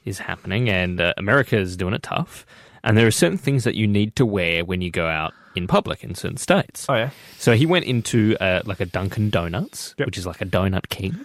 is 0.04 0.18
happening 0.20 0.68
and 0.70 1.00
uh, 1.00 1.12
America 1.18 1.56
is 1.58 1.76
doing 1.76 1.94
it 1.94 2.02
tough, 2.02 2.46
and 2.84 2.96
there 2.96 3.06
are 3.06 3.10
certain 3.10 3.38
things 3.38 3.64
that 3.64 3.74
you 3.74 3.86
need 3.86 4.14
to 4.16 4.24
wear 4.26 4.64
when 4.64 4.80
you 4.80 4.90
go 4.90 5.06
out 5.06 5.32
in 5.54 5.66
public 5.66 6.04
in 6.04 6.14
certain 6.14 6.36
states. 6.36 6.86
Oh 6.88 6.94
yeah. 6.94 7.10
So 7.38 7.54
he 7.54 7.66
went 7.66 7.84
into 7.84 8.36
uh, 8.40 8.62
like 8.64 8.80
a 8.80 8.86
Dunkin' 8.86 9.30
Donuts, 9.30 9.94
Yep. 9.98 10.06
which 10.06 10.18
is 10.18 10.26
like 10.26 10.40
a 10.40 10.46
donut 10.46 10.88
king, 10.88 11.24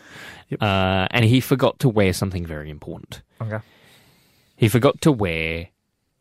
Yep. 0.49 0.61
uh, 0.61 1.07
and 1.11 1.23
he 1.25 1.39
forgot 1.39 1.79
to 1.79 1.89
wear 1.89 2.13
something 2.13 2.45
very 2.45 2.69
important. 2.69 3.21
Okay. 3.41 3.59
He 4.55 4.67
forgot 4.69 5.01
to 5.01 5.11
wear 5.11 5.67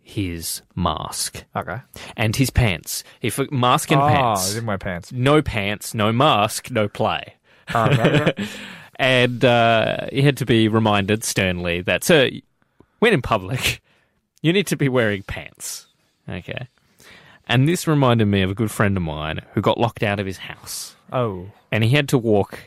his 0.04 0.62
mask 0.74 1.44
Okay. 1.56 1.78
and 2.16 2.34
his 2.36 2.50
pants. 2.50 3.02
He 3.20 3.30
for- 3.30 3.46
mask 3.50 3.90
and 3.92 4.00
oh, 4.00 4.04
I 4.04 4.12
pants. 4.14 4.52
didn't 4.54 4.66
wear 4.66 4.78
pants. 4.78 5.12
No 5.12 5.40
pants, 5.42 5.94
no 5.94 6.12
mask, 6.12 6.70
no 6.70 6.88
play. 6.88 7.34
Oh, 7.74 7.84
okay. 7.86 8.32
And 8.96 9.44
uh, 9.44 10.06
he 10.12 10.22
had 10.22 10.36
to 10.38 10.46
be 10.46 10.68
reminded 10.68 11.24
sternly 11.24 11.80
that, 11.82 12.04
sir, 12.04 12.30
when 12.98 13.12
in 13.12 13.22
public, 13.22 13.80
you 14.42 14.52
need 14.52 14.66
to 14.68 14.76
be 14.76 14.88
wearing 14.88 15.22
pants. 15.22 15.86
Okay. 16.28 16.68
And 17.48 17.68
this 17.68 17.86
reminded 17.88 18.26
me 18.26 18.42
of 18.42 18.50
a 18.50 18.54
good 18.54 18.70
friend 18.70 18.96
of 18.96 19.02
mine 19.02 19.40
who 19.54 19.60
got 19.60 19.78
locked 19.78 20.02
out 20.02 20.20
of 20.20 20.26
his 20.26 20.38
house. 20.38 20.94
oh. 21.12 21.50
And 21.70 21.82
he 21.82 21.90
had 21.90 22.08
to 22.10 22.18
walk. 22.18 22.58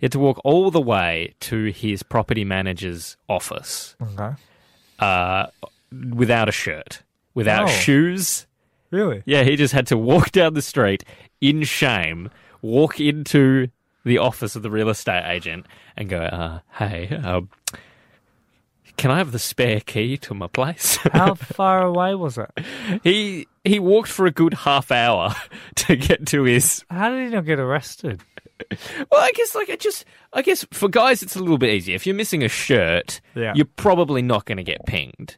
He 0.00 0.06
had 0.06 0.12
to 0.12 0.18
walk 0.18 0.40
all 0.44 0.72
the 0.72 0.80
way 0.80 1.34
to 1.40 1.66
his 1.70 2.02
property 2.02 2.44
manager's 2.44 3.16
office 3.28 3.94
Okay. 4.02 4.34
uh, 4.98 5.46
without 6.12 6.48
a 6.48 6.52
shirt, 6.52 7.02
without 7.34 7.64
Oh. 7.64 7.68
shoes. 7.68 8.46
Really? 8.90 9.22
Yeah, 9.26 9.44
he 9.44 9.54
just 9.54 9.72
had 9.72 9.86
to 9.86 9.96
walk 9.96 10.32
down 10.32 10.54
the 10.54 10.60
street 10.62 11.04
in 11.40 11.62
shame, 11.62 12.30
walk 12.62 12.98
into 13.00 13.68
the 14.04 14.18
office 14.18 14.56
of 14.56 14.62
the 14.62 14.70
real 14.70 14.88
estate 14.88 15.24
agent, 15.28 15.66
and 15.96 16.08
go, 16.08 16.18
uh, 16.20 16.60
"Hey, 16.78 17.08
um, 17.22 17.48
can 18.96 19.10
I 19.10 19.18
have 19.18 19.32
the 19.32 19.38
spare 19.38 19.80
key 19.80 20.16
to 20.18 20.34
my 20.34 20.46
place?" 20.48 20.96
How 21.12 21.34
far 21.34 21.82
away 21.86 22.14
was 22.14 22.38
it? 22.38 22.50
he 23.02 23.46
he 23.64 23.78
walked 23.78 24.08
for 24.10 24.26
a 24.26 24.30
good 24.30 24.54
half 24.54 24.90
hour 24.90 25.34
to 25.76 25.96
get 25.96 26.26
to 26.28 26.42
his. 26.44 26.84
How 26.90 27.10
did 27.10 27.28
he 27.28 27.34
not 27.34 27.44
get 27.46 27.58
arrested? 27.58 28.20
Well, 29.10 29.20
I 29.20 29.32
guess 29.34 29.54
like 29.54 29.68
it 29.68 29.80
just, 29.80 30.04
I 30.32 30.42
guess 30.42 30.64
for 30.72 30.88
guys 30.88 31.22
it's 31.22 31.34
a 31.36 31.40
little 31.40 31.58
bit 31.58 31.70
easier. 31.70 31.96
If 31.96 32.06
you're 32.06 32.14
missing 32.14 32.44
a 32.44 32.48
shirt, 32.48 33.20
Yeah. 33.34 33.52
you're 33.56 33.66
probably 33.76 34.22
not 34.22 34.44
going 34.44 34.58
to 34.58 34.62
get 34.64 34.84
pinged. 34.86 35.36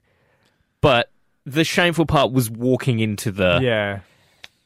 But 0.82 1.10
the 1.46 1.64
shameful 1.64 2.04
part 2.06 2.32
was 2.32 2.50
walking 2.50 3.00
into 3.00 3.30
the 3.30 3.60
Yeah. 3.62 4.00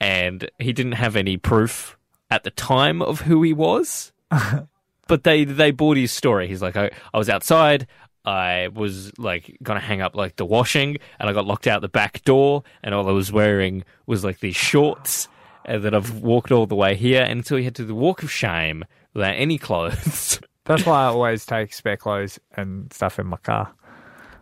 and 0.01 0.49
he 0.59 0.73
didn't 0.73 0.93
have 0.93 1.15
any 1.17 1.37
proof 1.37 1.97
at 2.31 2.45
the 2.45 2.51
time 2.51 3.03
of 3.03 3.23
who 3.23 3.43
he 3.43 3.53
was. 3.53 4.13
but 5.09 5.25
they 5.25 5.45
they 5.45 5.71
bought 5.71 5.97
his 5.97 6.13
story. 6.13 6.49
He's 6.49 6.63
like, 6.63 6.77
I, 6.77 6.91
I 7.13 7.19
was 7.19 7.29
outside. 7.29 7.87
I 8.25 8.69
was 8.69 9.17
like 9.19 9.57
gonna 9.63 9.81
hang 9.81 10.03
up 10.03 10.15
like 10.15 10.37
the 10.37 10.45
washing, 10.45 10.99
and 11.19 11.31
I 11.31 11.33
got 11.33 11.47
locked 11.47 11.67
out 11.67 11.81
the 11.81 11.89
back 11.89 12.23
door, 12.25 12.63
and 12.83 12.95
all 12.95 13.09
I 13.09 13.13
was 13.13 13.33
wearing 13.33 13.85
was 14.07 14.23
like 14.25 14.41
these 14.41 14.57
shorts, 14.57 15.27
uh, 15.67 15.73
and 15.73 15.85
then 15.85 15.95
I've 15.95 16.21
walked 16.21 16.53
all 16.53 16.67
the 16.67 16.75
way 16.75 16.95
here, 16.95 17.23
and 17.23 17.47
so 17.47 17.57
he 17.57 17.65
had 17.65 17.75
to 17.77 17.85
the 17.85 17.95
walk 17.95 18.23
of 18.23 18.31
shame 18.31 18.85
without 19.15 19.35
any 19.35 19.57
clothes. 19.57 20.41
That's 20.65 20.85
why 20.85 21.05
I 21.05 21.07
always 21.07 21.47
take 21.47 21.73
spare 21.73 21.97
clothes 21.97 22.39
and 22.55 22.93
stuff 22.93 23.19
in 23.19 23.27
my 23.27 23.39
car. 23.39 23.73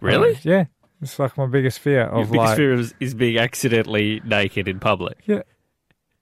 really? 0.00 0.36
Yeah. 0.42 0.64
It's 1.02 1.18
like 1.18 1.36
my 1.36 1.46
biggest 1.46 1.78
fear 1.78 2.00
Your 2.12 2.22
of 2.22 2.30
biggest 2.32 2.36
like, 2.36 2.56
fear 2.56 2.72
is, 2.72 2.94
is 2.98 3.14
being 3.14 3.38
accidentally 3.38 4.20
naked 4.24 4.66
in 4.66 4.80
public. 4.80 5.18
yeah, 5.26 5.42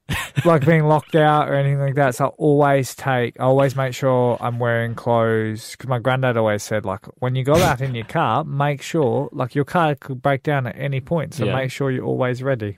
like 0.45 0.67
being 0.67 0.85
locked 0.85 1.15
out 1.15 1.49
or 1.49 1.55
anything 1.55 1.81
like 1.81 1.95
that. 1.95 2.15
So 2.15 2.27
I 2.27 2.29
always 2.29 2.95
take, 2.95 3.39
I 3.41 3.45
always 3.45 3.75
make 3.75 3.95
sure 3.95 4.37
I'm 4.41 4.59
wearing 4.59 4.95
clothes. 4.95 5.73
Because 5.73 5.89
my 5.89 5.99
granddad 5.99 6.37
always 6.37 6.63
said, 6.63 6.85
like, 6.85 7.07
when 7.21 7.35
you 7.35 7.45
go 7.45 7.55
out 7.57 7.81
in 7.81 7.95
your 7.95 8.05
car, 8.05 8.45
make 8.45 8.83
sure, 8.83 9.29
like, 9.33 9.55
your 9.55 9.65
car 9.65 9.95
could 9.95 10.21
break 10.21 10.43
down 10.43 10.67
at 10.67 10.77
any 10.79 11.01
point. 11.01 11.35
So 11.35 11.45
Yeah. 11.47 11.55
make 11.57 11.71
sure 11.71 11.91
you're 11.91 12.05
always 12.05 12.43
ready. 12.43 12.77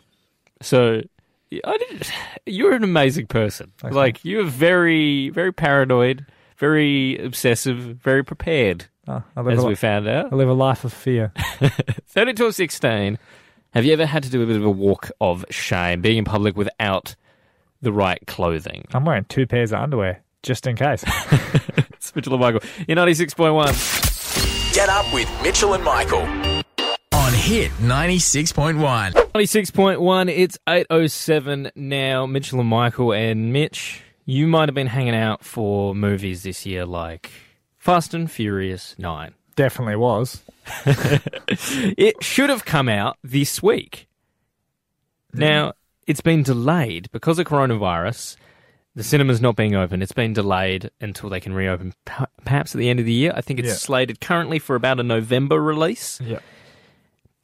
So 0.63 1.03
I 1.65 1.77
didn't, 1.79 2.11
you're 2.47 2.75
an 2.75 2.85
amazing 2.85 3.27
person. 3.27 3.73
Thanks, 3.79 3.95
like 3.95 4.25
you're 4.25 4.45
very, 4.45 5.31
very 5.31 5.53
paranoid, 5.53 6.27
very 6.59 7.19
obsessive, 7.19 7.77
very 7.79 8.25
prepared, 8.25 8.87
Oh, 9.09 9.23
as 9.37 9.63
a, 9.63 9.67
we 9.67 9.75
found 9.75 10.09
out. 10.09 10.33
I 10.33 10.37
live 10.37 10.49
a 10.49 10.53
life 10.55 10.85
of 10.85 10.93
fear. 10.93 11.33
30 12.09 12.33
to 12.35 12.53
16. 12.53 13.19
Have 13.77 13.85
you 13.85 13.93
ever 13.93 14.07
had 14.07 14.23
to 14.23 14.31
do 14.31 14.43
a 14.43 14.47
bit 14.47 14.57
of 14.57 14.65
a 14.65 14.71
walk 14.71 15.11
of 15.21 15.45
shame, 15.51 16.01
being 16.01 16.17
in 16.17 16.25
public 16.25 16.57
without 16.57 17.15
the 17.83 17.93
right 17.93 18.19
clothing? 18.27 18.87
I'm 18.95 19.05
wearing 19.05 19.27
two 19.27 19.47
pairs 19.47 19.71
of 19.71 19.81
underwear 19.81 20.23
just 20.43 20.67
in 20.67 20.77
case. 20.77 21.05
It's 21.93 22.17
Mitchell 22.17 22.33
and 22.33 22.41
Michael. 22.41 22.61
You're 22.89 22.97
96.1. 22.97 24.73
Get 24.75 24.89
up 24.89 25.13
with 25.13 25.29
Mitchell 25.43 25.75
and 25.75 25.85
Michael 25.85 26.23
on 27.13 27.35
Hit 27.35 27.71
96.1. 27.73 29.13
96.1. 29.13 30.31
It's 30.35 30.57
8.07 30.67 31.73
now. 31.77 32.25
Mitchell 32.25 32.61
and 32.61 32.69
Michael 32.71 33.13
and 33.13 33.53
Mitch, 33.53 34.03
you 34.25 34.47
might 34.47 34.71
have 34.71 34.75
been 34.75 34.87
hanging 34.87 35.15
out 35.15 35.45
for 35.45 35.95
movies 35.95 36.45
this 36.45 36.65
year 36.65 36.87
like 36.87 37.31
Fast 37.77 38.15
and 38.15 38.31
Furious 38.31 38.95
9. 38.99 39.35
Definitely 39.57 39.97
was. 39.97 40.43
It 41.49 42.23
should 42.23 42.51
have 42.51 42.65
come 42.65 42.89
out 42.89 43.17
this 43.23 43.63
week. 43.63 44.09
Now, 45.33 45.73
it's 46.07 46.21
been 46.21 46.43
delayed 46.43 47.09
because 47.13 47.39
of 47.39 47.47
coronavirus. 47.47 48.37
The 48.95 49.03
cinema's 49.05 49.41
not 49.41 49.57
being 49.57 49.75
open. 49.75 50.03
It's 50.03 50.13
been 50.13 50.33
delayed 50.33 50.91
until 51.01 51.29
they 51.29 51.41
can 51.41 51.53
reopen, 51.53 51.93
perhaps 52.45 52.75
at 52.75 52.79
the 52.79 52.89
end 52.89 52.99
of 53.01 53.07
the 53.07 53.13
year. 53.13 53.33
I 53.35 53.41
think 53.43 53.59
it's 53.61 53.69
Yeah. 53.69 53.75
slated 53.75 54.21
currently 54.21 54.59
for 54.59 54.75
about 54.77 54.99
a 55.01 55.03
November 55.03 55.63
release, 55.63 56.21
Yeah. 56.25 56.39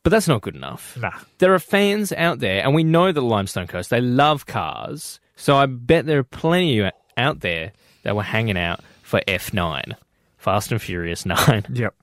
but 0.02 0.10
that's 0.10 0.28
not 0.28 0.40
good 0.42 0.56
enough. 0.56 0.96
Nah. 0.96 1.12
There 1.38 1.52
are 1.54 1.58
fans 1.58 2.12
out 2.12 2.38
there, 2.40 2.62
and 2.64 2.74
we 2.74 2.82
know 2.84 3.12
the 3.12 3.20
Limestone 3.22 3.66
Coast, 3.66 3.90
they 3.90 4.00
love 4.00 4.46
cars. 4.46 5.20
So 5.36 5.56
I 5.56 5.66
bet 5.66 6.06
there 6.06 6.18
are 6.20 6.24
plenty 6.24 6.90
out 7.16 7.40
there 7.40 7.72
that 8.02 8.16
were 8.16 8.22
hanging 8.22 8.56
out 8.58 8.80
for 9.02 9.20
F9, 9.28 9.94
Fast 10.42 10.72
and 10.72 10.82
Furious 10.82 11.24
9. 11.26 11.66
Yep. 11.72 11.94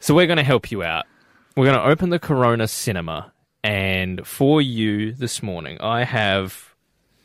So 0.00 0.14
we're 0.14 0.26
going 0.26 0.36
to 0.36 0.44
help 0.44 0.70
you 0.70 0.82
out. 0.82 1.06
We're 1.56 1.64
going 1.64 1.78
to 1.78 1.84
open 1.84 2.10
the 2.10 2.18
Corona 2.18 2.68
Cinema, 2.68 3.32
and 3.64 4.24
for 4.26 4.60
you 4.62 5.12
this 5.12 5.42
morning, 5.42 5.78
I 5.80 6.04
have 6.04 6.74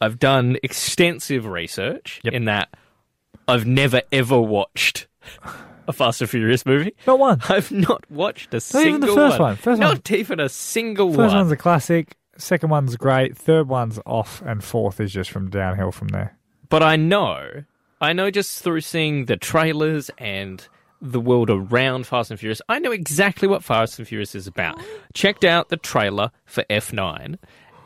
I've 0.02 0.18
done 0.18 0.58
extensive 0.64 1.46
research 1.46 2.20
Yep. 2.24 2.34
in 2.34 2.46
that 2.46 2.70
I've 3.48 3.66
never 3.68 4.02
ever 4.12 4.40
watched 4.40 5.08
a 5.88 5.94
Fast 5.94 6.22
and 6.22 6.30
Furious 6.30 6.66
movie. 6.66 6.96
Not 7.06 7.20
one. 7.20 7.42
I've 7.50 7.72
not 7.72 8.10
watched 8.10 8.54
a 8.54 8.56
Not 8.56 8.64
single 8.64 8.88
even 8.90 9.02
the 9.02 9.08
first 9.14 9.40
one. 9.40 9.56
First 9.58 9.80
not 9.82 10.10
even 10.12 10.40
a 10.40 10.50
single 10.50 11.10
First 11.10 11.18
one. 11.34 11.36
one's 11.36 11.52
a 11.52 11.58
classic. 11.58 12.16
Second 12.38 12.70
one's 12.70 12.96
great. 12.96 13.38
Third 13.38 13.68
one's 13.68 14.00
off, 14.06 14.42
and 14.46 14.64
fourth 14.64 15.00
is 15.00 15.12
just 15.12 15.30
from 15.30 15.50
downhill 15.52 15.92
from 15.92 16.08
there. 16.08 16.38
But 16.70 16.82
I 16.82 16.96
know, 16.96 17.66
I 18.04 18.12
know 18.12 18.30
just 18.30 18.62
through 18.62 18.82
seeing 18.82 19.26
the 19.26 19.38
trailers 19.38 20.12
and 20.18 20.68
the 21.02 21.22
world 21.22 21.50
around 21.50 22.06
Fast 22.06 22.32
and 22.32 22.40
Furious, 22.40 22.62
I 22.68 22.80
know 22.80 22.92
exactly 22.92 23.48
what 23.48 23.64
Fast 23.64 23.98
and 23.98 24.06
Furious 24.06 24.36
is 24.36 24.46
about. 24.46 24.78
Checked 25.14 25.46
out 25.46 25.70
the 25.70 25.78
trailer 25.78 26.32
for 26.44 26.66
F9, 26.70 27.38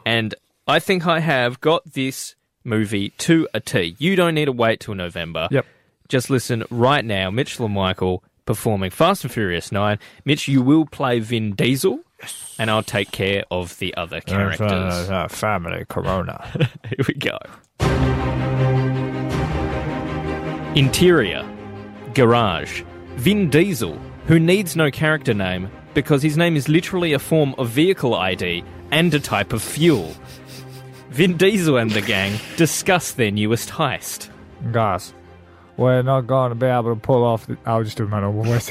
and 0.08 0.34
I 0.68 0.80
think 0.80 1.06
I 1.06 1.20
have 1.20 1.62
got 1.62 1.94
this 1.94 2.36
movie 2.64 3.10
to 3.20 3.48
a 3.54 3.60
T. 3.60 3.96
You 4.00 4.16
don't 4.16 4.34
need 4.34 4.46
to 4.46 4.52
wait 4.52 4.80
till 4.80 4.96
November. 4.96 5.50
Yep. 5.52 5.68
Just 6.10 6.32
listen 6.32 6.64
right 6.72 7.06
now. 7.06 7.30
Mitchell 7.30 7.66
and 7.66 7.76
Michael 7.76 8.24
performing 8.48 8.90
Fast 8.90 9.24
and 9.24 9.32
Furious 9.32 9.72
9. 9.72 10.00
Mitch, 10.26 10.48
you 10.48 10.64
will 10.64 10.88
play 10.88 11.20
Vin 11.20 11.54
Diesel, 11.54 12.00
and 12.58 12.72
I'll 12.72 12.82
take 12.82 13.12
care 13.12 13.44
of 13.52 13.78
the 13.78 13.96
other 13.96 14.22
characters. 14.22 15.10
Family 15.30 15.86
Corona. 15.88 16.70
Here 16.90 17.06
we 17.08 17.14
go. 17.14 17.38
Interior 20.76 21.48
Garage 22.14 22.84
Vin 23.16 23.50
Diesel, 23.50 23.98
who 24.28 24.40
needs 24.40 24.76
no 24.76 24.92
character 24.92 25.34
name 25.34 25.72
because 25.96 26.22
his 26.22 26.38
name 26.38 26.56
is 26.56 26.70
literally 26.70 27.14
a 27.14 27.20
form 27.20 27.56
of 27.58 27.70
vehicle 27.70 28.14
ID 28.14 28.64
and 28.92 29.12
a 29.14 29.20
type 29.20 29.54
of 29.54 29.64
fuel. 29.64 30.14
Vin 31.10 31.36
Diesel 31.36 31.78
and 31.78 31.90
the 31.90 32.02
gang 32.02 32.40
discuss 32.58 33.14
their 33.14 33.32
newest 33.32 33.70
heist. 33.70 34.30
Guys, 34.72 35.14
we're 35.78 36.04
not 36.04 36.28
going 36.28 36.50
to 36.50 36.56
be 36.56 36.68
able 36.68 36.94
to 36.94 37.02
pull 37.02 37.24
off. 37.24 37.48
The, 37.48 37.58
I'll 37.66 37.84
just 37.84 37.98
do 37.98 38.08
my 38.08 38.20
normal 38.20 38.44
voice. 38.44 38.70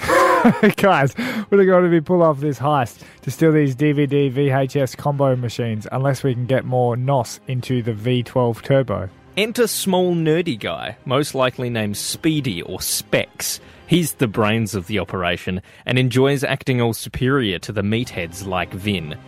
Guys, 0.77 1.13
we're 1.51 1.65
going 1.65 1.85
to 1.85 1.91
be 1.91 2.01
pull 2.01 2.23
off 2.23 2.39
this 2.39 2.61
heist 2.61 3.03
to 3.23 3.33
steal 3.33 3.51
these 3.51 3.75
DVD 3.75 4.33
VHS 4.33 4.97
combo 4.97 5.35
machines 5.35 5.89
unless 5.91 6.23
we 6.23 6.35
can 6.35 6.47
get 6.47 6.65
more 6.65 6.97
NOS 6.97 7.41
into 7.49 7.83
the 7.83 7.93
V12 7.93 8.63
Turbo. 8.63 9.09
Enter 9.37 9.67
small 9.67 10.15
nerdy 10.15 10.59
guy, 10.59 10.97
most 11.05 11.35
likely 11.35 11.69
named 11.69 11.99
Speedy 11.99 12.63
or 12.63 12.81
Specs. 12.81 13.61
He's 13.87 14.15
the 14.15 14.27
brains 14.27 14.75
of 14.75 14.87
the 14.87 14.99
operation 14.99 15.61
and 15.85 15.99
enjoys 15.99 16.43
acting 16.43 16.81
all 16.81 16.95
superior 16.95 17.59
to 17.59 17.73
the 17.73 17.83
meatheads 17.83 18.47
like 18.47 18.73
Vin. 18.73 19.19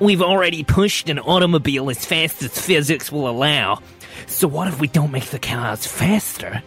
We've 0.00 0.22
already 0.22 0.64
pushed 0.64 1.10
an 1.10 1.18
automobile 1.18 1.90
as 1.90 2.06
fast 2.06 2.42
as 2.42 2.58
physics 2.58 3.12
will 3.12 3.28
allow. 3.28 3.82
So 4.26 4.48
what 4.48 4.68
if 4.68 4.80
we 4.80 4.88
don't 4.88 5.12
make 5.12 5.26
the 5.26 5.38
cars 5.38 5.86
faster? 5.86 6.62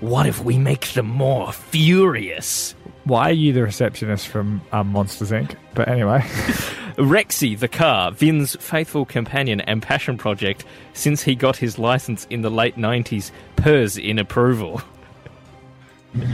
What 0.00 0.26
if 0.26 0.44
we 0.44 0.58
make 0.58 0.92
them 0.92 1.06
more 1.06 1.54
furious? 1.54 2.74
Why 3.04 3.28
are 3.28 3.32
you 3.32 3.52
the 3.52 3.62
receptionist 3.62 4.28
from 4.28 4.62
um, 4.72 4.88
Monsters 4.88 5.30
Inc? 5.30 5.56
But 5.74 5.88
anyway, 5.88 6.20
Rexy, 6.96 7.58
the 7.58 7.68
car, 7.68 8.10
Vin's 8.12 8.56
faithful 8.56 9.04
companion 9.04 9.60
and 9.60 9.82
passion 9.82 10.16
project 10.16 10.64
since 10.94 11.22
he 11.22 11.34
got 11.34 11.56
his 11.56 11.78
license 11.78 12.26
in 12.30 12.40
the 12.40 12.50
late 12.50 12.76
90s, 12.76 13.30
purrs 13.56 13.98
in 13.98 14.18
approval. 14.18 14.80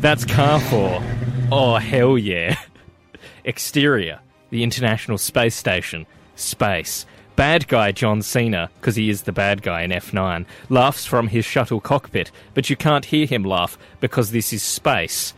That's 0.00 0.24
car 0.26 0.60
for. 0.60 1.02
Oh, 1.50 1.76
hell 1.76 2.18
yeah. 2.18 2.58
Exterior, 3.44 4.20
the 4.50 4.62
International 4.62 5.16
Space 5.16 5.54
Station. 5.54 6.06
Space. 6.36 7.06
Bad 7.38 7.68
guy 7.68 7.92
John 7.92 8.20
Cena, 8.20 8.68
because 8.80 8.96
he 8.96 9.10
is 9.10 9.22
the 9.22 9.30
bad 9.30 9.62
guy 9.62 9.82
in 9.82 9.92
F9, 9.92 10.44
laughs 10.68 11.06
from 11.06 11.28
his 11.28 11.44
shuttle 11.44 11.80
cockpit, 11.80 12.32
but 12.52 12.68
you 12.68 12.74
can't 12.74 13.04
hear 13.04 13.26
him 13.26 13.44
laugh 13.44 13.78
because 14.00 14.32
this 14.32 14.52
is 14.52 14.60
space. 14.60 15.34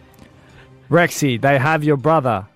Rexy, 0.89 1.39
they 1.39 1.59
have 1.59 1.85
your 1.85 1.99
brother, 1.99 2.47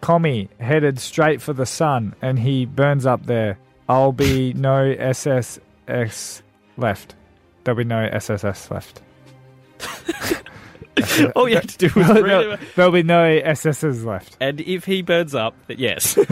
Commie, 0.00 0.48
headed 0.58 0.98
straight 0.98 1.40
for 1.40 1.52
the 1.52 1.66
sun, 1.66 2.16
and 2.20 2.40
he 2.40 2.66
burns 2.66 3.06
up 3.06 3.26
there. 3.26 3.60
I'll 3.88 4.10
be 4.10 4.52
no 4.54 4.92
SSS 4.98 6.42
left. 6.76 7.14
There'll 7.62 7.78
be 7.78 7.84
no 7.84 8.08
SSS 8.12 8.72
left. 8.72 9.02
All 11.36 11.48
you 11.48 11.54
have 11.54 11.68
to 11.68 11.78
do 11.78 11.86
is 11.86 12.08
read 12.08 12.26
No, 12.26 12.56
there'll 12.74 12.90
be 12.90 13.04
no 13.04 13.22
SSS 13.22 14.02
left. 14.02 14.36
And 14.40 14.60
if 14.62 14.84
he 14.84 15.00
burns 15.02 15.32
up, 15.32 15.54
yes. 15.68 16.18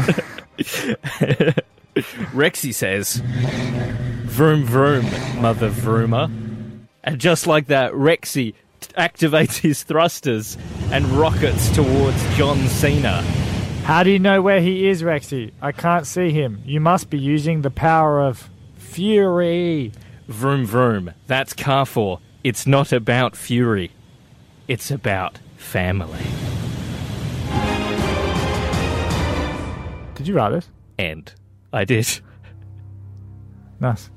Rexy 1.95 2.73
says, 2.75 3.23
Vroom 4.25 4.65
vroom, 4.65 5.05
mother 5.41 5.71
vroomer. 5.71 6.31
And 7.05 7.21
just 7.21 7.47
like 7.47 7.67
that, 7.67 7.93
Rexy 7.93 8.55
t- 8.81 8.89
activates 8.97 9.59
his 9.59 9.83
thrusters 9.83 10.57
and 10.91 11.05
rockets 11.09 11.71
towards 11.75 12.37
John 12.37 12.59
Cena. 12.69 13.23
How 13.85 14.05
do 14.05 14.11
you 14.11 14.19
know 14.19 14.41
where 14.41 14.61
he 14.61 14.89
is, 14.89 15.03
Rexy? 15.03 15.53
I 15.61 15.73
can't 15.73 16.07
see 16.07 16.31
him. 16.31 16.63
You 16.65 16.81
must 16.81 17.11
be 17.11 17.19
using 17.19 17.63
the 17.63 17.71
power 17.71 18.23
of 18.23 18.49
fury. 18.77 19.93
Vroom 20.29 20.65
vroom, 20.65 21.13
that's 21.27 21.53
car 21.53 21.85
for. 21.85 22.21
It's 22.45 22.67
not 22.67 22.93
about 22.93 23.37
fury, 23.37 23.91
it's 24.69 24.91
about 24.91 25.41
family. 25.57 26.25
Did 30.15 30.29
you 30.29 30.35
write 30.35 30.51
this? 30.51 30.69
And 30.99 31.33
I 31.73 31.85
did. 31.85 32.21
Nice. 33.81 34.11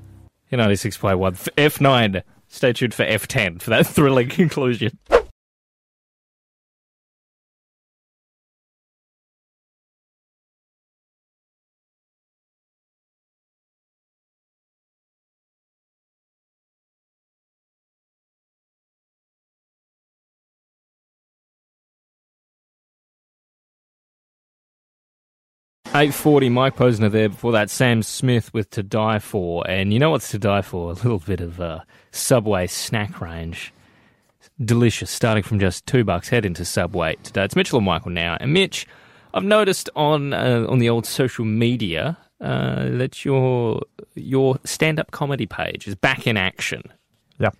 In 0.51 0.59
96.1, 0.59 1.33
F- 1.33 1.73
F9. 1.73 2.23
Stay 2.47 2.73
tuned 2.73 2.93
for 2.93 3.03
F10 3.05 3.61
for 3.61 3.71
that 3.71 3.87
thrilling 3.87 4.29
conclusion. 4.29 4.97
Eight 25.95 26.13
forty, 26.13 26.49
Mike 26.49 26.75
Posner 26.75 27.09
there. 27.09 27.29
Before 27.29 27.53
that, 27.53 27.69
Sam 27.69 28.03
Smith 28.03 28.53
with 28.53 28.69
"To 28.71 28.83
Die 28.83 29.19
For," 29.19 29.63
and 29.65 29.93
you 29.93 29.99
know 29.99 30.09
what's 30.09 30.29
to 30.31 30.37
die 30.37 30.61
for? 30.61 30.91
A 30.91 30.93
little 30.93 31.19
bit 31.19 31.39
of 31.39 31.61
uh, 31.61 31.79
Subway 32.11 32.67
snack 32.67 33.21
range, 33.21 33.73
delicious. 34.59 35.09
Starting 35.09 35.41
from 35.41 35.57
just 35.57 35.85
two 35.85 36.03
bucks, 36.03 36.27
head 36.27 36.45
into 36.45 36.65
Subway 36.65 37.15
today. 37.23 37.45
It's 37.45 37.55
Mitchell 37.55 37.77
and 37.77 37.85
Michael 37.85 38.11
now, 38.11 38.35
and 38.41 38.51
Mitch, 38.51 38.85
I've 39.33 39.45
noticed 39.45 39.89
on 39.95 40.33
uh, 40.33 40.65
on 40.67 40.79
the 40.79 40.89
old 40.89 41.05
social 41.05 41.45
media 41.45 42.17
uh, 42.41 42.89
that 42.89 43.23
your 43.23 43.81
your 44.15 44.59
stand 44.65 44.99
up 44.99 45.11
comedy 45.11 45.45
page 45.45 45.87
is 45.87 45.95
back 45.95 46.27
in 46.27 46.35
action. 46.35 46.83
Yeah. 47.39 47.51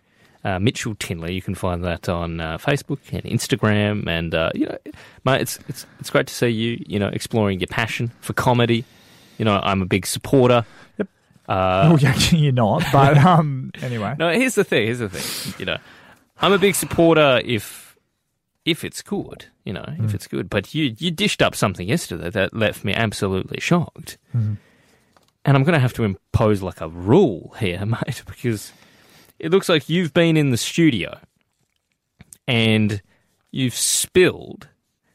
Uh, 0.46 0.60
Mitchell 0.60 0.94
Tinley, 0.94 1.34
you 1.34 1.42
can 1.42 1.56
find 1.56 1.84
that 1.84 2.08
on 2.08 2.40
uh, 2.40 2.60
Facebook 2.60 3.00
and 3.12 3.24
Instagram, 3.24 4.08
and 4.08 4.36
uh, 4.36 4.52
you 4.54 4.68
know, 4.68 4.78
mate, 5.24 5.42
it's 5.42 5.58
it's 5.68 5.88
it's 6.00 6.12
great 6.12 6.28
to 6.28 6.34
see 6.36 6.50
you, 6.50 6.84
you 6.86 7.00
know, 7.00 7.08
exploring 7.08 7.60
your 7.60 7.68
passion 7.68 8.12
for 8.22 8.34
comedy. 8.34 8.86
You 9.40 9.46
know, 9.46 9.60
I'm 9.64 9.82
a 9.82 9.88
big 9.88 10.06
supporter. 10.06 10.64
Yep. 11.00 11.08
Uh, 11.50 11.98
well, 12.00 12.06
actually, 12.06 12.42
you're 12.42 12.54
not. 12.54 12.84
But 12.94 13.18
um, 13.26 13.72
anyway. 13.82 14.16
no, 14.20 14.30
here's 14.30 14.54
the 14.54 14.64
thing. 14.64 14.86
Here's 14.86 15.00
the 15.00 15.10
thing. 15.10 15.56
You 15.58 15.66
know, 15.66 15.78
I'm 16.40 16.54
a 16.54 16.60
big 16.60 16.76
supporter 16.76 17.42
if 17.44 17.98
if 18.66 18.84
it's 18.84 19.02
good. 19.02 19.48
You 19.64 19.74
know, 19.74 19.96
if 19.98 20.14
it's 20.14 20.28
good. 20.28 20.48
But 20.48 20.76
you 20.76 20.96
you 21.00 21.10
dished 21.10 21.42
up 21.42 21.56
something 21.56 21.90
yesterday 21.90 22.30
that 22.30 22.54
left 22.54 22.86
me 22.86 22.94
absolutely 22.94 23.60
shocked, 23.60 24.20
and 25.46 25.58
I'm 25.58 25.64
going 25.64 25.74
to 25.74 25.80
have 25.80 25.94
to 25.94 26.04
impose 26.04 26.62
like 26.62 26.82
a 26.82 26.88
rule 26.88 27.56
here, 27.60 27.84
mate, 27.86 28.22
because 28.28 28.72
it 29.40 29.52
looks 29.52 29.68
like 29.70 29.90
you've 29.90 30.14
been 30.14 30.38
in 30.38 30.50
the 30.52 30.58
studio 30.58 31.18
and 32.48 33.02
you've 33.52 33.76
spilled 33.76 34.68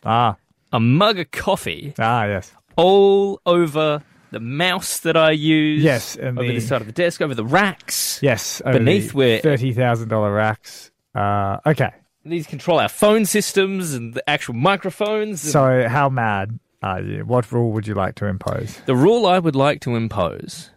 Ah, 0.04 0.36
a 0.72 0.80
mug 0.80 1.18
of 1.18 1.30
coffee 1.30 1.92
ah, 1.98 2.24
yes. 2.24 2.52
all 2.76 3.40
over 3.44 4.02
the 4.30 4.40
mouse 4.40 4.98
that 5.00 5.16
I 5.16 5.32
use. 5.32 5.82
Yes, 5.82 6.16
and 6.16 6.38
over 6.38 6.48
the- 6.48 6.54
the 6.54 6.60
side 6.60 6.80
of 6.80 6.86
the 6.86 6.92
desk, 6.92 7.20
over 7.20 7.34
the 7.34 7.44
racks. 7.44 8.18
Yes. 8.22 8.62
Beneath 8.64 9.10
the 9.10 9.16
where- 9.16 9.40
$30,000 9.40 10.34
racks. 10.34 10.90
Uh, 11.14 11.58
okay. 11.66 11.90
These 12.24 12.46
control 12.46 12.78
our 12.78 12.88
phone 12.88 13.24
systems 13.26 13.92
and 13.94 14.14
the 14.14 14.28
actual 14.30 14.54
microphones. 14.54 15.40
So, 15.40 15.88
how 15.88 16.08
mad 16.08 16.58
are 16.82 17.00
you? 17.02 17.24
What 17.24 17.50
rule 17.50 17.72
would 17.72 17.86
you 17.86 17.94
like 17.94 18.14
to 18.16 18.26
impose? 18.26 18.80
the 18.86 18.94
rule 18.94 19.26
I 19.26 19.38
would 19.38 19.56
like 19.56 19.80
to 19.82 19.96
impose 19.96 20.70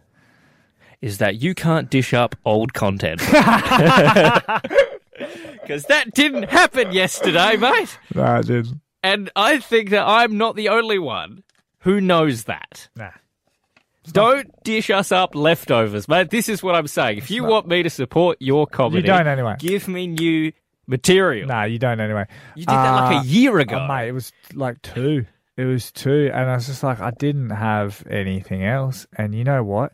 is 1.04 1.18
that 1.18 1.36
you 1.36 1.54
can't 1.54 1.90
dish 1.90 2.14
up 2.14 2.34
old 2.44 2.72
content. 2.72 3.20
Because 5.60 5.84
that 5.84 6.12
didn't 6.12 6.50
happen 6.50 6.92
yesterday, 6.92 7.56
mate. 7.56 7.98
No, 8.14 8.22
I 8.22 8.42
didn't. 8.42 8.80
And 9.02 9.30
I 9.34 9.60
think 9.60 9.90
that 9.90 10.06
I'm 10.06 10.36
not 10.36 10.56
the 10.56 10.68
only 10.68 10.98
one 10.98 11.42
who 11.78 12.00
knows 12.02 12.44
that. 12.44 12.88
Nah. 12.96 13.10
Don't 14.12 14.50
dish 14.64 14.90
us 14.90 15.10
up 15.12 15.34
leftovers, 15.34 16.06
mate. 16.08 16.28
This 16.28 16.50
is 16.50 16.62
what 16.62 16.74
I'm 16.74 16.86
saying. 16.88 17.16
If 17.18 17.30
you 17.30 17.44
want 17.44 17.66
me 17.66 17.82
to 17.82 17.88
support 17.88 18.36
your 18.40 18.66
comedy, 18.66 19.02
you 19.02 19.06
don't 19.06 19.26
anyway. 19.26 19.54
Give 19.58 19.88
me 19.88 20.06
new 20.08 20.52
material. 20.86 21.48
Nah, 21.48 21.64
you 21.64 21.78
don't 21.78 22.00
anyway. 22.00 22.26
You 22.56 22.66
did 22.66 22.74
that 22.74 22.90
like 22.90 23.16
Uh, 23.16 23.20
a 23.20 23.24
year 23.24 23.58
ago. 23.58 23.78
Oh, 23.80 23.88
mate, 23.88 24.08
it 24.08 24.12
was 24.12 24.32
like 24.52 24.82
two. 24.82 25.24
It 25.56 25.64
was 25.64 25.92
two. 25.92 26.30
And 26.34 26.50
I 26.50 26.56
was 26.56 26.66
just 26.66 26.82
like, 26.82 27.00
I 27.00 27.12
didn't 27.12 27.50
have 27.50 28.04
anything 28.10 28.64
else. 28.64 29.06
And 29.16 29.34
you 29.34 29.44
know 29.44 29.62
what? 29.64 29.92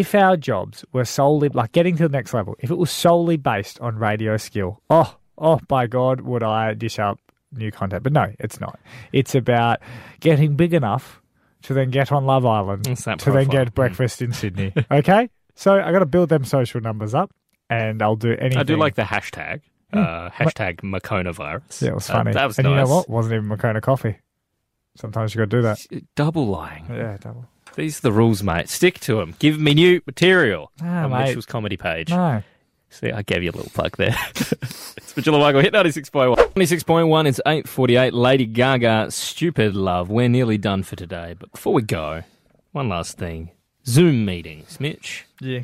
If 0.00 0.14
our 0.14 0.36
jobs 0.36 0.84
were 0.92 1.04
solely, 1.04 1.48
like 1.50 1.72
getting 1.72 1.96
to 1.96 2.04
the 2.08 2.12
next 2.16 2.32
level, 2.32 2.56
if 2.60 2.70
it 2.70 2.78
was 2.78 2.90
solely 2.90 3.36
based 3.36 3.80
on 3.80 3.96
radio 3.96 4.36
skill, 4.36 4.80
oh, 4.88 5.16
oh, 5.36 5.60
by 5.68 5.86
God, 5.86 6.20
would 6.22 6.42
I 6.42 6.74
dish 6.74 6.98
up 6.98 7.18
new 7.52 7.70
content? 7.70 8.02
But 8.02 8.12
no, 8.12 8.32
it's 8.38 8.58
not. 8.60 8.78
It's 9.12 9.34
about 9.34 9.80
getting 10.20 10.56
big 10.56 10.72
enough 10.72 11.20
to 11.62 11.74
then 11.74 11.90
get 11.90 12.10
on 12.10 12.24
Love 12.24 12.46
Island, 12.46 12.84
to 12.84 13.30
then 13.30 13.48
get 13.48 13.74
breakfast 13.74 14.22
in 14.22 14.32
Sydney. 14.32 14.72
Okay? 14.90 15.28
So 15.54 15.78
I 15.78 15.92
got 15.92 15.98
to 15.98 16.06
build 16.06 16.28
them 16.30 16.44
social 16.44 16.80
numbers 16.80 17.14
up 17.14 17.30
and 17.68 18.00
I'll 18.02 18.16
do 18.16 18.32
anything. 18.32 18.58
I 18.58 18.62
do 18.62 18.76
like 18.76 18.94
the 18.94 19.02
hashtag. 19.02 19.60
Uh, 19.92 20.30
hashtag 20.30 20.82
Moccona 20.82 21.32
virus. 21.34 21.82
Yeah, 21.82 21.90
it 21.90 21.94
was 21.96 22.08
Uh, 22.08 22.14
funny. 22.14 22.32
that 22.32 22.46
was 22.46 22.58
and 22.58 22.64
nice. 22.66 22.70
you 22.72 22.76
know 22.84 22.90
what? 22.96 23.08
Wasn't 23.10 23.34
even 23.34 23.46
Moccona 23.48 23.82
coffee. 23.82 24.16
Sometimes 24.96 25.34
you 25.34 25.40
got 25.40 25.50
to 25.50 25.56
do 25.58 25.62
that. 25.62 25.78
Double 26.16 26.46
lying. 26.46 26.86
Yeah, 26.88 27.18
double. 27.20 27.46
These 27.74 27.98
are 27.98 28.02
the 28.02 28.12
rules, 28.12 28.42
mate. 28.42 28.68
Stick 28.68 29.00
to 29.00 29.16
them. 29.16 29.34
Give 29.38 29.58
me 29.58 29.74
new 29.74 30.00
material 30.06 30.70
Ah, 30.82 31.04
on 31.04 31.10
mate. 31.10 31.26
Mitchell's 31.28 31.46
comedy 31.46 31.76
page. 31.76 32.10
No. 32.10 32.42
See, 32.90 33.10
I 33.10 33.22
gave 33.22 33.42
you 33.42 33.50
a 33.50 33.52
little 33.52 33.70
plug 33.70 33.96
there. 33.96 34.14
it's 34.34 35.16
and 35.16 35.26
Michael. 35.26 35.62
Hit 35.62 35.72
96.1. 35.72 36.36
96.1, 36.54 37.26
it's 37.26 37.40
8.48. 37.46 38.12
Lady 38.12 38.44
Gaga, 38.44 39.10
Stupid 39.10 39.74
Love. 39.74 40.10
We're 40.10 40.28
nearly 40.28 40.58
done 40.58 40.82
for 40.82 40.94
today. 40.96 41.34
But 41.38 41.52
before 41.52 41.72
we 41.72 41.80
go, 41.82 42.22
one 42.72 42.90
last 42.90 43.16
thing. 43.16 43.50
Zoom 43.86 44.26
meetings, 44.26 44.78
Mitch. 44.78 45.24
Yeah. 45.40 45.60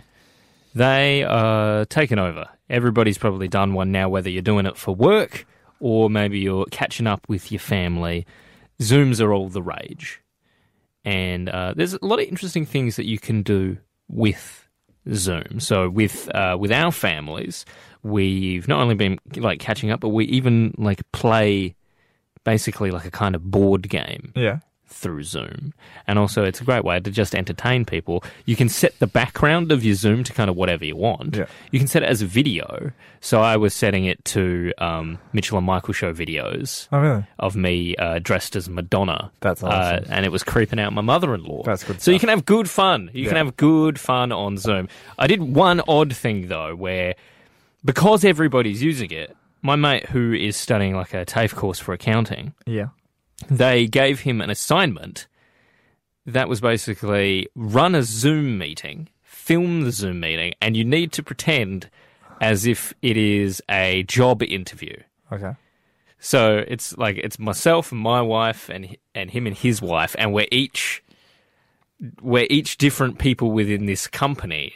They 0.74 1.22
are 1.22 1.84
taken 1.84 2.18
over. 2.18 2.48
Everybody's 2.70 3.18
probably 3.18 3.48
done 3.48 3.74
one 3.74 3.92
now, 3.92 4.08
whether 4.08 4.30
you're 4.30 4.40
doing 4.42 4.64
it 4.66 4.76
for 4.78 4.94
work 4.94 5.46
or 5.80 6.08
maybe 6.10 6.38
you're 6.38 6.66
catching 6.70 7.06
up 7.06 7.28
with 7.28 7.52
your 7.52 7.60
family, 7.60 8.26
Zooms 8.80 9.20
are 9.20 9.32
all 9.32 9.48
the 9.48 9.62
rage. 9.62 10.20
And 11.08 11.48
uh, 11.48 11.72
there's 11.74 11.94
a 11.94 12.04
lot 12.04 12.18
of 12.20 12.26
interesting 12.26 12.66
things 12.66 12.96
that 12.96 13.06
you 13.06 13.18
can 13.18 13.42
do 13.42 13.78
with 14.08 14.68
Zoom. 15.14 15.58
So 15.58 15.88
with 15.88 16.28
uh, 16.34 16.58
with 16.60 16.70
our 16.70 16.92
families, 16.92 17.64
we've 18.02 18.68
not 18.68 18.82
only 18.82 18.94
been 18.94 19.18
like 19.36 19.58
catching 19.58 19.90
up, 19.90 20.00
but 20.00 20.10
we 20.10 20.26
even 20.26 20.74
like 20.76 21.00
play 21.12 21.74
basically 22.44 22.90
like 22.90 23.06
a 23.06 23.10
kind 23.10 23.34
of 23.34 23.50
board 23.50 23.88
game 23.88 24.32
Yeah. 24.36 24.58
Through 24.88 25.22
Zoom. 25.22 25.74
And 26.06 26.18
also, 26.18 26.44
it's 26.44 26.60
a 26.60 26.64
great 26.64 26.84
way 26.84 26.98
to 27.00 27.10
just 27.10 27.34
entertain 27.34 27.84
people. 27.84 28.24
You 28.46 28.56
can 28.56 28.68
set 28.68 28.98
the 28.98 29.06
background 29.06 29.70
of 29.70 29.84
your 29.84 29.94
Zoom 29.94 30.24
to 30.24 30.32
kind 30.32 30.48
of 30.50 30.56
whatever 30.56 30.84
you 30.84 30.96
want. 30.96 31.36
Yeah. 31.36 31.46
You 31.70 31.78
can 31.78 31.88
set 31.88 32.02
it 32.02 32.06
as 32.08 32.22
a 32.22 32.26
video. 32.26 32.90
So 33.20 33.40
I 33.40 33.56
was 33.56 33.74
setting 33.74 34.04
it 34.04 34.24
to 34.26 34.72
um, 34.78 35.18
Mitchell 35.32 35.58
and 35.58 35.66
Michael 35.66 35.92
show 35.92 36.12
videos 36.12 36.88
Oh, 36.92 36.98
really? 36.98 37.26
of 37.38 37.56
me 37.56 37.96
uh, 37.96 38.18
dressed 38.20 38.56
as 38.56 38.68
Madonna. 38.68 39.30
That's 39.40 39.62
awesome. 39.62 40.04
Uh, 40.04 40.14
and 40.14 40.24
it 40.24 40.30
was 40.32 40.42
creeping 40.44 40.78
out 40.78 40.92
my 40.92 41.02
mother 41.02 41.34
in 41.34 41.42
law. 41.44 41.62
That's 41.64 41.84
good 41.84 42.00
So 42.00 42.10
you 42.10 42.18
can 42.20 42.28
have 42.28 42.44
good 42.44 42.70
fun. 42.70 43.10
You 43.12 43.26
can 43.26 43.36
have 43.36 43.56
good 43.56 43.98
fun 43.98 44.32
on 44.32 44.56
Zoom. 44.56 44.88
I 45.18 45.26
did 45.26 45.42
one 45.42 45.80
odd 45.88 46.14
thing, 46.14 46.48
though, 46.48 46.74
where 46.76 47.14
because 47.84 48.24
everybody's 48.24 48.82
using 48.82 49.10
it, 49.10 49.36
my 49.62 49.76
mate 49.76 50.06
who 50.06 50.32
is 50.32 50.56
studying 50.56 50.94
like 50.94 51.14
a 51.14 51.24
TAFE 51.24 51.54
course 51.54 51.78
for 51.78 51.92
accounting, 51.92 52.54
Yeah. 52.66 52.88
They 53.48 53.86
gave 53.86 54.20
him 54.20 54.40
an 54.40 54.50
assignment 54.50 55.26
that 56.26 56.48
was 56.48 56.60
basically 56.60 57.48
run 57.54 57.94
a 57.94 58.02
Zoom 58.02 58.58
meeting, 58.58 59.08
film 59.22 59.82
the 59.82 59.92
Zoom 59.92 60.20
meeting, 60.20 60.52
and 60.60 60.76
you 60.76 60.84
need 60.84 61.12
to 61.12 61.22
pretend 61.22 61.88
as 62.40 62.66
if 62.66 62.92
it 63.02 63.16
is 63.16 63.62
a 63.70 64.02
job 64.04 64.42
interview. 64.42 64.96
Okay. 65.32 65.54
So 66.18 66.64
it's 66.66 66.96
like 66.98 67.16
it's 67.16 67.38
myself 67.38 67.92
and 67.92 68.00
my 68.00 68.20
wife 68.20 68.68
and 68.68 68.96
and 69.14 69.30
him 69.30 69.46
and 69.46 69.56
his 69.56 69.80
wife, 69.80 70.16
and 70.18 70.32
we're 70.32 70.48
each 70.50 71.02
we're 72.20 72.46
each 72.50 72.76
different 72.76 73.18
people 73.18 73.52
within 73.52 73.86
this 73.86 74.06
company. 74.06 74.74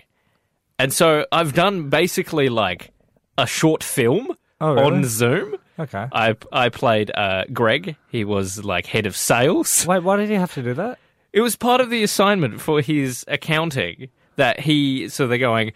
And 0.79 0.93
so 0.93 1.27
I've 1.33 1.53
done 1.53 1.91
basically 1.91 2.49
like 2.49 2.93
a 3.39 3.47
short 3.47 3.85
film 3.85 4.29
Oh, 4.61 4.75
really? 4.75 4.87
on 4.87 5.05
Zoom. 5.05 5.57
Okay. 5.79 6.07
I 6.13 6.37
I 6.53 6.69
played 6.69 7.11
uh, 7.15 7.45
Greg. 7.53 7.97
He 8.09 8.25
was 8.25 8.65
like 8.65 8.87
head 8.87 9.07
of 9.07 9.17
sales. 9.17 9.87
Wait, 9.87 10.03
why 10.03 10.17
did 10.17 10.29
he 10.29 10.35
have 10.35 10.55
to 10.55 10.63
do 10.63 10.75
that? 10.75 10.99
It 11.33 11.41
was 11.41 11.57
part 11.57 11.81
of 11.81 11.89
the 11.89 12.03
assignment 12.03 12.61
for 12.61 12.81
his 12.81 13.25
accounting 13.29 14.09
that 14.37 14.61
he. 14.61 15.09
So 15.09 15.27
they're 15.27 15.39
going, 15.39 15.73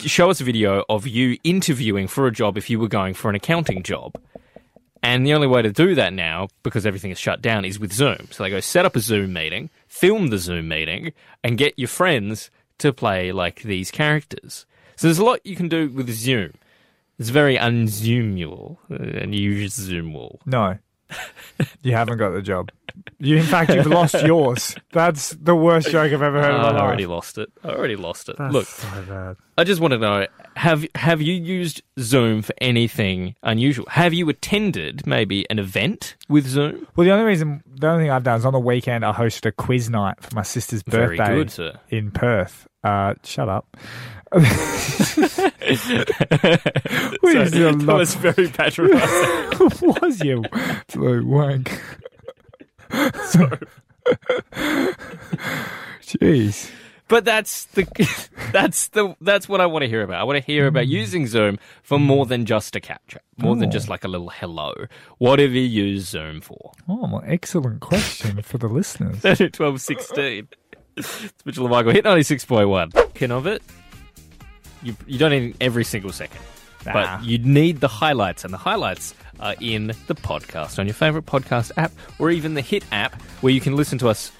show 0.00 0.30
us 0.30 0.40
a 0.40 0.44
video 0.44 0.84
of 0.88 1.06
you 1.06 1.38
interviewing 1.42 2.06
for 2.06 2.26
a 2.26 2.32
job 2.32 2.56
if 2.56 2.70
you 2.70 2.78
were 2.78 2.88
going 2.88 3.14
for 3.14 3.28
an 3.28 3.34
accounting 3.34 3.82
job. 3.82 4.16
And 5.02 5.26
the 5.26 5.34
only 5.34 5.48
way 5.48 5.62
to 5.62 5.72
do 5.72 5.96
that 5.96 6.12
now, 6.12 6.46
because 6.62 6.86
everything 6.86 7.10
is 7.10 7.18
shut 7.18 7.42
down, 7.42 7.64
is 7.64 7.80
with 7.80 7.92
Zoom. 7.92 8.28
So 8.30 8.44
they 8.44 8.50
go 8.50 8.60
set 8.60 8.84
up 8.84 8.94
a 8.94 9.00
Zoom 9.00 9.32
meeting, 9.32 9.68
film 9.88 10.28
the 10.28 10.38
Zoom 10.38 10.68
meeting, 10.68 11.12
and 11.42 11.58
get 11.58 11.76
your 11.76 11.88
friends 11.88 12.52
to 12.78 12.92
play 12.92 13.32
like 13.32 13.62
these 13.62 13.90
characters. 13.90 14.64
So 14.94 15.08
there's 15.08 15.18
a 15.18 15.24
lot 15.24 15.44
you 15.44 15.56
can 15.56 15.68
do 15.68 15.88
with 15.88 16.08
Zoom. 16.10 16.52
It's 17.18 17.28
very 17.28 17.56
unzoomable, 17.56 18.78
uh, 18.90 18.96
unusual. 19.20 20.40
No. 20.46 20.78
you 21.82 21.92
haven't 21.92 22.18
got 22.18 22.30
the 22.30 22.42
job. 22.42 22.70
You, 23.18 23.36
in 23.36 23.44
fact, 23.44 23.72
you've 23.72 23.86
lost 23.86 24.14
yours. 24.24 24.74
That's 24.92 25.30
the 25.30 25.54
worst 25.54 25.90
joke 25.90 26.12
I've 26.12 26.22
ever 26.22 26.40
heard 26.40 26.54
in 26.54 26.60
I 26.60 26.70
life. 26.70 26.80
already 26.80 27.06
lost 27.06 27.38
it. 27.38 27.50
I 27.62 27.68
already 27.68 27.96
lost 27.96 28.28
it. 28.28 28.36
That's 28.38 28.52
Look, 28.52 28.66
so. 28.66 29.36
I 29.58 29.64
just 29.64 29.80
want 29.80 29.92
to 29.92 29.98
know 29.98 30.26
have 30.56 30.86
have 30.94 31.22
you 31.22 31.34
used 31.34 31.82
Zoom 31.98 32.42
for 32.42 32.54
anything 32.60 33.34
unusual? 33.42 33.86
Have 33.90 34.12
you 34.14 34.28
attended 34.28 35.06
maybe 35.06 35.48
an 35.50 35.58
event 35.58 36.16
with 36.28 36.46
Zoom? 36.46 36.86
Well, 36.96 37.04
the 37.04 37.12
only 37.12 37.24
reason, 37.24 37.62
the 37.66 37.88
only 37.88 38.04
thing 38.04 38.10
I've 38.10 38.24
done 38.24 38.38
is 38.38 38.44
on 38.44 38.52
the 38.52 38.60
weekend 38.60 39.04
I 39.04 39.12
hosted 39.12 39.46
a 39.46 39.52
quiz 39.52 39.88
night 39.88 40.20
for 40.20 40.34
my 40.34 40.42
sister's 40.42 40.82
birthday 40.82 41.44
good, 41.44 41.78
in 41.88 42.10
Perth. 42.10 42.66
Uh, 42.82 43.14
shut 43.24 43.48
up. 43.48 43.76
To 44.32 44.40
that 47.22 47.82
love- 47.84 47.98
was 47.98 48.14
very 48.14 48.48
patronising. 48.48 49.70
was 50.00 50.20
you, 50.24 50.42
blue 50.92 51.24
wank? 51.26 51.80
Jeez. 56.02 56.70
but 57.08 57.24
that's 57.24 57.66
the 57.66 57.86
that's 58.52 58.88
the 58.88 59.14
that's 59.20 59.48
what 59.48 59.60
I 59.60 59.66
want 59.66 59.82
to 59.82 59.88
hear 59.88 60.02
about. 60.02 60.20
I 60.20 60.24
want 60.24 60.38
to 60.38 60.44
hear 60.44 60.66
about 60.66 60.84
mm. 60.84 60.88
using 60.88 61.26
Zoom 61.26 61.58
for 61.82 61.98
more 61.98 62.26
than 62.26 62.44
just 62.46 62.74
a 62.76 62.80
capture, 62.80 63.20
more 63.38 63.54
than 63.56 63.68
Oh. 63.68 63.72
just 63.72 63.88
like 63.88 64.04
a 64.04 64.08
little 64.08 64.30
hello. 64.30 64.72
What 65.18 65.38
have 65.38 65.52
you 65.52 65.62
used 65.62 66.08
Zoom 66.08 66.40
for? 66.40 66.72
Oh, 66.88 67.08
well, 67.10 67.22
excellent 67.26 67.80
question 67.80 68.42
for 68.42 68.58
the 68.58 68.68
listeners. 68.68 69.22
12, 69.52 69.80
16. 69.80 70.48
it's 70.96 71.32
Mitchell 71.44 71.64
and 71.66 71.72
Michael. 71.72 71.92
Hit 71.92 72.04
96.1. 72.04 73.14
Can 73.14 73.30
of 73.30 73.46
it? 73.46 73.62
You, 74.82 74.96
you 75.06 75.18
don't 75.18 75.30
need 75.30 75.56
every 75.60 75.84
single 75.84 76.12
second. 76.12 76.40
Nah. 76.86 76.92
But 76.92 77.24
you 77.24 77.38
need 77.38 77.80
the 77.80 77.88
highlights, 77.88 78.44
and 78.44 78.52
the 78.52 78.58
highlights 78.58 79.14
are 79.38 79.54
in 79.60 79.88
the 80.06 80.14
podcast 80.14 80.78
on 80.78 80.86
your 80.86 80.94
favorite 80.94 81.26
podcast 81.26 81.70
app 81.76 81.92
or 82.18 82.30
even 82.30 82.54
the 82.54 82.60
Hit 82.60 82.84
app 82.92 83.20
where 83.40 83.52
you 83.52 83.60
can 83.60 83.76
listen 83.76 83.98
to 83.98 84.08
us 84.08 84.32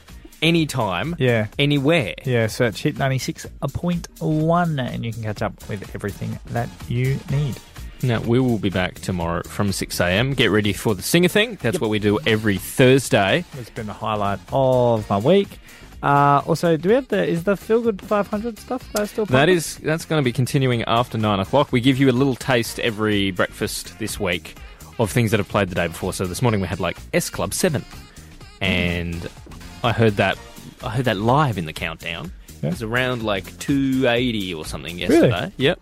anytime, 0.42 1.14
Yeah. 1.18 1.46
anywhere. 1.58 2.14
Yeah, 2.24 2.46
search 2.48 2.82
Hit 2.82 2.96
96.1 2.96 4.78
and 4.94 5.04
you 5.04 5.12
can 5.12 5.22
catch 5.22 5.42
up 5.42 5.54
with 5.68 5.94
everything 5.94 6.38
that 6.46 6.68
you 6.88 7.18
need. 7.30 7.56
Now, 8.02 8.20
we 8.20 8.40
will 8.40 8.58
be 8.58 8.70
back 8.70 8.96
tomorrow 8.96 9.42
from 9.44 9.70
6 9.70 10.00
a.m. 10.00 10.34
Get 10.34 10.50
ready 10.50 10.72
for 10.72 10.94
the 10.96 11.02
Singer 11.02 11.28
Thing. 11.28 11.56
That's 11.62 11.78
what 11.80 11.88
we 11.90 12.00
do 12.00 12.18
every 12.26 12.58
Thursday. 12.58 13.44
It's 13.56 13.70
been 13.70 13.86
the 13.86 13.92
highlight 13.92 14.40
of 14.52 15.08
my 15.08 15.18
week. 15.18 15.60
Uh, 16.02 16.42
also, 16.46 16.76
do 16.76 16.88
we 16.88 16.94
have 16.96 17.06
the 17.08 17.24
is 17.26 17.44
the 17.44 17.56
Feel 17.56 17.80
Good 17.80 18.02
500 18.02 18.58
stuff 18.58 18.92
that's 18.92 19.12
still 19.12 19.24
That 19.26 19.32
popular? 19.32 19.56
is 19.56 19.76
that's 19.78 20.04
going 20.04 20.20
to 20.20 20.24
be 20.24 20.32
continuing 20.32 20.82
after 20.84 21.16
nine 21.16 21.38
o'clock. 21.38 21.70
We 21.72 21.80
give 21.80 21.98
you 21.98 22.10
a 22.10 22.12
little 22.12 22.34
taste 22.34 22.80
every 22.80 23.30
breakfast 23.30 23.98
this 24.00 24.18
week 24.18 24.56
of 24.98 25.10
things 25.10 25.30
that 25.30 25.38
have 25.38 25.48
played 25.48 25.68
the 25.68 25.74
day 25.76 25.86
before. 25.86 26.12
So 26.12 26.26
this 26.26 26.42
morning 26.42 26.60
we 26.60 26.66
had 26.66 26.80
like 26.80 26.96
S 27.14 27.30
Club 27.30 27.54
Seven, 27.54 27.84
and 28.60 29.28
I 29.84 29.92
heard 29.92 30.14
that 30.16 30.36
I 30.82 30.90
heard 30.90 31.04
that 31.04 31.18
live 31.18 31.56
in 31.58 31.66
the 31.66 31.72
countdown. 31.72 32.32
Yeah. 32.62 32.68
It 32.68 32.72
was 32.72 32.82
around 32.82 33.22
like 33.22 33.56
two 33.58 34.06
eighty 34.08 34.52
or 34.54 34.64
something 34.64 34.98
yesterday. 34.98 35.28
Really? 35.30 35.52
Yep. 35.56 35.80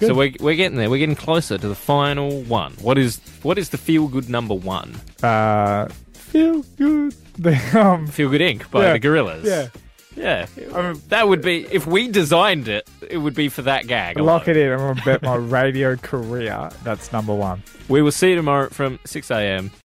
So 0.00 0.14
we're, 0.14 0.32
we're 0.40 0.54
getting 0.56 0.76
there. 0.78 0.88
We're 0.90 0.98
getting 0.98 1.16
closer 1.16 1.58
to 1.58 1.66
the 1.68 1.74
final 1.74 2.42
one. 2.42 2.72
What 2.80 2.96
is 2.98 3.20
what 3.42 3.58
is 3.58 3.70
the 3.70 3.78
feel 3.78 4.08
good 4.08 4.28
number 4.28 4.54
one? 4.54 4.94
uh, 5.22 5.88
Feel 6.12 6.62
Good. 6.76 7.14
The, 7.42 7.80
um, 7.80 8.06
Feel 8.06 8.28
Good 8.28 8.40
Inc. 8.42 8.70
by 8.70 8.82
Yeah. 8.84 8.92
the 8.94 9.00
Gorillaz. 9.00 9.44
yeah. 9.44 9.68
Yeah. 10.16 10.46
I 10.74 10.92
mean, 10.92 11.00
That 11.08 11.28
would 11.28 11.40
be 11.40 11.66
if 11.70 11.86
we 11.86 12.08
designed 12.08 12.68
it. 12.68 12.88
It 13.08 13.16
would 13.18 13.34
be 13.34 13.48
for 13.48 13.62
that 13.62 13.86
gag. 13.86 14.18
lock 14.18 14.48
it 14.48 14.56
in. 14.56 14.70
I'm 14.72 14.78
going 14.78 14.96
to 14.96 15.04
bet 15.04 15.22
my 15.22 15.36
radio 15.36 15.96
career 15.96 16.68
that's 16.84 17.12
number 17.12 17.34
one. 17.34 17.62
We 17.88 18.02
will 18.02 18.12
see 18.12 18.30
you 18.30 18.36
tomorrow 18.36 18.68
from 18.68 18.98
6 19.04 19.30
a.m. 19.30 19.70